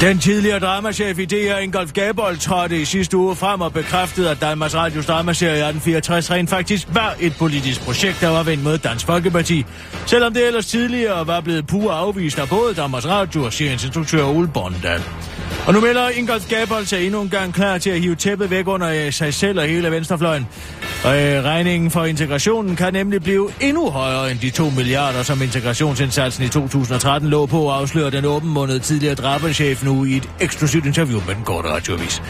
Den 0.00 0.18
tidligere 0.18 0.58
dramachef 0.58 1.18
i 1.18 1.24
DR, 1.24 1.58
Ingolf 1.58 1.92
Gabold, 1.92 2.36
trådte 2.36 2.80
i 2.80 2.84
sidste 2.84 3.16
uge 3.16 3.36
frem 3.36 3.60
og 3.60 3.72
bekræftede, 3.72 4.30
at 4.30 4.40
Danmarks 4.40 4.74
Radios 4.74 5.06
dramaserie 5.06 5.52
1864 5.52 6.30
rent 6.30 6.50
faktisk 6.50 6.88
var 6.92 7.16
et 7.20 7.32
politisk 7.38 7.80
projekt, 7.80 8.20
der 8.20 8.28
var 8.28 8.42
vendt 8.42 8.64
mod 8.64 8.78
Dansk 8.78 9.06
Folkeparti. 9.06 9.64
Selvom 10.06 10.34
det 10.34 10.46
ellers 10.46 10.66
tidligere 10.66 11.26
var 11.26 11.40
blevet 11.40 11.66
pure 11.66 11.94
afvist 11.94 12.38
af 12.38 12.48
både 12.48 12.74
Danmarks 12.74 13.06
Radio 13.06 13.44
og 13.44 13.52
seriens 13.52 13.84
instruktør 13.84 14.24
Ole 14.24 14.48
Bondal. 14.48 15.02
Og 15.66 15.74
nu 15.74 15.80
melder 15.80 16.08
Ingolf 16.08 16.48
Gabold 16.48 16.84
sig 16.84 17.06
endnu 17.06 17.22
en 17.22 17.28
gang 17.28 17.54
klar 17.54 17.78
til 17.78 17.90
at 17.90 18.00
hive 18.00 18.14
tæppet 18.14 18.50
væk 18.50 18.68
under 18.68 19.10
sig 19.10 19.34
selv 19.34 19.60
og 19.60 19.66
hele 19.66 19.90
venstrefløjen. 19.90 20.46
Øh, 21.06 21.44
regningen 21.44 21.90
for 21.90 22.04
integrationen 22.04 22.76
kan 22.76 22.92
nemlig 22.92 23.22
blive 23.22 23.50
endnu 23.60 23.90
højere 23.90 24.30
end 24.30 24.38
de 24.38 24.50
2 24.50 24.70
milliarder, 24.70 25.22
som 25.22 25.42
integrationsindsatsen 25.42 26.44
i 26.44 26.48
2013 26.48 27.30
lå 27.30 27.46
på, 27.46 27.70
afslører 27.70 28.10
den 28.10 28.24
åbenmundede 28.24 28.78
tidligere 28.78 29.14
drabelchef 29.14 29.84
nu 29.84 30.04
i 30.04 30.16
et 30.16 30.28
eksklusivt 30.40 30.86
interview 30.86 31.20
med 31.26 31.34
den 31.34 31.44
korte 31.44 31.68
radioavis. 31.68 32.22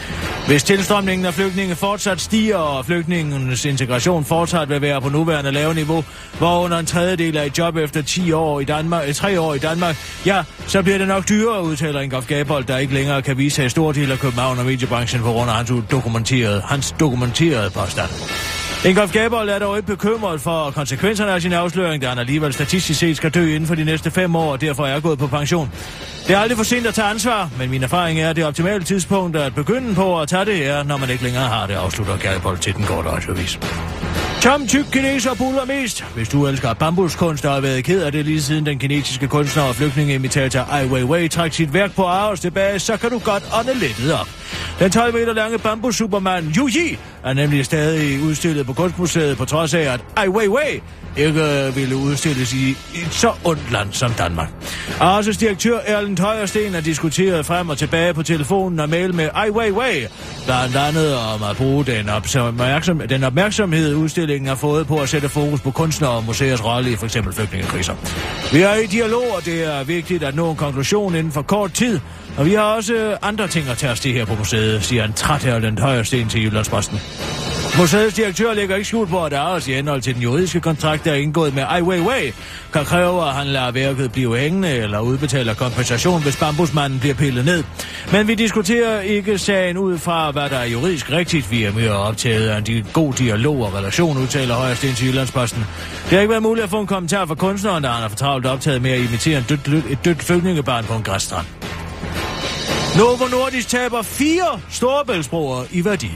Hvis 0.47 0.63
tilstrømningen 0.63 1.25
af 1.25 1.33
flygtninge 1.33 1.75
fortsat 1.75 2.21
stiger, 2.21 2.55
og 2.57 2.85
flygtningens 2.85 3.65
integration 3.65 4.25
fortsat 4.25 4.69
vil 4.69 4.81
være 4.81 5.01
på 5.01 5.09
nuværende 5.09 5.51
lave 5.51 5.73
niveau, 5.73 6.03
hvor 6.37 6.59
under 6.59 6.77
en 6.77 6.85
tredjedel 6.85 7.35
er 7.37 7.43
i 7.43 7.51
job 7.57 7.75
efter 7.75 8.01
10 8.01 8.31
år 8.31 8.59
i 8.59 8.65
Danmark, 8.65 9.07
øh, 9.07 9.13
3 9.13 9.39
år 9.39 9.53
i 9.53 9.59
Danmark, 9.59 9.95
ja, 10.25 10.43
så 10.67 10.81
bliver 10.81 10.97
det 10.97 11.07
nok 11.07 11.29
dyrere, 11.29 11.63
udtaler 11.63 11.99
Ingolf 12.01 12.27
Gabold, 12.27 12.65
der 12.65 12.77
ikke 12.77 12.93
længere 12.93 13.21
kan 13.21 13.37
vise 13.37 13.55
sig 13.55 13.65
i 13.65 13.69
stor 13.69 13.91
del 13.91 14.11
af 14.11 14.19
København 14.19 14.59
og 14.59 14.65
mediebranchen 14.65 15.21
på 15.21 15.31
grund 15.31 15.49
af 15.49 15.55
hans 15.55 15.71
dokumenterede, 15.91 16.61
hans 16.65 16.95
dokumenterede 16.99 17.69
påstand. 17.69 18.09
Ingolf 18.85 19.11
Gabold 19.11 19.49
er 19.49 19.59
dog 19.59 19.77
ikke 19.77 19.87
bekymret 19.87 20.41
for 20.41 20.71
konsekvenserne 20.71 21.31
af 21.31 21.41
sin 21.41 21.53
afsløring, 21.53 22.01
da 22.01 22.07
han 22.07 22.19
alligevel 22.19 22.53
statistisk 22.53 22.99
set 22.99 23.17
skal 23.17 23.31
dø 23.31 23.45
inden 23.45 23.67
for 23.67 23.75
de 23.75 23.83
næste 23.83 24.11
fem 24.11 24.35
år, 24.35 24.51
og 24.51 24.61
derfor 24.61 24.85
er 24.85 24.99
gået 24.99 25.19
på 25.19 25.27
pension. 25.27 25.71
Det 26.29 26.35
er 26.35 26.39
aldrig 26.39 26.57
for 26.57 26.63
sent 26.63 26.87
at 26.87 26.93
tage 26.93 27.07
ansvar, 27.07 27.49
men 27.57 27.69
min 27.69 27.83
erfaring 27.83 28.19
er, 28.19 28.29
at 28.29 28.35
det 28.35 28.45
optimale 28.45 28.83
tidspunkt 28.83 29.35
at 29.35 29.55
begynde 29.55 29.95
på 29.95 30.21
at 30.21 30.27
tage 30.27 30.45
det 30.45 30.67
er, 30.67 30.83
når 30.83 30.97
man 30.97 31.09
ikke 31.09 31.23
længere 31.23 31.47
har 31.47 31.67
det, 31.67 31.73
afslutter 31.73 32.17
Gabold 32.17 32.57
til 32.57 32.75
den 32.75 32.83
korte 32.83 33.09
radiovis. 33.09 33.59
Tom 34.41 34.67
Tyk 34.67 34.85
kineser 34.91 35.33
buller 35.33 35.65
mest. 35.65 36.05
Hvis 36.15 36.29
du 36.29 36.47
elsker 36.47 36.73
bambuskunst 36.73 37.45
og 37.45 37.53
har 37.53 37.59
været 37.59 37.83
ked 37.83 38.01
af 38.01 38.11
det 38.11 38.25
lige 38.25 38.41
siden 38.41 38.65
den 38.65 38.79
kinesiske 38.79 39.27
kunstner 39.27 39.63
og 39.63 39.75
flygtningeimitator 39.75 40.67
Ai 40.71 40.85
Weiwei 40.85 41.27
trak 41.27 41.53
sit 41.53 41.73
værk 41.73 41.95
på 41.95 42.05
Aarhus 42.05 42.39
tilbage, 42.39 42.79
så 42.79 42.97
kan 42.97 43.09
du 43.09 43.19
godt 43.19 43.43
ånde 43.59 43.79
lettet 43.79 44.13
op. 44.13 44.27
Den 44.79 44.91
12 44.91 45.13
meter 45.13 45.33
lange 45.33 45.57
bambussupermand 45.57 46.57
Yu 46.57 46.67
Yi 46.67 46.97
er 47.23 47.33
nemlig 47.33 47.65
stadig 47.65 48.23
udstillet 48.23 48.65
på 48.65 48.73
Kunstmuseet, 48.73 49.37
på 49.37 49.45
trods 49.45 49.73
af, 49.73 49.93
at 49.93 49.99
Ai 50.15 50.27
Weiwei 50.27 50.81
ikke 51.17 51.71
ville 51.75 51.95
udstilles 51.95 52.53
i 52.53 52.69
et 52.69 53.07
så 53.11 53.31
ondt 53.43 53.71
land 53.71 53.93
som 53.93 54.11
Danmark. 54.11 54.49
Aarhus 54.99 55.37
direktør 55.37 55.79
Erlend 56.19 56.35
Højersten 56.35 56.73
har 56.73 56.81
diskuteret 56.81 57.45
frem 57.45 57.69
og 57.69 57.77
tilbage 57.77 58.13
på 58.13 58.23
telefonen 58.23 58.79
og 58.79 58.89
mail 58.89 59.15
med 59.15 59.29
Ai 59.33 59.49
Weiwei, 59.49 60.07
blandt 60.45 60.75
andet 60.75 61.15
om 61.15 61.43
at 61.43 61.57
bruge 61.57 61.85
den, 61.85 62.09
opmærksom, 62.09 63.01
den 63.09 63.23
opmærksomhed, 63.23 63.95
udstillingen 63.95 64.47
har 64.47 64.55
fået 64.55 64.87
på 64.87 64.97
at 64.97 65.09
sætte 65.09 65.29
fokus 65.29 65.61
på 65.61 65.71
kunstnere 65.71 66.11
og 66.11 66.23
museers 66.23 66.65
rolle 66.65 66.91
i 66.91 66.95
f.eks. 66.95 67.17
flygtningekriser. 67.33 67.93
Vi 68.53 68.61
er 68.61 68.75
i 68.75 68.85
dialog, 68.85 69.35
og 69.35 69.45
det 69.45 69.63
er 69.63 69.83
vigtigt 69.83 70.23
at 70.23 70.35
nå 70.35 70.51
en 70.51 70.57
konklusion 70.57 71.15
inden 71.15 71.31
for 71.31 71.41
kort 71.41 71.73
tid, 71.73 71.99
og 72.37 72.45
vi 72.45 72.53
har 72.53 72.63
også 72.63 72.93
øh, 72.93 73.17
andre 73.21 73.47
ting 73.47 73.69
at 73.69 73.77
tage 73.77 73.91
os 73.91 73.99
til 73.99 74.13
her 74.13 74.25
på 74.25 74.35
museet, 74.35 74.83
siger 74.83 75.03
en 75.03 75.13
træt 75.13 75.45
Erlend 75.45 75.79
Højersten 75.79 76.29
til 76.29 76.43
Jyllandsposten. 76.43 76.99
Museets 77.77 78.15
direktør 78.15 78.53
lægger 78.53 78.75
ikke 78.75 78.87
skjult 78.87 79.09
på, 79.09 79.25
at 79.25 79.33
også 79.33 79.71
i 79.71 79.73
henhold 79.73 80.01
til 80.01 80.13
den 80.13 80.21
juridiske 80.21 80.59
kontrakt, 80.59 81.05
der 81.05 81.11
er 81.11 81.15
indgået 81.15 81.55
med 81.55 81.63
Ai 81.69 81.81
Weiwei, 81.81 82.31
kan 82.73 82.85
kræve, 82.85 83.27
at 83.27 83.33
han 83.33 83.47
lader 83.47 83.71
værket 83.71 84.11
blive 84.11 84.37
hængende 84.37 84.69
eller 84.69 84.99
udbetaler 84.99 85.53
kompensation, 85.53 86.21
hvis 86.21 86.35
bambusmanden 86.35 86.99
bliver 86.99 87.15
pillet 87.15 87.45
ned. 87.45 87.63
Men 88.11 88.27
vi 88.27 88.35
diskuterer 88.35 89.01
ikke 89.01 89.37
sagen 89.37 89.77
ud 89.77 89.97
fra, 89.97 90.31
hvad 90.31 90.49
der 90.49 90.57
er 90.57 90.65
juridisk 90.65 91.11
rigtigt. 91.11 91.51
Vi 91.51 91.63
er 91.63 91.73
mere 91.73 91.91
optaget 91.91 92.49
af 92.49 92.57
en 92.57 92.85
god 92.93 93.13
dialog 93.13 93.61
og 93.65 93.73
relation, 93.73 94.17
udtaler 94.17 94.55
Højersten 94.55 94.93
til 94.93 95.07
Jyllandsposten. 95.07 95.65
Det 96.03 96.11
har 96.11 96.19
ikke 96.19 96.29
været 96.29 96.43
muligt 96.43 96.63
at 96.63 96.69
få 96.69 96.81
en 96.81 96.87
kommentar 96.87 97.25
fra 97.25 97.35
kunstneren, 97.35 97.83
der 97.83 97.89
han 97.89 98.01
for 98.01 98.09
fortravlt 98.09 98.45
optaget 98.45 98.81
med 98.81 98.91
at 98.91 98.99
imitere 98.99 99.37
en 99.37 99.45
dødt, 99.49 99.85
et 99.89 100.05
dødt 100.05 100.23
flygtningebarn 100.23 100.85
på 100.85 100.93
en 100.93 101.03
græsstrand. 101.03 101.45
Novo 102.97 103.27
Nordisk 103.27 103.67
taber 103.67 104.01
fire 104.01 104.61
storebæltsbroer 104.69 105.63
i 105.71 105.85
værdi. 105.85 106.11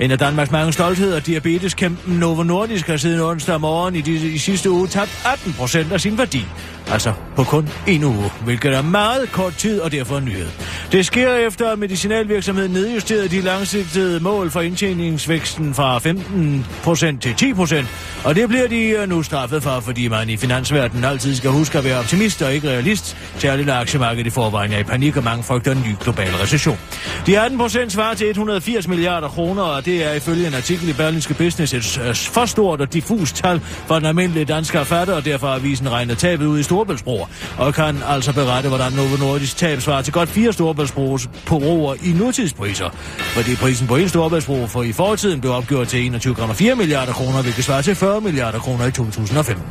En 0.00 0.10
af 0.10 0.18
Danmarks 0.18 0.50
mange 0.50 0.72
stoltheder, 0.72 1.20
diabeteskæmpen 1.20 2.14
Novo 2.14 2.42
Nordisk, 2.42 2.86
har 2.86 2.96
siden 2.96 3.20
onsdag 3.20 3.60
morgen 3.60 3.94
i, 3.94 4.00
de, 4.00 4.12
i 4.12 4.38
sidste 4.38 4.70
uge 4.70 4.88
tabt 4.88 5.22
18 5.32 5.52
procent 5.52 5.92
af 5.92 6.00
sin 6.00 6.18
værdi. 6.18 6.44
Altså 6.92 7.12
på 7.36 7.44
kun 7.44 7.68
en 7.86 8.04
uge, 8.04 8.30
hvilket 8.44 8.74
er 8.74 8.82
meget 8.82 9.32
kort 9.32 9.54
tid 9.54 9.80
og 9.80 9.92
derfor 9.92 10.18
en 10.18 10.24
nyhed. 10.24 10.48
Det 10.92 11.06
sker 11.06 11.34
efter, 11.34 11.70
at 11.70 11.78
medicinalvirksomheden 11.78 12.72
nedjusterede 12.72 13.28
de 13.28 13.40
langsigtede 13.40 14.20
mål 14.20 14.50
for 14.50 14.60
indtjeningsvæksten 14.60 15.74
fra 15.74 15.98
15% 15.98 17.18
til 17.20 17.52
10%, 17.54 17.86
Og 18.24 18.34
det 18.34 18.48
bliver 18.48 18.68
de 18.68 18.88
øh, 18.88 19.08
nu 19.08 19.22
straffet 19.22 19.62
for, 19.62 19.80
fordi 19.80 20.08
man 20.08 20.30
i 20.30 20.36
finansverdenen 20.36 21.04
altid 21.04 21.34
skal 21.34 21.50
huske 21.50 21.78
at 21.78 21.84
være 21.84 21.98
optimist 21.98 22.42
og 22.42 22.54
ikke 22.54 22.68
realist. 22.68 23.16
Særligt 23.38 23.66
når 23.66 23.74
aktiemarkedet 23.74 24.26
i 24.26 24.30
forvejen 24.30 24.72
er 24.72 24.78
i 24.78 24.82
panik, 24.82 25.16
og 25.16 25.24
mange 25.24 25.42
frygter 25.42 25.72
en 25.72 25.84
ny 25.86 25.94
global 26.00 26.30
recession. 26.42 26.78
De 27.26 27.38
18 27.38 27.58
procent 27.58 27.92
svarer 27.92 28.14
til 28.14 28.30
180 28.30 28.88
milliarder 28.88 29.28
kroner, 29.28 29.62
og 29.62 29.84
det 29.84 30.04
er 30.04 30.12
ifølge 30.12 30.46
en 30.46 30.54
artikel 30.54 30.88
i 30.88 30.92
Berlinske 30.92 31.34
Business 31.34 31.74
et 31.74 32.00
øh, 32.08 32.14
for 32.14 32.46
stort 32.46 32.80
og 32.80 32.92
diffust 32.92 33.36
tal 33.36 33.60
for 33.60 33.94
den 33.94 34.06
almindelige 34.06 34.44
danske 34.44 34.84
fatter, 34.84 35.14
og 35.14 35.24
derfor 35.24 35.46
har 35.46 35.54
avisen 35.54 35.90
regnet 35.90 36.18
tabet 36.18 36.46
ud 36.46 36.58
i 36.58 36.62
Storebæltsbroer, 36.78 37.26
og 37.58 37.74
kan 37.74 38.02
altså 38.06 38.32
berette, 38.32 38.68
hvordan 38.68 38.92
Novo 38.92 39.16
Nordisk 39.16 39.56
tab 39.56 39.80
svarer 39.80 40.02
til 40.02 40.12
godt 40.12 40.28
fire 40.28 40.52
Storebæltsbroer 40.52 41.26
på 41.46 41.56
roer 41.56 41.94
i 41.94 42.12
nutidspriser. 42.12 42.90
Fordi 43.18 43.56
prisen 43.56 43.86
på 43.86 43.96
en 43.96 44.08
Storebæltsbro 44.08 44.66
for 44.66 44.82
i 44.82 44.92
fortiden 44.92 45.40
blev 45.40 45.52
opgjort 45.52 45.88
til 45.88 46.10
21,4 46.26 46.74
milliarder 46.74 47.12
kroner, 47.12 47.42
hvilket 47.42 47.64
svarer 47.64 47.82
til 47.82 47.94
40 47.94 48.20
milliarder 48.20 48.58
kroner 48.58 48.86
i 48.86 48.90
2015. 48.90 49.64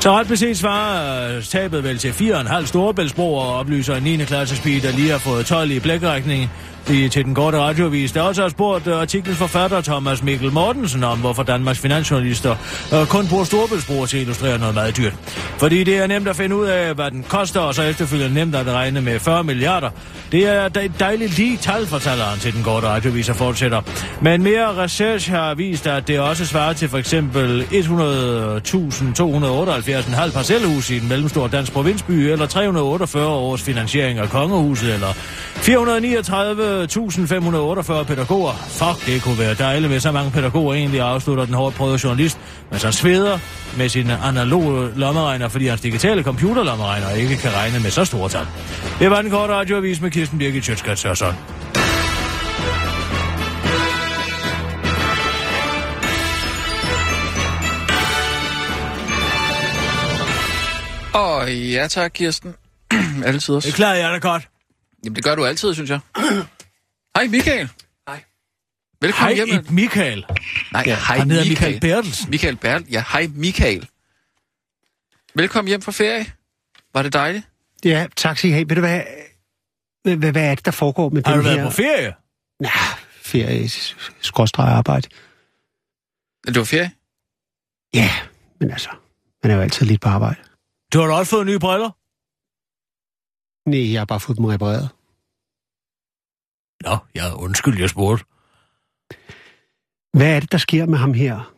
Så 0.00 0.12
ret 0.12 0.28
beset 0.28 0.58
svarer 0.58 1.36
øh, 1.36 1.42
tabet 1.42 1.84
vel 1.84 1.98
til 1.98 2.10
4,5 2.10 2.66
storebæltsbroer 2.66 3.44
og 3.44 3.54
oplyser 3.54 3.96
en 3.96 4.02
9. 4.02 4.16
klasse 4.16 4.56
speed, 4.56 4.80
der 4.80 4.92
lige 4.92 5.10
har 5.10 5.18
fået 5.18 5.46
12 5.46 5.70
i 5.70 5.80
blækrækning 5.80 6.50
i, 6.90 7.08
til 7.08 7.24
den 7.24 7.34
korte 7.34 7.58
radiovis, 7.58 8.12
der 8.12 8.22
også 8.22 8.42
har 8.42 8.48
spurgt 8.48 8.86
øh, 8.86 8.94
uh, 8.94 9.00
artiklens 9.00 9.38
forfatter 9.38 9.80
Thomas 9.80 10.22
Mikkel 10.22 10.52
Mortensen 10.52 11.04
om, 11.04 11.18
hvorfor 11.18 11.42
Danmarks 11.42 11.78
finansjournalister 11.78 12.56
uh, 12.92 13.06
kun 13.08 13.28
bruger 13.28 13.44
storbæltsbroer 13.44 14.06
til 14.06 14.16
at 14.16 14.22
illustrere 14.22 14.58
noget 14.58 14.74
meget 14.74 14.96
dyrt. 14.96 15.12
Fordi 15.58 15.84
det 15.84 15.96
er 15.96 16.06
nemt 16.06 16.28
at 16.28 16.36
finde 16.36 16.56
ud 16.56 16.66
af, 16.66 16.94
hvad 16.94 17.10
den 17.10 17.24
koster, 17.28 17.60
og 17.60 17.74
så 17.74 17.82
efterfølgende 17.82 18.34
nemt 18.34 18.54
at 18.54 18.66
regne 18.66 19.00
med 19.00 19.20
40 19.20 19.44
milliarder. 19.44 19.90
Det 20.32 20.46
er 20.46 20.66
et 20.66 20.92
dejligt 21.00 21.38
lige 21.38 21.56
tal, 21.56 21.86
fortæller 21.86 22.24
han 22.24 22.38
til 22.38 22.54
den 22.54 22.62
korte 22.62 22.86
radiovis 22.86 23.28
og 23.28 23.36
fortsætter. 23.36 23.82
Men 24.20 24.42
mere 24.42 24.82
research 24.82 25.30
har 25.30 25.54
vist, 25.54 25.86
at 25.86 26.08
det 26.08 26.20
også 26.20 26.46
svarer 26.46 26.72
til 26.72 26.88
for 26.88 26.98
eksempel 26.98 27.62
100.278,5 27.62 30.32
parcelhus 30.32 30.90
i 30.90 30.96
en 30.96 31.08
mellemstor 31.08 31.46
dansk 31.46 31.72
provinsby, 31.72 32.12
eller 32.12 32.46
348 32.46 33.26
års 33.26 33.62
finansiering 33.62 34.18
af 34.18 34.28
kongehuset, 34.28 34.94
eller 34.94 35.12
439 35.54 36.73
439.548 36.82 38.04
pædagoger. 38.04 38.52
Fuck, 38.68 39.06
det 39.06 39.22
kunne 39.22 39.38
være 39.38 39.54
dejligt, 39.54 39.92
hvis 39.92 40.02
så 40.02 40.12
mange 40.12 40.30
pædagoger 40.30 40.74
egentlig 40.74 41.00
afslutter 41.00 41.44
den 41.44 41.54
hårdt 41.54 41.76
prøvede 41.76 41.98
journalist, 42.04 42.38
men 42.70 42.78
så 42.80 42.90
sveder 42.90 43.38
med 43.76 43.88
sine 43.88 44.18
analoge 44.22 44.90
lommeregner, 44.96 45.48
fordi 45.48 45.66
hans 45.66 45.80
digitale 45.80 46.22
computerlommeregner 46.22 47.10
ikke 47.10 47.36
kan 47.36 47.50
regne 47.54 47.80
med 47.80 47.90
så 47.90 48.04
store 48.04 48.28
tal. 48.28 48.46
Det 48.98 49.10
var 49.10 49.22
den 49.22 49.30
korte 49.30 49.52
radioavis 49.52 50.00
med 50.00 50.10
Kirsten 50.10 50.38
Birgit 50.38 50.64
Sjøtskrets 50.64 51.00
Sørsson. 51.00 51.34
Åh, 61.14 61.72
ja 61.72 61.86
tak, 61.88 62.10
Kirsten. 62.14 62.54
altid 63.24 63.54
også. 63.54 63.66
Det 63.66 63.74
klarer 63.74 63.94
jeg 63.94 64.12
da 64.12 64.28
godt. 64.28 64.48
Jamen, 65.04 65.16
det 65.16 65.24
gør 65.24 65.34
du 65.34 65.44
altid, 65.44 65.74
synes 65.74 65.90
jeg. 65.90 66.00
Hej, 67.16 67.26
Michael. 67.28 67.68
Hej. 68.08 68.24
Velkommen 69.00 69.36
Hej, 69.36 69.44
hjem. 69.46 69.58
et 69.60 69.70
Michael. 69.70 70.26
Nej, 70.72 70.82
ja, 70.86 70.94
hej, 71.08 71.18
Han 71.18 71.30
hedder 71.30 71.44
Michael 71.48 71.80
Bertelsen. 71.80 72.30
Michael 72.30 72.56
Bertel. 72.56 72.92
Ja, 72.92 73.04
hej, 73.12 73.26
Michael. 73.34 73.88
Velkommen 75.34 75.68
hjem 75.68 75.82
fra 75.82 75.92
ferie. 75.92 76.26
Var 76.94 77.02
det 77.02 77.12
dejligt? 77.12 77.48
Ja, 77.84 78.06
tak 78.16 78.38
skal 78.38 78.50
I 78.50 78.52
have. 78.52 78.68
Ved 78.68 78.76
du 78.76 78.80
hvad, 78.80 79.02
hvad, 80.02 80.16
hvad, 80.16 80.32
hvad 80.32 80.50
er 80.50 80.54
det, 80.54 80.64
der 80.64 80.70
foregår 80.70 81.08
med 81.08 81.22
Har 81.26 81.32
den 81.34 81.42
du 81.44 81.48
her... 81.48 81.56
været 81.56 81.68
på 81.70 81.76
ferie? 81.76 82.14
Nej, 82.60 82.70
ferie, 83.22 83.68
skråstreg 84.20 84.68
arbejde. 84.68 85.08
Det 86.46 86.56
var 86.58 86.64
ferie? 86.64 86.90
Ja, 87.94 88.10
men 88.60 88.70
altså, 88.70 88.90
man 89.42 89.50
er 89.52 89.56
jo 89.56 89.62
altid 89.62 89.86
lidt 89.86 90.00
på 90.00 90.08
arbejde. 90.08 90.40
Du 90.92 90.98
har 91.00 91.06
da 91.06 91.12
også 91.14 91.30
fået 91.30 91.46
nye 91.46 91.58
briller? 91.58 91.90
Nej, 93.70 93.92
jeg 93.92 94.00
har 94.00 94.04
bare 94.04 94.20
fået 94.20 94.38
dem 94.38 94.44
repareret. 94.44 94.88
Nå, 96.84 96.96
ja, 97.14 97.34
undskyld, 97.34 97.78
jeg 97.80 97.90
spurgte. 97.90 98.24
Hvad 100.12 100.36
er 100.36 100.40
det, 100.40 100.52
der 100.52 100.58
sker 100.58 100.86
med 100.86 100.98
ham 100.98 101.14
her? 101.14 101.54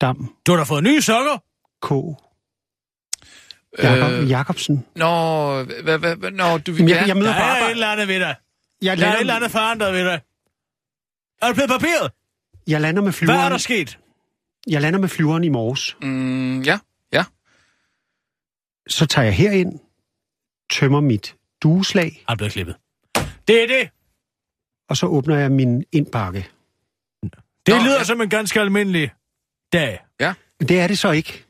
Dam 0.00 0.34
Du 0.46 0.52
har 0.52 0.56
da 0.58 0.64
fået 0.64 0.84
nye 0.84 1.02
sokker? 1.02 1.38
K. 1.82 1.90
Jakob, 3.82 4.12
Øh, 4.22 4.30
Jakobsen. 4.30 4.86
Nå, 4.96 5.62
hvad, 5.64 5.98
hvad, 5.98 6.16
hvad, 6.16 6.30
nå, 6.30 6.58
du 6.58 6.72
vil 6.72 6.86
jeg, 6.88 7.04
jeg 7.08 7.16
møder 7.16 7.32
Der 7.32 7.40
er 7.44 7.64
et 7.64 7.70
eller 7.70 7.86
andet 7.88 8.08
ved 8.08 8.20
dig. 8.20 8.36
Jeg 8.82 8.98
Der 8.98 9.06
er 9.06 9.08
et 9.08 9.20
eller 9.20 9.24
lander, 9.24 9.34
andet 9.36 9.50
forandret 9.50 9.92
ved 9.94 10.04
dig. 10.04 10.20
Er 11.42 11.48
du 11.48 11.54
blevet 11.54 11.70
papiret? 11.70 12.10
jeg 12.66 12.80
lander 12.80 13.02
med 13.02 13.12
Hvad 13.12 13.34
er 13.34 13.38
der 13.40 13.58
flyveren. 13.58 13.58
sket? 13.58 13.98
Jeg 14.66 14.80
lander 14.82 14.98
med 15.00 15.08
flyveren 15.08 15.44
i 15.44 15.48
morges. 15.48 15.96
Mm, 16.02 16.62
ja, 16.62 16.78
ja. 17.12 17.24
Så 18.88 19.06
tager 19.06 19.24
jeg 19.24 19.34
herind, 19.34 19.80
tømmer 20.70 21.00
mit 21.00 21.36
dueslag, 21.62 22.24
er 22.28 22.34
blevet 22.36 22.52
klippet. 22.52 22.76
Det 23.48 23.62
er 23.62 23.66
det. 23.66 23.90
og 24.88 24.96
så 24.96 25.06
åbner 25.06 25.36
jeg 25.36 25.52
min 25.52 25.84
indbakke. 25.92 26.48
Det 27.66 27.74
Nå, 27.74 27.74
lyder 27.84 27.98
ja. 27.98 28.04
som 28.04 28.20
en 28.20 28.28
ganske 28.30 28.60
almindelig 28.60 29.10
dag. 29.72 29.98
Men 30.60 30.68
det 30.68 30.80
er 30.80 30.86
det 30.86 30.98
så 30.98 31.10
ikke. 31.10 31.44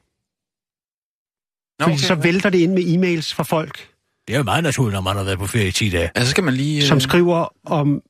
Nå, 1.78 1.84
Fordi 1.86 1.98
så 1.98 2.14
vælter 2.14 2.50
det 2.50 2.58
ind 2.58 2.72
med 2.72 2.82
e-mails 2.82 3.34
fra 3.34 3.42
folk, 3.42 3.90
Det 4.28 4.34
er 4.34 4.38
jo 4.38 4.44
meget 4.44 4.62
naturligt, 4.62 4.94
når 4.94 5.00
man 5.00 5.16
har 5.16 5.24
været 5.24 5.38
på 5.38 5.46
ferie 5.46 5.68
i 5.68 5.72
10 5.72 5.90
dage. 5.90 6.10
Ja, 6.16 6.24
så 6.24 6.30
skal 6.30 6.44
man 6.44 6.54
lige... 6.54 6.82
øh, 6.82 6.88
som 6.88 7.00
skriver 7.00 7.48
om 7.64 8.02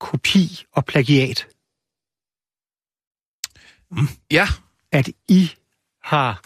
kopi 0.00 0.64
og 0.72 0.84
plagiat. 0.84 1.46
Ja, 4.30 4.46
At 4.92 5.08
I 5.28 5.50
har 6.02 6.42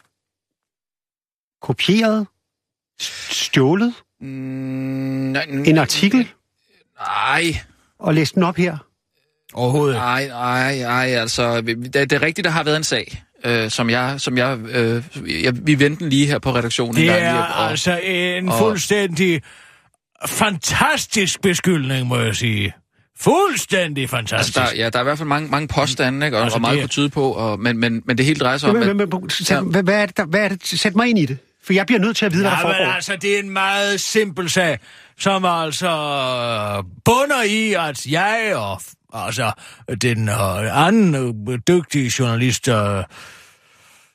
kopieret, 1.66 2.26
stjålet 3.00 3.94
mm, 4.20 4.26
nej, 4.26 5.42
en 5.42 5.78
artikel 5.78 6.32
Nej, 7.00 7.56
og 7.98 8.14
læst 8.14 8.34
den 8.34 8.42
op 8.42 8.56
her. 8.56 8.76
Overhovedet 9.54 9.96
nej, 9.96 10.28
nej, 10.28 10.78
nej, 10.78 11.06
altså, 11.06 11.60
det, 11.60 11.94
det 11.94 12.12
er 12.12 12.22
rigtigt, 12.22 12.44
der 12.44 12.50
har 12.50 12.62
været 12.64 12.76
en 12.76 12.84
sag, 12.84 13.22
øh, 13.44 13.70
som 13.70 13.90
jeg, 13.90 14.14
som 14.20 14.38
jeg, 14.38 14.58
øh, 14.58 15.02
jeg, 15.44 15.52
vi 15.66 15.78
vendte 15.80 16.00
den 16.04 16.10
lige 16.10 16.26
her 16.26 16.38
på 16.38 16.54
redaktionen. 16.54 16.96
en 16.96 17.02
Det 17.02 17.10
gang 17.10 17.22
er 17.22 17.34
og, 17.42 17.70
altså 17.70 18.00
en 18.04 18.48
og- 18.48 18.58
fuldstændig 18.58 19.42
fantastisk 20.26 21.40
beskyldning, 21.42 22.06
må 22.06 22.18
jeg 22.18 22.36
sige. 22.36 22.72
Fuldstændig 23.20 24.02
Altså, 24.02 24.16
fantastisk. 24.16 24.56
der, 24.58 24.64
ja, 24.76 24.88
der 24.90 24.98
er 24.98 25.02
i 25.02 25.04
hvert 25.04 25.18
fald 25.18 25.28
mange, 25.28 25.48
mange 25.48 25.68
påstande, 25.68 26.26
ikke? 26.26 26.36
Og, 26.38 26.42
Altså, 26.42 26.44
altså, 26.44 26.56
og 26.56 26.60
meget 26.60 26.74
det- 26.74 26.82
kunne 26.82 26.88
tyde 26.88 27.08
på, 27.08 27.32
og, 27.32 27.60
men, 27.60 27.78
men, 27.78 28.02
men 28.06 28.18
det 28.18 28.26
hele 28.26 28.38
drejer 28.40 28.56
sig 28.58 28.68
om... 28.70 28.74
Men, 28.76 28.88
at- 28.88 28.96
men, 28.96 29.08
men, 29.10 29.30
sæt, 29.30 29.50
Ja. 29.56 29.60
hvad, 29.62 29.82
hvad, 29.82 29.94
er 30.02 30.06
det, 30.06 30.16
der, 30.16 30.24
hvad 30.24 30.40
er 30.40 30.48
det? 30.48 30.66
Sæt 30.66 30.94
mig 30.96 31.08
ind 31.08 31.18
i 31.18 31.26
det. 31.26 31.38
For 31.64 31.72
jeg 31.72 31.86
bliver 31.86 32.00
nødt 32.00 32.16
til 32.16 32.26
at 32.26 32.32
vide, 32.32 32.42
hvad 32.42 32.50
der 32.50 32.56
Ja, 32.58 32.64
men 32.66 32.74
foregår. 32.76 32.92
altså, 32.92 33.16
det 33.22 33.34
er 33.34 33.38
en 33.38 33.50
meget 33.50 34.00
simpel 34.00 34.50
sag, 34.50 34.78
som 35.18 35.44
altså 35.44 35.90
bunder 37.04 37.42
i, 37.42 37.72
at 37.72 38.06
jeg 38.06 38.52
og 38.56 38.80
altså 39.26 39.52
den 40.02 40.28
uh, 40.28 40.86
anden 40.86 41.14
uh, 41.48 41.58
dygtige 41.68 42.12
journalist, 42.18 42.68
uh, 42.68 42.74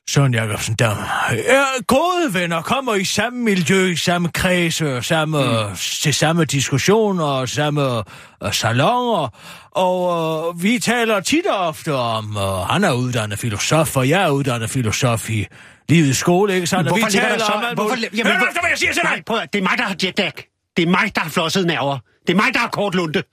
Søren 0.10 0.34
Jacobsen 0.34 0.76
Dam, 0.76 0.98
er 1.30 1.84
gode 1.88 2.34
venner, 2.34 2.62
kommer 2.62 2.96
i 2.96 3.04
samme 3.04 3.40
miljø, 3.40 3.86
i 3.86 3.96
samme 3.96 4.30
kreds, 4.34 4.82
og 4.82 5.04
samme, 5.06 5.44
mm. 5.44 5.76
til 5.76 6.14
samme 6.14 6.46
diskussioner 6.46 7.46
samme 7.46 7.98
uh, 7.98 8.52
salonger. 8.52 9.30
Og 9.72 10.48
uh, 10.50 10.64
vi 10.64 10.80
taler 10.80 11.20
tit 11.20 11.46
og 11.46 11.58
ofte 11.58 11.94
om, 11.96 12.38
uh, 12.38 12.44
han 12.44 12.84
er 12.84 12.92
uddannet 12.94 13.40
filosof, 13.40 13.98
og 13.98 14.10
jeg 14.10 14.24
er 14.24 14.30
uddannet 14.30 14.70
filosof 14.70 15.30
i 15.30 15.46
livets 15.90 16.18
skole, 16.20 16.56
ikke 16.56 16.68
sandt? 16.68 16.88
Hvorfor 16.88 17.06
vi 17.06 17.12
taler 17.12 17.38
så... 17.38 17.52
om 17.52 17.64
Hvorfor, 17.76 17.96
jamen, 17.96 18.32
Hør 18.32 18.38
hvor- 18.38 18.48
efter, 18.48 18.62
hvad 18.62 18.70
jeg 18.70 18.78
siger 18.78 18.94
til 18.94 19.02
dig! 19.02 19.12
Nej, 19.12 19.22
prøv 19.26 19.40
det 19.54 19.60
er 19.60 19.64
mig, 19.64 19.78
der 19.78 19.84
har 19.84 19.96
jetlag. 20.04 20.53
Det 20.78 20.84
er 20.84 20.88
mig, 20.88 21.16
der 21.16 21.22
har 21.22 21.30
flosset 21.30 21.68
nerver. 21.68 22.00
Det 22.28 22.34
er 22.34 22.38
mig, 22.38 22.54
der 22.54 22.60
har 22.60 22.70
kort 22.70 22.96
lunte. 22.96 23.24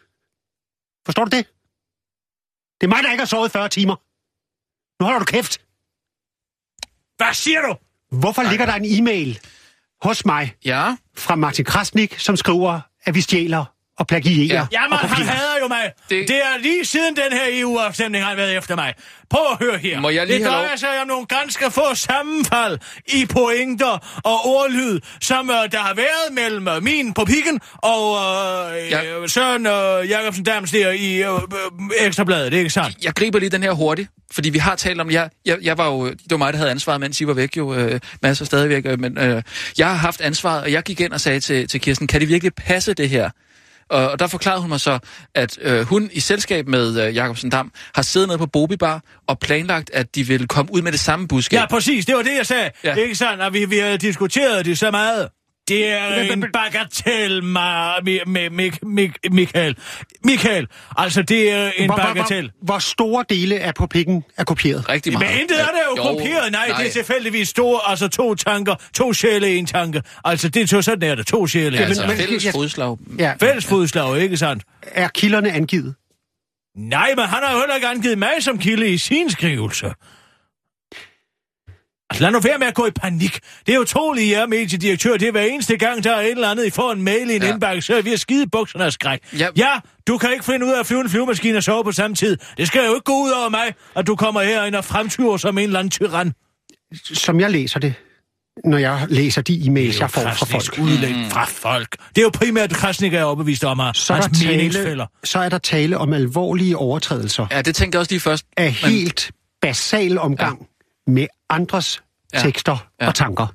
Forstår 1.07 1.25
du 1.25 1.37
det? 1.37 1.47
Det 2.81 2.87
er 2.87 2.89
mig, 2.89 3.03
der 3.05 3.11
ikke 3.11 3.21
har 3.21 3.27
sovet 3.27 3.53
40 3.53 3.69
timer. 3.69 3.97
Nu 5.03 5.07
holder 5.07 5.19
du 5.19 5.25
kæft. 5.25 5.61
Hvad 7.17 7.35
siger 7.35 7.61
du? 7.61 7.77
Hvorfor 8.17 8.43
ligger 8.43 8.67
der 8.67 8.75
en 8.75 8.85
e-mail 8.85 9.41
hos 10.03 10.25
mig 10.25 10.57
Ja, 10.65 10.97
fra 11.17 11.35
Martin 11.35 11.65
Krasnik, 11.65 12.19
som 12.19 12.37
skriver, 12.37 12.81
at 13.05 13.15
vi 13.15 13.21
stjæler 13.21 13.65
og 14.01 14.07
plagierer? 14.07 14.55
Ja. 14.55 14.67
Jamen, 14.73 14.93
og 14.93 14.99
han 14.99 15.27
hader 15.27 15.59
jo 15.63 15.69
mig. 15.69 15.93
Det... 16.11 16.19
Det- 16.19 16.29
det 16.29 16.37
er 16.37 16.59
lige 16.63 16.85
siden 16.85 17.17
den 17.17 17.33
her 17.33 17.47
EU-afstemning, 17.61 18.25
har 18.25 18.35
været 18.35 18.57
efter 18.57 18.77
mig. 18.77 18.95
Prøv 19.31 19.43
at 19.53 19.59
høre 19.67 19.79
her. 19.79 20.01
Må 20.01 20.11
jeg 20.11 20.27
lige 20.27 20.39
det 20.39 20.47
drejer 20.47 20.69
lov? 20.69 20.77
sig 20.79 21.01
om 21.03 21.07
nogle 21.09 21.27
ganske 21.27 21.71
få 21.71 21.95
sammenfald 21.95 22.79
i 23.09 23.27
pointer 23.27 24.21
og 24.25 24.47
ordlyd, 24.47 25.01
som 25.21 25.49
uh, 25.49 25.55
der 25.73 25.79
har 25.79 25.95
været 25.95 26.33
mellem 26.33 26.69
uh, 26.77 26.83
min 26.83 27.15
på 27.15 27.25
pikken 27.25 27.61
og 27.77 28.11
uh, 28.13 28.17
Ja. 28.91 29.03
ja. 29.03 29.27
Søren 29.27 29.67
uh, 29.67 30.11
Jacobsen 30.11 30.45
Dams 30.45 30.71
der 30.71 30.91
i 30.91 31.29
uh, 31.29 31.35
uh, 31.35 31.41
Ekstrabladet, 32.01 32.53
ikke 32.53 32.71
sandt? 32.71 32.97
jeg 33.05 33.13
griber 33.15 33.39
lige 33.39 33.51
den 33.51 33.63
her 33.63 33.73
hurtigt, 33.73 34.09
fordi 34.33 34.51
vi 34.51 34.59
har 34.59 34.77
talt 34.77 35.01
om, 35.01 35.11
jeg, 35.11 35.31
jeg, 35.47 35.57
jeg 35.63 35.79
var 35.79 35.87
jo, 35.87 36.07
det 36.11 36.21
var 36.31 36.37
mig, 36.37 36.53
der 36.53 36.57
havde 36.59 36.71
ansvaret, 36.71 37.01
mens 37.01 37.21
I 37.21 37.27
var 37.27 37.33
væk 37.35 37.57
jo, 37.57 37.75
øh, 37.75 38.01
masser 38.23 38.45
stadigvæk, 38.45 38.87
øh, 38.87 39.01
men 39.01 39.19
øh, 39.19 39.43
jeg 39.79 39.87
har 39.87 39.95
haft 39.95 40.21
ansvaret, 40.21 40.63
og 40.63 40.73
jeg 40.73 40.83
gik 40.83 41.01
ind 41.01 41.13
og 41.13 41.21
sagde 41.21 41.41
til, 41.41 41.69
til 41.69 41.81
Kirsten, 41.81 42.07
kan 42.07 42.21
det 42.21 42.29
virkelig 42.29 42.55
passe 42.55 42.95
det 42.95 43.09
her? 43.09 43.31
Og, 43.91 44.11
og 44.11 44.19
der 44.19 44.27
forklarede 44.27 44.61
hun 44.61 44.69
mig 44.69 44.81
så, 44.81 44.99
at 45.35 45.59
øh, 45.63 45.83
hun 45.83 46.11
i 46.13 46.21
selskab 46.21 46.69
med 46.69 47.07
øh, 47.07 47.17
Jacobsen 47.17 47.51
Dam 47.51 47.73
har 47.95 48.03
siddet 48.03 48.29
nede 48.29 48.39
på 48.39 48.47
Bobi 48.47 48.77
Bar 48.77 49.03
og 49.27 49.39
planlagt, 49.39 49.91
at 49.95 50.15
de 50.15 50.27
ville 50.27 50.47
komme 50.47 50.73
ud 50.73 50.83
med 50.83 50.93
det 50.93 51.01
samme 51.01 51.29
budskab. 51.29 51.57
Ja, 51.57 51.67
præcis. 51.67 52.07
Det 52.07 52.15
var 52.15 52.23
det, 52.23 52.37
jeg 52.37 52.47
sagde. 52.47 52.71
Ja. 52.85 52.95
Ikke 52.95 53.15
sandt? 53.15 53.43
Og 53.43 53.53
vi, 53.53 53.65
vi 53.65 53.79
har 53.79 53.97
diskuteret 53.97 54.65
det 54.65 54.79
så 54.79 54.91
meget. 54.91 55.29
Det 55.71 55.87
er 55.93 56.33
en 56.33 56.41
men- 56.41 56.53
bagatel, 56.53 57.41
ma- 57.41 58.01
mi- 58.01 58.25
mi- 58.27 58.49
mi- 58.61 58.79
mi- 58.85 59.31
Michael. 59.31 59.77
Michael, 60.25 60.67
altså 60.97 61.23
det 61.23 61.51
er 61.53 61.71
en 61.77 61.87
hvor, 61.87 61.97
hvor, 61.97 62.05
bagatel. 62.15 62.51
hvor, 62.59 62.65
hvor 62.75 62.79
store 62.79 63.25
dele 63.29 63.59
af 63.61 63.75
på 63.75 63.87
pikken 63.87 64.25
er 64.37 64.45
kopieret? 64.45 64.89
Rigtig 64.89 65.13
meget. 65.13 65.31
Men 65.31 65.41
intet 65.41 65.61
er 65.61 65.65
det 65.65 65.81
jo 65.97 66.03
kopieret. 66.03 66.53
Nej, 66.53 66.67
det 66.79 66.87
er 66.87 66.91
tilfældigvis 66.91 67.49
store, 67.49 67.81
altså 67.87 68.09
to 68.09 68.35
tanker, 68.35 68.75
to 68.95 69.13
sjæle 69.13 69.49
en 69.57 69.67
tanke. 69.67 70.03
Altså 70.25 70.49
det 70.49 70.63
er 70.63 70.67
så 70.67 70.83
sådan 70.83 71.11
er 71.11 71.15
det, 71.15 71.27
to 71.27 71.47
sjæle. 71.47 71.77
Ja, 71.79 71.85
altså 71.85 72.07
men- 72.07 72.17
fælles 72.17 72.47
fodslag. 72.55 72.97
Ja. 73.19 73.33
Fælles 73.41 73.67
fodslag, 73.67 74.19
ikke 74.21 74.37
sandt? 74.37 74.65
Er 74.83 75.09
kilderne 75.09 75.53
angivet? 75.53 75.95
Nej, 76.77 77.13
men 77.17 77.25
han 77.25 77.39
har 77.47 77.53
jo 77.53 77.59
heller 77.59 77.75
ikke 77.75 77.87
angivet 77.89 78.19
mig 78.19 78.33
som 78.41 78.59
kilde 78.59 78.89
i 78.89 78.99
sin 78.99 79.31
skrivelse. 79.31 79.93
Altså, 82.11 82.23
lad 82.23 82.31
nu 82.31 82.41
være 82.41 82.59
med 82.59 82.67
at 82.67 82.75
gå 82.75 82.87
i 82.87 82.91
panik. 82.91 83.39
Det 83.67 83.75
er 83.75 83.79
utroligt, 83.79 84.27
I 84.27 84.33
er 84.33 84.47
mediedirektør. 84.47 85.17
Det 85.17 85.29
er 85.29 85.33
hver 85.33 85.43
eneste 85.43 85.77
gang, 85.77 86.05
der 86.05 86.13
er 86.13 86.21
et 86.21 86.31
eller 86.31 86.49
andet, 86.49 86.67
I 86.67 86.71
får 86.71 86.93
en 86.93 87.03
mail 87.03 87.31
i 87.31 87.35
en 87.37 87.43
ja. 87.43 87.47
Ja. 87.47 87.53
indbakke, 87.53 87.83
så 87.83 87.95
er 87.95 88.03
vi 88.03 88.13
at 88.13 88.21
skide 88.21 88.47
bukserne 88.47 88.85
af 88.85 88.93
skræk. 88.93 89.21
Ja. 89.39 89.49
ja, 89.57 89.69
du 90.07 90.19
kan 90.19 90.33
ikke 90.33 90.45
finde 90.45 90.67
ud 90.67 90.71
af 90.73 90.81
at 90.81 90.87
flyve 90.87 91.01
en 91.01 91.09
flyvemaskine 91.09 91.57
og 91.57 91.63
sove 91.63 91.85
på 91.85 91.93
samme 91.93 92.17
tid. 92.17 92.37
Det 92.57 92.67
skal 92.67 92.87
jo 92.87 92.95
ikke 92.95 93.05
gå 93.05 93.13
ud 93.13 93.31
over 93.31 93.49
mig, 93.49 93.75
at 93.97 94.07
du 94.07 94.17
kommer 94.17 94.41
herind 94.43 94.75
og 94.75 94.85
fremtyrer 94.85 95.37
som 95.37 95.59
en 95.59 95.65
eller 95.65 95.79
anden 95.79 95.91
tyran. 95.91 96.33
Som 97.05 97.41
jeg 97.41 97.51
læser 97.51 97.81
det, 97.81 97.95
når 98.65 98.79
jeg 98.79 99.07
læser 99.09 99.43
de 99.43 99.55
e-mails, 99.55 100.01
jeg 100.01 100.11
får 100.11 100.21
fra 100.21 100.47
folk, 100.47 100.79
udlæg 100.79 101.15
fra 101.31 101.45
folk. 101.45 101.97
Det 102.09 102.19
er 102.19 102.23
jo 102.23 102.31
primært, 102.35 102.71
at 102.71 102.77
Krasnik 102.77 103.15
er 103.15 103.23
overbevist 103.23 103.65
om, 103.65 103.81
at 103.81 103.97
så 103.97 104.13
er, 104.13 104.17
hans 104.23 104.41
tale, 104.41 105.07
så 105.25 105.39
er 105.39 105.49
der 105.49 105.59
tale 105.59 105.99
om 105.99 106.13
alvorlige 106.13 106.77
overtrædelser 106.77 107.47
Ja, 107.51 107.63
det 107.63 107.75
tænkte 107.75 107.97
jeg 107.97 108.01
også 108.01 108.13
lige 108.13 108.21
først. 108.21 108.47
af 108.57 108.73
helt 108.73 109.31
basal 109.63 110.19
omgang 110.19 110.67
med 111.11 111.27
andres 111.49 112.03
Ja. 112.35 112.39
tekster 112.41 112.89
Ja. 113.01 113.07
og 113.07 113.15
tanker. 113.15 113.47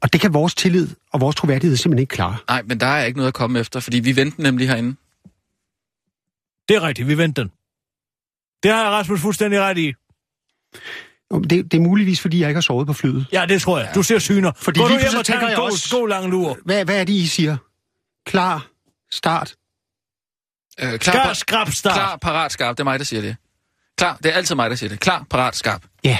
Og 0.00 0.12
det 0.12 0.20
kan 0.20 0.34
vores 0.34 0.54
tillid 0.54 0.88
og 1.12 1.20
vores 1.20 1.36
troværdighed 1.36 1.76
simpelthen 1.76 2.02
ikke 2.02 2.14
klare. 2.14 2.36
Nej, 2.48 2.62
men 2.62 2.80
der 2.80 2.86
er 2.86 3.04
ikke 3.04 3.16
noget 3.16 3.28
at 3.28 3.34
komme 3.34 3.60
efter, 3.60 3.80
fordi 3.80 3.98
vi 4.00 4.16
venter 4.16 4.42
nemlig 4.42 4.68
herinde. 4.68 4.96
Det 6.68 6.76
er 6.76 6.82
rigtigt, 6.82 7.08
vi 7.08 7.18
venter 7.18 7.42
den. 7.42 7.52
Det 8.62 8.70
har 8.70 8.90
Rasmus 8.90 9.20
fuldstændig 9.20 9.60
ret 9.60 9.78
i. 9.78 9.92
Det, 11.50 11.50
det 11.72 11.74
er 11.74 11.80
muligvis, 11.80 12.20
fordi 12.20 12.40
jeg 12.40 12.48
ikke 12.48 12.56
har 12.56 12.62
sovet 12.62 12.86
på 12.86 12.92
flyet. 12.92 13.26
Ja, 13.32 13.46
det 13.48 13.62
tror 13.62 13.78
jeg. 13.78 13.90
Du 13.94 14.02
ser 14.02 14.18
syner. 14.18 14.52
Fordi 14.56 14.80
Gå 14.80 14.88
nu 14.88 14.98
hjem 14.98 15.06
og 15.06 15.12
tag 15.12 15.24
tænker 15.24 15.42
en 15.46 15.50
jeg 15.50 15.56
god, 15.56 15.72
også- 15.72 15.96
god 15.96 16.08
lang 16.08 16.26
lur. 16.30 16.58
Hvad, 16.64 16.84
hvad 16.84 17.00
er 17.00 17.04
det, 17.04 17.12
I 17.12 17.26
siger? 17.26 17.56
Klar, 18.26 18.66
start. 19.10 19.54
Øh, 20.80 20.92
Skar, 21.00 21.12
klar, 21.12 21.32
skrab, 21.32 21.68
start. 21.70 21.94
klar, 21.94 22.16
parat, 22.16 22.52
skarp. 22.52 22.76
Det 22.76 22.80
er 22.80 22.84
mig, 22.84 22.98
der 22.98 23.04
siger 23.04 23.20
det. 23.22 23.36
Klar, 23.98 24.16
det 24.22 24.26
er 24.32 24.36
altid 24.36 24.54
mig, 24.54 24.70
der 24.70 24.76
siger 24.76 24.90
det. 24.90 25.00
Klar, 25.00 25.26
parat, 25.30 25.56
skarp. 25.56 25.82
Ja. 26.04 26.18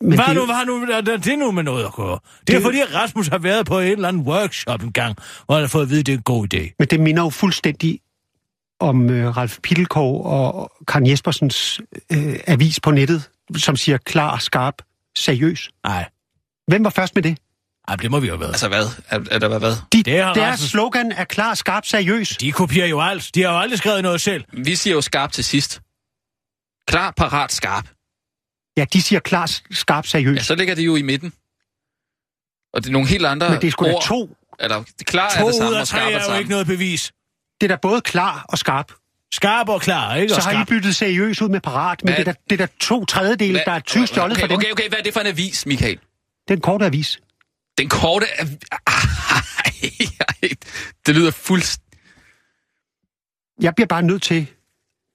Men 0.00 0.12
Hvad 0.14 0.26
det, 0.26 0.34
nu, 0.34 0.46
hvad 0.46 0.66
nu, 0.66 0.82
er 0.92 1.00
det 1.00 1.38
nu 1.38 1.50
med 1.50 1.62
noget 1.62 1.84
at 1.84 1.92
gøre? 1.92 2.18
Det 2.46 2.54
er 2.54 2.58
Det- 2.58 2.62
fordi, 2.62 2.82
Rasmus 2.82 3.28
har 3.28 3.38
været 3.38 3.66
på 3.66 3.78
en 3.80 3.86
eller 3.92 4.08
anden 4.08 4.22
workshop 4.22 4.82
en 4.82 4.92
gang, 4.92 5.16
hvor 5.46 5.54
han 5.54 5.62
har 5.62 5.68
fået 5.68 5.82
at 5.82 5.90
vide, 5.90 6.00
at 6.00 6.06
det 6.06 6.12
er 6.12 6.16
en 6.16 6.22
god 6.22 6.54
idé. 6.54 6.74
men 6.78 6.88
det 6.88 7.00
minder 7.00 7.22
jo 7.22 7.30
fuldstændig 7.30 8.00
om 8.80 9.04
uh, 9.04 9.36
Ralf 9.36 9.58
Pittelkov 9.62 10.26
og 10.26 10.72
Karen 10.88 11.06
Jespersens 11.06 11.80
uh, 12.16 12.34
avis 12.46 12.80
på 12.80 12.90
nettet, 12.90 13.30
som 13.56 13.76
siger 13.76 13.98
klar, 13.98 14.38
skarp, 14.38 14.74
seriøs. 15.18 15.70
Nej, 15.84 16.08
Hvem 16.68 16.84
var 16.84 16.90
først 16.90 17.14
med 17.14 17.22
det? 17.22 17.38
Ej, 17.88 17.96
det 17.96 18.10
må 18.10 18.20
vi 18.20 18.26
jo 18.26 18.32
have 18.32 18.40
været. 18.40 18.50
Altså 18.50 18.68
hvad? 18.68 18.84
Er, 19.08 19.20
er 19.30 19.38
der 19.38 19.48
hvad? 19.48 19.58
hvad? 19.58 19.72
De, 19.92 20.02
Det 20.02 20.22
har 20.22 20.34
deres 20.34 20.60
Rasmus- 20.60 20.68
slogan 20.70 21.12
er 21.12 21.24
klar, 21.24 21.54
skarp, 21.54 21.86
seriøs. 21.86 22.28
De 22.28 22.52
kopierer 22.52 22.86
jo 22.86 23.00
alt. 23.00 23.30
De 23.34 23.42
har 23.42 23.52
jo 23.52 23.58
aldrig 23.58 23.78
skrevet 23.78 24.02
noget 24.02 24.20
selv. 24.20 24.44
Vi 24.52 24.74
siger 24.76 24.94
jo 24.94 25.00
skarp 25.00 25.32
til 25.32 25.44
sidst. 25.44 25.80
Klar, 26.86 27.10
parat, 27.16 27.52
skarp. 27.52 27.84
Ja, 28.76 28.84
de 28.92 29.02
siger 29.02 29.20
klar, 29.20 29.58
skarp, 29.70 30.06
seriøs. 30.06 30.36
Ja, 30.36 30.42
så 30.42 30.54
ligger 30.54 30.74
det 30.74 30.86
jo 30.86 30.96
i 30.96 31.02
midten. 31.02 31.32
Og 32.72 32.82
det 32.82 32.88
er 32.88 32.92
nogle 32.92 33.08
helt 33.08 33.26
andre 33.26 33.50
Men 33.50 33.60
det 33.60 33.66
er 33.66 33.70
sgu 33.70 33.84
da 33.84 33.92
ord. 33.94 34.02
to. 34.04 34.36
Eller, 34.60 34.84
det 34.98 35.06
klar 35.06 35.30
er 35.30 35.40
To 35.40 35.46
det 35.46 35.54
samme, 35.54 35.70
ud 35.70 35.74
af 35.76 35.86
tre 35.86 36.12
er 36.12 36.18
er 36.18 36.32
jo 36.32 36.38
ikke 36.38 36.50
noget 36.50 36.66
bevis. 36.66 37.12
Det 37.60 37.70
er 37.70 37.76
da 37.76 37.78
både 37.82 38.00
klar 38.00 38.44
og 38.48 38.58
skarp. 38.58 38.92
Skarp 39.32 39.68
og 39.68 39.80
klar, 39.80 40.14
ikke? 40.14 40.34
Så 40.34 40.36
Og 40.36 40.56
har 40.56 40.62
I 40.62 40.64
byttet 40.64 40.96
seriøs 40.96 41.42
ud 41.42 41.48
med 41.48 41.60
parat, 41.60 42.04
men 42.04 42.14
Hvad? 42.14 42.24
det 42.24 42.28
er, 42.28 42.32
da, 42.32 42.38
det 42.50 42.60
er 42.60 42.66
da 42.66 42.72
to 42.80 43.04
tredjedele, 43.04 43.52
Hvad- 43.52 43.62
der 43.66 43.72
er 43.72 43.80
20 43.80 44.06
stjålet 44.06 44.32
okay, 44.36 44.40
for 44.40 44.46
dem. 44.46 44.56
okay, 44.56 44.70
okay, 44.72 44.88
hvad 44.88 44.98
er 44.98 45.02
det 45.02 45.12
for 45.12 45.20
en 45.20 45.26
avis, 45.26 45.66
Michael? 45.66 45.98
Den 46.48 46.60
korte 46.60 46.84
avis. 46.86 47.20
Den 47.78 47.88
korte 47.88 48.26
avis... 48.40 48.58
det 51.06 51.14
lyder 51.16 51.30
fuldst... 51.30 51.80
Jeg 53.60 53.74
bliver 53.74 53.86
bare 53.86 54.02
nødt 54.02 54.22
til 54.22 54.46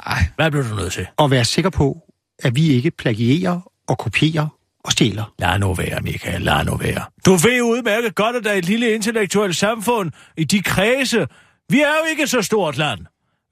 Ej, 0.06 0.24
Hvad 0.36 0.52
bliver 0.52 0.70
du 0.70 0.76
nødt 0.76 0.94
til? 0.94 1.08
at 1.20 1.32
være 1.32 1.46
sikker 1.46 1.70
på, 1.70 2.05
at 2.44 2.56
vi 2.56 2.68
ikke 2.68 2.92
plagierer 2.92 3.72
og 3.88 3.98
kopierer 3.98 4.48
og 4.84 4.92
stjæler. 4.92 5.34
Lad 5.40 5.60
nu 5.60 5.74
være, 5.74 6.02
Michael. 6.02 6.42
Lad 6.42 6.66
nu 6.66 6.78
være. 6.78 7.06
Du 7.26 7.32
ved 7.32 7.62
udmærket 7.62 8.16
godt, 8.16 8.36
at 8.36 8.44
der 8.44 8.52
er 8.52 8.56
et 8.56 8.66
lille 8.66 8.94
intellektuelt 8.94 9.56
samfund 9.56 10.12
i 10.38 10.44
de 10.44 10.62
kredse. 10.62 11.28
Vi 11.70 11.82
er 11.82 11.94
jo 12.04 12.10
ikke 12.10 12.28
så 12.28 12.42
stort 12.42 12.78
land. 12.78 13.00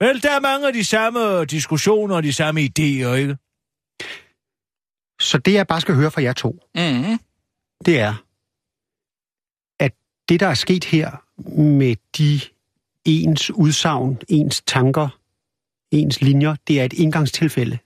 Vel, 0.00 0.22
der 0.22 0.30
er 0.30 0.40
mange 0.40 0.66
af 0.66 0.72
de 0.72 0.84
samme 0.84 1.44
diskussioner 1.44 2.16
og 2.16 2.22
de 2.22 2.32
samme 2.32 2.60
idéer, 2.60 3.12
ikke? 3.12 3.36
Så 5.20 5.38
det, 5.38 5.52
jeg 5.52 5.66
bare 5.66 5.80
skal 5.80 5.94
høre 5.94 6.10
fra 6.10 6.22
jer 6.22 6.32
to, 6.32 6.60
mm-hmm. 6.74 7.18
det 7.86 8.00
er, 8.00 8.14
at 9.80 9.92
det, 10.28 10.40
der 10.40 10.46
er 10.46 10.54
sket 10.54 10.84
her 10.84 11.10
med 11.60 11.96
de 12.18 12.40
ens 13.04 13.50
udsagn, 13.50 14.18
ens 14.28 14.62
tanker, 14.66 15.08
ens 15.90 16.20
linjer, 16.20 16.56
det 16.68 16.80
er 16.80 16.84
et 16.84 16.92
indgangstilfælde. 16.92 17.78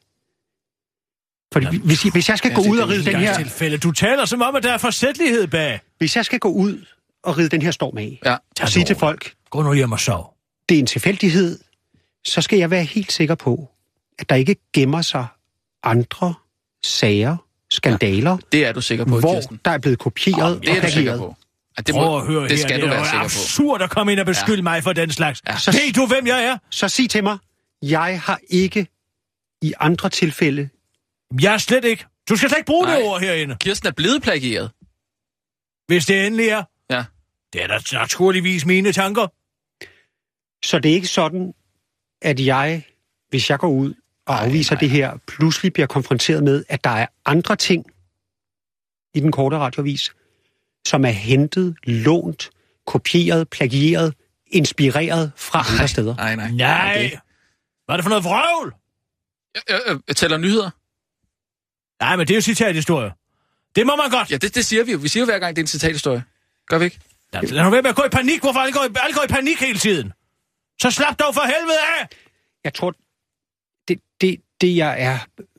Fordi 1.53 1.67
Jamen, 1.67 1.81
hvis, 1.81 2.03
hvis 2.03 2.29
jeg 2.29 2.39
skal 2.39 2.49
ja, 2.51 2.55
gå 2.57 2.63
det- 2.63 2.71
ud 2.71 2.77
det 2.77 2.85
og 2.85 2.91
ride 2.91 3.05
den 3.05 3.17
her, 3.17 3.37
Tilfælde. 3.37 3.79
Du 3.79 3.93
taler 3.93 4.25
som 4.25 4.43
om, 4.43 4.57
at 4.57 4.63
der 4.63 4.73
er 4.73 4.79
forsætlighed 4.79 5.47
bag. 5.47 5.81
hvis 5.99 6.17
jeg 6.17 6.25
skal 6.25 6.39
gå 6.39 6.49
ud 6.49 6.85
og 7.25 7.39
ride 7.39 7.49
den 7.49 7.63
her 7.63 7.71
storm 7.71 7.99
af, 7.99 8.21
Ja. 8.25 8.37
og 8.63 8.69
sige 8.69 8.85
til 8.85 8.97
folk, 8.97 9.33
Gå 9.51 9.63
nu 9.63 9.73
hjem 9.75 9.93
og 9.93 10.01
sov. 10.01 10.35
det 10.69 10.75
er 10.75 10.79
en 10.79 10.87
tilfældighed, 10.87 11.59
så 12.27 12.41
skal 12.43 12.59
jeg 12.59 12.71
være 12.71 12.85
helt 12.85 13.13
sikker 13.13 13.35
på, 13.35 13.71
at 14.19 14.29
der 14.29 14.37
ikke 14.37 14.57
gemmer 14.75 15.03
sig 15.03 15.27
andre 15.83 16.35
sager, 16.85 17.37
skandaler, 17.71 18.39
Det 18.53 18.67
er 18.67 18.73
du 18.73 18.81
sikker 18.81 19.05
på, 19.05 19.21
hvor 19.21 19.35
Kirsten. 19.35 19.61
der 19.65 19.71
er 19.71 19.79
blevet 19.79 19.99
kopieret 19.99 20.63
Det 20.63 20.71
er 20.73 20.77
og 20.77 20.83
du 20.87 20.91
sikker 20.93 21.19
på. 21.19 21.37
Ja, 21.79 21.83
det, 21.83 21.95
Prøv 21.95 22.17
at 22.19 22.27
høre 22.27 22.43
det 22.43 22.51
her. 22.51 22.59
skal 22.59 22.75
det 22.77 22.83
du 22.83 22.87
er 22.87 22.91
være 22.91 23.05
sikker 23.05 23.19
på. 23.19 23.25
absurd 23.25 23.83
at 23.83 23.91
komme 23.91 24.13
ind 24.13 24.21
og 24.21 24.27
beskylde 24.27 24.57
ja. 24.57 24.63
mig 24.63 24.83
for 24.83 24.93
den 24.93 25.11
slags. 25.11 25.43
Ja. 25.49 25.57
Så- 25.59 25.73
Ved 25.73 25.93
du, 25.93 26.07
hvem 26.07 26.27
jeg 26.27 26.45
er? 26.45 26.59
Så 26.71 26.89
sig 26.89 27.11
til 27.11 27.23
mig, 27.25 27.39
jeg 27.83 28.21
har 28.25 28.39
ikke 28.51 28.87
i 29.63 29.73
andre 29.81 30.09
tilfælde... 30.09 30.69
Jeg 31.43 31.55
er 31.55 31.59
slet 31.59 31.85
ikke. 31.85 32.07
Du 32.29 32.37
skal 32.37 32.49
slet 32.49 32.59
ikke 32.59 32.67
bruge 32.67 32.87
Nej. 32.87 32.97
det 32.97 33.05
ord 33.05 33.21
herinde. 33.21 33.57
Kirsten 33.61 33.89
er 33.89 33.93
blevet 33.93 34.23
plagieret. 34.23 34.71
Hvis 35.87 36.07
det 36.07 36.27
endelig 36.27 36.49
er. 36.49 36.65
Ja. 36.91 37.05
Det 37.53 37.63
er 37.63 37.67
da 37.67 37.79
naturligvis 37.93 38.67
mine 38.67 38.93
tanker. 38.93 39.27
Så 40.67 40.79
det 40.79 40.91
er 40.91 40.95
ikke 40.95 41.07
sådan, 41.07 41.55
at 42.23 42.41
jeg, 42.47 42.87
hvis 43.29 43.51
jeg 43.51 43.59
går 43.59 43.69
ud 43.69 43.95
og 44.27 44.35
Nej, 44.35 44.45
afviser 44.45 44.75
nej. 44.75 44.81
det 44.81 44.91
her, 44.91 45.19
pludselig 45.27 45.73
bliver 45.73 45.87
konfronteret 45.87 46.45
med, 46.45 46.65
at 46.69 46.85
der 46.85 46.91
er 46.91 47.07
andre 47.25 47.57
ting 47.57 47.85
i 49.15 49.21
den 49.21 49.33
korte 49.33 49.59
radiovis, 49.59 50.13
som 50.87 51.05
er 51.05 51.11
hentet, 51.11 51.77
lånt, 51.85 52.51
kopieret, 52.87 53.49
plagieret, 53.49 54.15
inspireret 54.47 55.33
fra 55.37 55.65
andre 55.73 55.89
steder. 55.89 56.17
Nej, 56.17 56.37
nej. 56.37 56.51
Nej. 56.51 57.19
Hvad 57.85 57.95
er 57.95 57.97
det 57.97 58.05
for 58.05 58.09
noget 58.09 58.25
vrøvl? 58.25 58.75
Jeg, 59.55 59.63
jeg, 59.89 59.99
jeg 60.09 60.17
tæller 60.17 60.39
nyheder. 60.39 60.71
Nej, 62.01 62.17
men 62.17 62.27
det 62.27 62.35
er 62.35 62.37
jo 62.37 62.41
citathistorie. 62.41 63.13
Det 63.77 63.87
må 63.87 63.97
man 63.97 64.11
godt. 64.11 64.31
Ja, 64.31 64.37
det, 64.37 64.55
det 64.55 64.65
siger 64.65 64.85
vi 64.85 64.93
jo. 64.93 64.99
Vi 64.99 65.09
siger 65.09 65.21
jo 65.21 65.25
hver 65.25 65.39
gang, 65.39 65.57
det 65.57 65.63
er 65.63 65.65
en 65.65 65.67
citathistorie. 65.69 66.25
Gør 66.69 66.79
vi 66.79 66.85
ikke? 66.85 66.99
Ja. 67.35 67.41
Lad 67.41 67.65
nu 67.65 67.71
være 67.71 67.83
med 67.83 67.91
at 67.91 67.97
gå 67.97 68.05
i 68.05 68.09
panik. 68.09 68.41
Hvorfor 68.41 68.61
alle 68.61 68.73
går, 68.73 68.85
i, 68.85 68.89
alle 69.03 69.15
går 69.15 69.25
i 69.25 69.27
panik 69.27 69.61
hele 69.61 69.79
tiden? 69.79 70.13
Så 70.83 70.91
slap 70.91 71.19
dog 71.19 71.35
for 71.35 71.41
helvede 71.43 71.79
af! 72.01 72.09
Jeg 72.65 72.75
tror, 72.75 72.95
det, 73.89 74.01
det, 74.21 74.41
det 74.61 74.77
jeg 74.77 75.03
er 75.03 75.19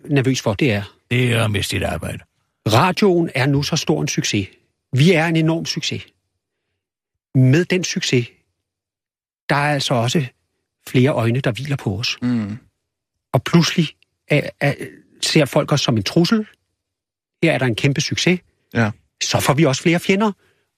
nervøs 0.10 0.42
for, 0.42 0.54
det 0.54 0.72
er, 0.74 0.84
Det 1.12 1.34
er 1.34 1.44
at 1.44 1.52
miste 1.52 1.76
dit 1.76 1.84
arbejde. 1.84 2.20
radioen 2.68 3.30
er 3.36 3.46
nu 3.46 3.64
så 3.64 3.76
stor 3.76 4.02
en 4.02 4.08
succes. 4.08 4.48
Vi 4.94 5.12
er 5.12 5.26
en 5.26 5.36
enorm 5.36 5.66
succes. 5.66 6.06
Med 7.36 7.66
den 7.66 7.84
succes, 7.84 8.28
der 9.50 9.56
er 9.56 9.74
altså 9.74 9.94
også 9.94 10.26
flere 10.88 11.10
øjne, 11.10 11.40
der 11.40 11.52
hviler 11.52 11.76
på 11.76 12.00
os. 12.00 12.18
Mm. 12.22 12.58
og 13.34 13.44
pludselig 13.44 13.88
er, 14.28 14.50
er, 14.60 14.74
ser 15.22 15.46
folk 15.46 15.72
os 15.72 15.82
som 15.82 15.98
en 15.98 16.04
trussel. 16.04 16.48
Her 17.44 17.52
er 17.54 17.58
der 17.58 17.66
en 17.66 17.76
kæmpe 17.76 18.02
succes. 18.02 18.40
Ja. 18.74 18.92
Så 19.24 19.40
får 19.40 19.54
vi 19.54 19.66
også 19.66 19.82
flere 19.82 20.00
fjender, 20.00 20.32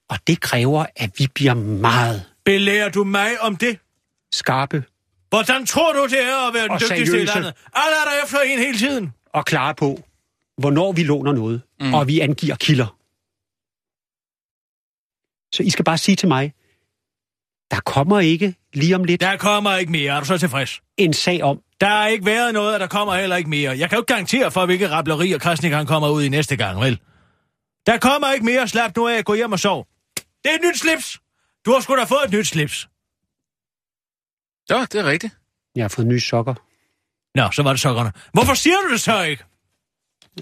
og 0.10 0.18
det 0.28 0.42
kræver, 0.42 0.86
at 0.96 1.12
vi 1.18 1.28
bliver 1.36 1.54
meget 1.54 2.26
Belærer 2.46 2.90
du 2.90 3.04
mig 3.04 3.42
om 3.42 3.56
det? 3.56 3.80
skarpe 4.32 4.84
Hvordan 5.30 5.66
tror 5.66 5.94
du, 5.94 6.06
det 6.06 6.24
er 6.24 6.48
at 6.48 6.54
være 6.54 6.68
den 6.68 6.80
dygtigste 6.80 7.22
i 7.22 7.26
landet? 7.26 7.54
Alle 7.74 7.96
er 8.02 8.06
der 8.06 8.24
efter 8.24 8.40
en 8.40 8.60
hele 8.60 8.78
tiden. 8.78 9.14
og 9.34 9.46
klare 9.46 9.76
på, 9.76 10.04
hvornår 10.58 10.92
vi 10.92 11.04
låner 11.04 11.34
noget, 11.34 11.62
mm. 11.80 11.94
og 11.94 12.08
vi 12.08 12.20
angiver 12.20 12.56
kilder. 12.56 12.98
Så 15.56 15.64
I 15.64 15.70
skal 15.70 15.86
bare 15.86 15.98
sige 15.98 16.16
til 16.16 16.28
mig, 16.28 16.54
der 17.72 17.80
kommer 17.80 18.20
ikke 18.20 18.56
lige 18.74 18.96
om 18.96 19.04
lidt 19.04 19.22
Der 19.22 19.38
kommer 19.38 19.76
ikke 19.76 19.92
mere. 19.92 20.16
Er 20.16 20.20
du 20.20 20.26
så 20.26 20.38
tilfreds? 20.38 20.82
en 20.98 21.14
sag 21.14 21.44
om, 21.44 21.62
Der 21.82 21.88
har 21.88 22.08
ikke 22.08 22.26
været 22.26 22.54
noget, 22.54 22.74
og 22.74 22.80
der 22.80 22.88
kommer 22.88 23.16
heller 23.16 23.36
ikke 23.36 23.50
mere. 23.50 23.78
Jeg 23.78 23.90
kan 23.90 23.96
jo 23.96 24.02
ikke 24.02 24.14
garantere 24.14 24.52
for, 24.52 24.66
hvilke 24.66 24.90
rablerier 24.90 25.38
Krasnik 25.38 25.72
han 25.72 25.86
kommer 25.86 26.10
ud 26.10 26.24
i 26.24 26.30
næste 26.30 26.56
gang, 26.56 26.80
vel? 26.82 27.00
Der 27.86 27.98
kommer 27.98 28.32
ikke 28.32 28.46
mere. 28.46 28.68
Slap 28.68 28.96
nu 28.96 29.08
af. 29.08 29.26
Gå 29.26 29.34
hjem 29.34 29.52
og 29.52 29.60
sov. 29.60 29.88
Det 30.16 30.52
er 30.52 30.56
et 30.56 30.62
nyt 30.66 30.80
slips. 30.80 31.20
Du 31.66 31.72
har 31.72 31.80
sgu 31.80 31.96
da 31.96 32.04
fået 32.04 32.26
et 32.26 32.32
nyt 32.32 32.48
slips. 32.48 32.88
Ja, 34.70 34.86
det 34.92 34.96
er 34.96 35.06
rigtigt. 35.06 35.34
jeg 35.76 35.84
har 35.84 35.90
fået 35.90 36.08
nye 36.08 36.20
sokker. 36.20 36.54
Nå, 37.36 37.50
så 37.52 37.64
var 37.64 37.72
det 37.72 37.82
sokkerne. 37.82 38.12
Hvorfor 38.34 38.54
siger 38.54 38.76
du 38.88 38.92
det 38.92 39.02
så 39.02 39.22
ikke? 39.22 39.44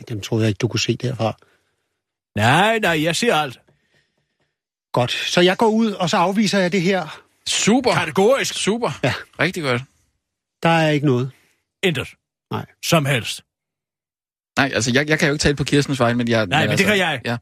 Dem 0.09 0.21
troede 0.21 0.43
jeg 0.43 0.49
ikke, 0.49 0.59
du 0.59 0.67
kunne 0.67 0.79
se 0.79 0.95
derfra. 0.97 1.37
Nej, 2.35 2.79
nej, 2.79 3.03
jeg 3.03 3.15
siger 3.15 3.35
alt. 3.35 3.59
Godt, 4.91 5.11
så 5.11 5.41
jeg 5.41 5.57
går 5.57 5.67
ud, 5.67 5.91
og 5.91 6.09
så 6.09 6.17
afviser 6.17 6.59
jeg 6.59 6.71
det 6.71 6.81
her. 6.81 7.21
Super. 7.47 7.93
Kategorisk. 7.93 8.53
Super. 8.53 8.91
Ja. 9.03 9.13
Rigtig 9.39 9.63
godt. 9.63 9.81
Der 10.63 10.69
er 10.69 10.89
ikke 10.89 11.05
noget. 11.05 11.31
Intet. 11.83 12.07
Nej. 12.51 12.65
Som 12.85 13.05
helst. 13.05 13.41
Nej, 14.57 14.71
altså, 14.75 14.91
jeg, 14.93 15.09
jeg 15.09 15.19
kan 15.19 15.27
jo 15.27 15.33
ikke 15.33 15.41
tale 15.41 15.55
på 15.55 15.63
Kirstens 15.63 15.99
vej, 15.99 16.13
men 16.13 16.27
jeg... 16.27 16.45
Nej, 16.45 16.59
men 16.61 16.69
altså, 16.69 16.85
det 16.85 16.91
kan 16.91 16.97
jeg. 16.97 17.21
Ja. 17.25 17.37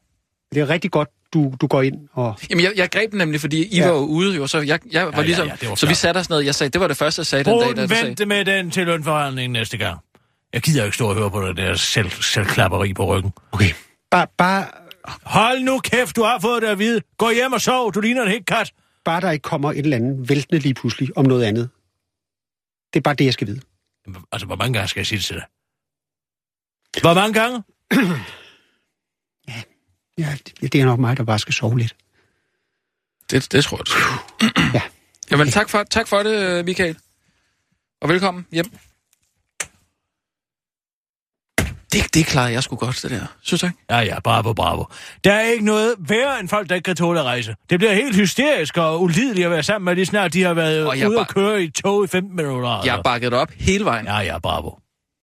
Det 0.54 0.60
er 0.60 0.68
rigtig 0.68 0.90
godt, 0.90 1.08
du, 1.32 1.54
du 1.60 1.66
går 1.66 1.82
ind 1.82 1.96
og... 2.12 2.38
Jamen, 2.50 2.64
jeg, 2.64 2.72
jeg 2.76 2.90
greb 2.90 3.10
den 3.10 3.18
nemlig, 3.18 3.40
fordi 3.40 3.66
I 3.66 3.76
ja. 3.76 3.84
Ja. 3.84 3.90
var 3.90 3.98
jo 3.98 4.04
ude, 4.04 4.36
jo, 4.36 4.46
så 4.46 4.58
jeg, 4.58 4.80
jeg 4.92 5.06
var 5.06 5.12
ja, 5.16 5.22
ligesom... 5.22 5.48
ja, 5.48 5.54
det 5.60 5.68
var 5.68 5.74
så 5.74 5.86
vi 5.86 5.94
satte 5.94 6.18
os 6.18 6.30
ned, 6.30 6.40
jeg 6.40 6.54
sagde, 6.54 6.70
det 6.70 6.80
var 6.80 6.88
det 6.88 6.96
første, 6.96 7.20
jeg 7.20 7.26
sagde 7.26 7.44
den 7.44 7.52
dag, 7.52 7.68
da 7.68 7.74
Brun 7.74 7.76
du 7.76 7.88
sagde... 7.88 8.06
vente 8.06 8.26
med 8.26 8.44
den 8.44 8.70
til 8.70 8.86
lønforhandlingen 8.86 9.52
næste 9.52 9.76
gang. 9.76 9.98
Jeg 10.52 10.62
gider 10.62 10.80
jo 10.80 10.84
ikke 10.84 10.94
stå 10.94 11.08
og 11.08 11.14
høre 11.14 11.30
på 11.30 11.46
det 11.48 11.56
der 11.56 11.74
selv, 11.74 12.10
selvklapperi 12.10 12.94
på 12.94 13.16
ryggen. 13.16 13.32
Okay. 13.52 13.70
Bare, 14.10 14.26
bare, 14.38 14.66
Hold 15.22 15.60
nu 15.60 15.78
kæft, 15.78 16.16
du 16.16 16.22
har 16.22 16.38
fået 16.38 16.62
det 16.62 16.68
at 16.68 16.78
vide. 16.78 17.00
Gå 17.18 17.30
hjem 17.30 17.52
og 17.52 17.60
sov, 17.60 17.92
du 17.92 18.00
ligner 18.00 18.22
en 18.22 18.30
helt 18.30 18.46
kat. 18.46 18.72
bare 19.04 19.20
der 19.20 19.30
ikke 19.30 19.42
kommer 19.42 19.72
et 19.72 19.78
eller 19.78 19.96
andet 19.96 20.28
væltende 20.28 20.62
lige 20.62 20.74
pludselig 20.74 21.16
om 21.16 21.24
noget 21.24 21.44
andet. 21.44 21.68
Det 22.92 23.00
er 23.00 23.02
bare 23.02 23.14
det, 23.14 23.24
jeg 23.24 23.32
skal 23.32 23.46
vide. 23.46 23.60
Altså, 24.32 24.46
hvor 24.46 24.56
mange 24.56 24.72
gange 24.72 24.88
skal 24.88 25.00
jeg 25.00 25.06
sige 25.06 25.18
det 25.18 25.24
til 25.24 25.36
dig? 25.36 25.44
Hvor 27.00 27.14
mange 27.14 27.34
gange? 27.40 27.62
Ja, 30.18 30.36
det, 30.46 30.72
det 30.72 30.80
er 30.80 30.84
nok 30.84 31.00
mig, 31.00 31.16
der 31.16 31.24
bare 31.24 31.38
skal 31.38 31.54
sove 31.54 31.78
lidt. 31.78 31.96
Det, 33.30 33.52
det 33.52 33.64
tror 33.64 33.78
jeg. 33.78 34.74
Ja. 34.74 34.82
Jamen, 35.30 35.48
tak 35.48 35.68
for, 35.68 35.82
tak 35.84 36.08
for 36.08 36.22
det, 36.22 36.64
Michael. 36.64 36.98
Og 38.00 38.08
velkommen 38.08 38.46
hjem. 38.52 38.78
Det, 41.92 42.14
det 42.14 42.26
klarede 42.26 42.52
jeg 42.52 42.62
sgu 42.62 42.76
godt, 42.76 43.00
det 43.02 43.10
der. 43.10 43.26
Synes 43.42 43.62
ikke? 43.62 43.76
Ja, 43.90 43.98
ja, 43.98 44.20
bravo, 44.20 44.52
bravo. 44.52 44.84
Der 45.24 45.32
er 45.32 45.42
ikke 45.42 45.64
noget 45.64 45.94
værre 45.98 46.40
end 46.40 46.48
folk, 46.48 46.68
der 46.68 46.74
ikke 46.74 46.86
kan 46.86 46.96
tåle 46.96 47.20
at 47.20 47.26
rejse. 47.26 47.54
Det 47.70 47.78
bliver 47.78 47.92
helt 47.92 48.16
hysterisk 48.16 48.76
og 48.76 49.02
ulideligt 49.02 49.44
at 49.44 49.50
være 49.50 49.62
sammen 49.62 49.84
med 49.84 49.94
lige 49.94 50.06
snart 50.06 50.32
de 50.32 50.42
har 50.42 50.54
været 50.54 50.86
Og 50.86 50.98
jeg 50.98 51.08
ude 51.08 51.18
og 51.18 51.28
køre 51.28 51.62
i 51.62 51.70
tog 51.70 52.04
i 52.04 52.06
15 52.06 52.36
minutter. 52.36 52.68
Jeg 52.68 52.78
altså. 52.78 53.02
bakkede 53.02 53.30
det 53.30 53.38
op 53.38 53.50
hele 53.58 53.84
vejen. 53.84 54.06
Ja, 54.06 54.18
ja, 54.18 54.38
bravo. 54.38 54.70